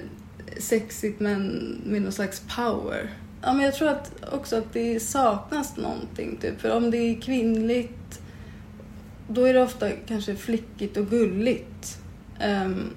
sexigt 0.58 1.20
men 1.20 1.50
med 1.84 2.02
någon 2.02 2.12
slags 2.12 2.42
power. 2.56 3.10
Ja, 3.42 3.52
men 3.52 3.64
jag 3.64 3.74
tror 3.74 3.88
att 3.88 4.32
också 4.32 4.56
att 4.56 4.72
det 4.72 5.00
saknas 5.00 5.76
någonting. 5.76 6.38
Typ. 6.40 6.60
För 6.60 6.76
om 6.76 6.90
det 6.90 6.96
är 6.96 7.20
kvinnligt 7.20 8.20
då 9.28 9.44
är 9.44 9.54
det 9.54 9.62
ofta 9.62 9.90
kanske 9.90 10.36
flickigt 10.36 10.96
och 10.96 11.06
gulligt. 11.06 11.98
Ehm, 12.40 12.90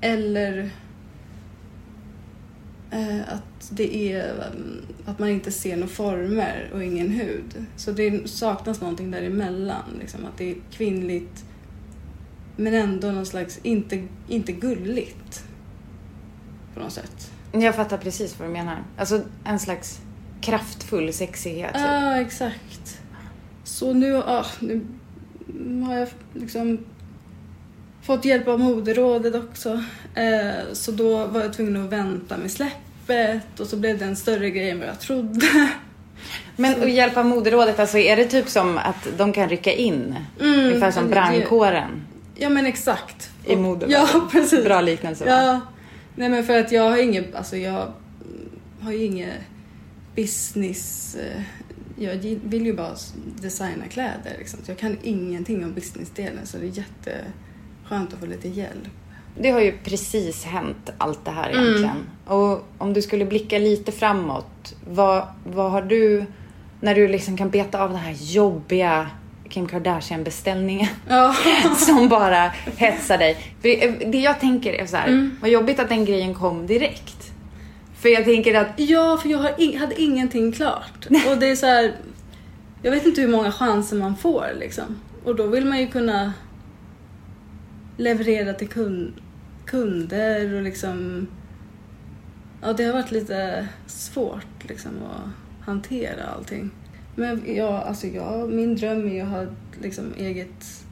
eller 0.00 0.70
att 3.26 3.70
det 3.70 4.12
är 4.12 4.30
ehm, 4.30 4.82
att 5.06 5.18
man 5.18 5.28
inte 5.28 5.52
ser 5.52 5.76
några 5.76 5.88
former 5.88 6.70
och 6.74 6.84
ingen 6.84 7.10
hud. 7.10 7.66
Så 7.76 7.92
det 7.92 8.30
saknas 8.30 8.80
någonting 8.80 9.10
däremellan. 9.10 9.84
Liksom, 10.00 10.24
att 10.24 10.38
det 10.38 10.50
är 10.50 10.56
kvinnligt 10.70 11.44
men 12.60 12.74
ändå 12.74 13.10
någon 13.10 13.26
slags, 13.26 13.58
inte, 13.62 14.02
inte 14.28 14.52
gulligt. 14.52 15.44
På 16.74 16.80
något 16.80 16.92
sätt. 16.92 17.32
Jag 17.52 17.74
fattar 17.74 17.98
precis 17.98 18.38
vad 18.38 18.48
du 18.48 18.52
menar. 18.52 18.82
Alltså 18.96 19.22
en 19.44 19.58
slags 19.58 20.00
kraftfull 20.40 21.12
sexighet. 21.12 21.72
typ. 21.72 21.82
Ja, 21.82 22.20
exakt. 22.20 23.00
Så 23.64 23.92
nu, 23.92 24.16
ah, 24.16 24.46
nu 24.60 24.86
har 25.82 25.94
jag 25.94 26.08
liksom 26.34 26.78
fått 28.16 28.24
hjälp 28.24 28.48
av 28.48 28.60
moderrådet 28.60 29.34
också. 29.34 29.84
Eh, 30.14 30.72
så 30.72 30.92
då 30.92 31.26
var 31.26 31.40
jag 31.40 31.52
tvungen 31.52 31.84
att 31.84 31.92
vänta 31.92 32.36
med 32.36 32.50
släppet 32.50 33.60
och 33.60 33.66
så 33.66 33.76
blev 33.76 33.98
det 33.98 34.04
en 34.04 34.16
större 34.16 34.50
grej 34.50 34.70
än 34.70 34.78
vad 34.78 34.88
jag 34.88 35.00
trodde. 35.00 35.70
Men 36.56 36.82
att 36.82 36.90
hjälpa 36.92 37.22
moderrådet, 37.22 37.78
alltså 37.80 37.98
är 37.98 38.16
det 38.16 38.24
typ 38.24 38.48
som 38.48 38.78
att 38.78 39.08
de 39.18 39.32
kan 39.32 39.48
rycka 39.48 39.72
in? 39.72 40.14
Mm, 40.40 40.60
Ungefär 40.60 40.90
som 40.90 41.10
brandkåren 41.10 42.02
Ja 42.36 42.48
men 42.48 42.66
exakt. 42.66 43.30
i 43.46 43.56
moderrådet. 43.56 43.90
Ja, 44.14 44.28
precis. 44.32 44.64
Bra 44.64 44.80
liknelse 44.80 45.24
va? 45.24 45.30
Ja. 45.30 45.60
Nej 46.16 46.28
men 46.28 46.44
för 46.44 46.58
att 46.60 46.72
jag 46.72 46.90
har 46.90 46.96
inget, 47.02 47.34
alltså 47.34 47.56
jag 47.56 47.92
har 48.80 48.92
ju 48.92 49.04
inget 49.04 49.34
business. 50.16 51.16
eh, 51.20 51.42
Jag 51.98 52.16
vill 52.44 52.66
ju 52.66 52.72
bara 52.72 52.94
designa 53.40 53.84
kläder 53.90 54.32
liksom. 54.38 54.60
Så 54.64 54.70
jag 54.70 54.78
kan 54.78 54.96
ingenting 55.02 55.64
om 55.64 55.74
businessdelen 55.74 56.46
så 56.46 56.56
det 56.58 56.66
är 56.66 56.70
jätteskönt 57.90 58.12
att 58.14 58.20
få 58.20 58.26
lite 58.26 58.48
hjälp. 58.48 58.88
Det 59.40 59.50
har 59.50 59.60
ju 59.60 59.72
precis 59.84 60.44
hänt 60.44 60.90
allt 60.98 61.24
det 61.24 61.30
här 61.30 61.50
Mm. 61.50 61.64
egentligen. 61.64 62.06
Och 62.26 62.64
om 62.78 62.92
du 62.92 63.02
skulle 63.02 63.24
blicka 63.24 63.58
lite 63.58 63.92
framåt, 63.92 64.74
vad, 64.90 65.26
vad 65.44 65.70
har 65.70 65.82
du, 65.82 66.24
när 66.80 66.94
du 66.94 67.08
liksom 67.08 67.36
kan 67.36 67.50
beta 67.50 67.82
av 67.82 67.88
den 67.90 67.98
här 67.98 68.14
jobbiga 68.20 69.06
Kim 69.48 69.66
Kardashian-beställningen 69.68 70.88
Ja. 71.08 71.34
som 71.76 72.08
bara 72.08 72.48
hetsar 72.76 73.18
dig. 73.18 73.34
För 73.60 73.68
det- 73.68 74.10
det 74.12 74.18
jag 74.20 74.40
tänker 74.40 74.72
är 74.72 74.86
så 74.86 74.96
här, 74.96 75.08
Mm. 75.08 75.36
vad 75.40 75.50
jobbigt 75.50 75.80
att 75.80 75.88
den 75.88 76.04
grejen 76.04 76.34
kom 76.34 76.66
direkt. 76.66 77.32
För 78.00 78.08
jag 78.08 78.24
tänker 78.24 78.54
att... 78.54 78.66
Ja, 78.76 79.16
för 79.22 79.28
jag 79.28 79.60
in, 79.60 79.78
hade 79.78 80.00
ingenting 80.02 80.52
klart. 80.52 81.06
Och 81.30 81.38
det 81.38 81.46
är 81.50 81.56
så 81.56 81.66
här, 81.66 81.92
jag 82.82 82.90
vet 82.90 83.06
inte 83.06 83.20
hur 83.20 83.28
många 83.28 83.52
chanser 83.52 83.96
man 83.96 84.16
får 84.16 84.46
liksom. 84.58 84.84
Och 85.24 85.36
då 85.36 85.46
vill 85.46 85.64
man 85.66 85.78
ju 85.80 85.86
kunna 85.86 86.32
leverera 87.98 88.52
till 88.52 88.68
kund, 88.68 89.12
kunder 89.66 90.54
och 90.54 90.62
liksom... 90.62 91.26
Ja, 92.62 92.72
det 92.72 92.84
har 92.84 92.92
varit 92.92 93.10
lite 93.10 93.68
svårt 93.86 94.68
liksom 94.68 94.90
att 95.10 95.30
hantera 95.66 96.24
allting. 96.26 96.70
Men 97.14 97.42
ja, 97.46 97.82
alltså 97.82 98.06
jag, 98.06 98.52
min 98.52 98.76
dröm 98.76 99.08
är 99.08 99.22
att 99.22 99.28
ha 99.28 99.46
liksom 99.82 100.04
eget 100.16 100.84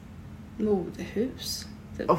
modehus. 0.57 1.67
Typ. 1.97 2.09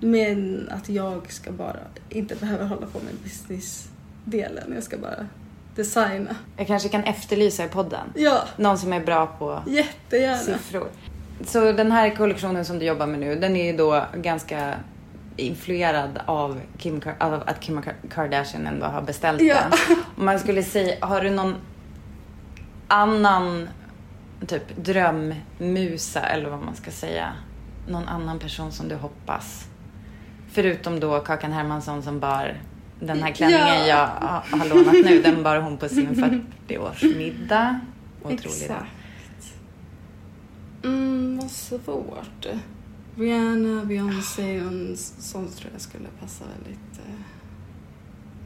Men 0.00 0.68
att 0.70 0.88
jag 0.88 1.32
ska 1.32 1.52
bara 1.52 1.80
inte 2.08 2.34
behöva 2.34 2.64
hålla 2.64 2.86
på 2.86 2.98
med 2.98 3.14
businessdelen. 3.22 4.72
Jag 4.74 4.82
ska 4.82 4.98
bara 4.98 5.26
designa. 5.76 6.36
Jag 6.56 6.66
kanske 6.66 6.88
kan 6.88 7.04
efterlysa 7.04 7.64
i 7.64 7.68
podden. 7.68 8.12
Ja. 8.14 8.44
Någon 8.56 8.78
som 8.78 8.92
är 8.92 9.00
bra 9.00 9.26
på 9.26 9.62
Jättegärna. 9.66 10.38
siffror. 10.38 10.88
Så 11.44 11.72
den 11.72 11.92
här 11.92 12.10
kollektionen 12.16 12.64
som 12.64 12.78
du 12.78 12.84
jobbar 12.86 13.06
med 13.06 13.20
nu, 13.20 13.34
den 13.34 13.56
är 13.56 13.70
ju 13.72 13.76
då 13.76 14.04
ganska 14.16 14.74
influerad 15.36 16.20
av, 16.26 16.60
Kim, 16.78 17.02
av 17.20 17.34
att 17.46 17.60
Kim 17.60 17.78
Kar- 17.82 18.08
Kardashian 18.10 18.66
ändå 18.66 18.86
har 18.86 19.02
beställt 19.02 19.42
Ja. 19.42 19.54
den. 19.88 19.96
Om 20.16 20.24
man 20.24 20.38
skulle 20.38 20.62
säga, 20.62 21.06
har 21.06 21.20
du 21.20 21.30
någon 21.30 21.54
annan 22.88 23.68
typ 24.46 24.76
drömmusa 24.76 26.20
eller 26.20 26.50
vad 26.50 26.62
man 26.64 26.74
ska 26.74 26.90
säga? 26.90 27.32
Någon 27.88 28.08
annan 28.08 28.38
person 28.38 28.72
som 28.72 28.88
du 28.88 28.94
hoppas? 28.94 29.64
Förutom 30.52 31.00
då 31.00 31.20
Kakan 31.20 31.52
Hermansson 31.52 32.02
som 32.02 32.20
bar 32.20 32.54
den 33.00 33.22
här 33.22 33.30
klänningen 33.32 33.86
Ja. 33.86 33.86
jag 33.86 34.06
ha- 34.28 34.42
har 34.58 34.68
lånat 34.68 34.92
nu. 35.10 35.22
Den 35.22 35.42
bar 35.42 35.56
hon 35.56 35.76
på 35.76 35.88
sin 35.88 36.08
40-årsmiddag. 36.68 37.78
Otrolig 38.22 38.44
Exakt. 38.44 38.84
Mm, 40.84 41.38
vad 41.38 41.50
svårt. 41.50 42.46
Rihanna, 43.16 43.84
Beyoncé 43.84 44.60
och 44.60 44.72
en 44.72 44.96
sån 44.96 45.48
tror 45.48 45.72
jag 45.72 45.80
skulle 45.80 46.08
passa 46.20 46.44
väldigt 46.44 46.98
eh, 46.98 47.14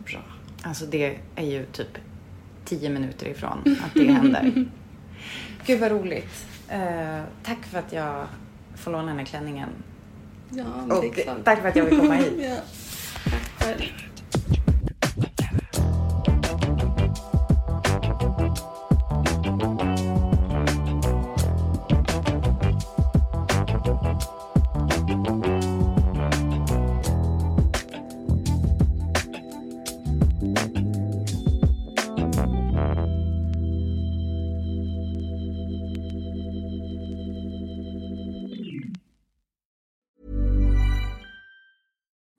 bra. 0.05 0.23
Alltså 0.63 0.87
det 0.87 1.19
är 1.35 1.47
ju 1.47 1.67
typ 1.67 1.99
tio 2.65 2.91
minuter 2.91 3.29
ifrån 3.29 3.77
att 3.85 3.95
det 3.95 4.13
händer. 4.13 4.67
Gud 5.67 5.81
vad 5.81 5.91
roligt. 5.91 6.47
Eh, 6.69 7.23
tack 7.43 7.67
för 7.67 7.79
att 7.79 7.93
jag 7.93 8.27
får 8.77 8.91
låna 8.91 9.07
den 9.07 9.19
här 9.19 9.27
klänningen. 9.27 9.69
Ja, 10.51 10.65
men 10.87 11.01
det 11.01 11.07
är 11.07 11.13
klart. 11.13 11.45
tack 11.45 11.61
för 11.61 11.69
att 11.69 11.77
jag 11.77 11.85
vill 11.85 11.99
komma 11.99 12.15
hit. 12.15 12.33
ja. 12.39 12.57
Tack 13.25 13.51
själv. 13.59 13.83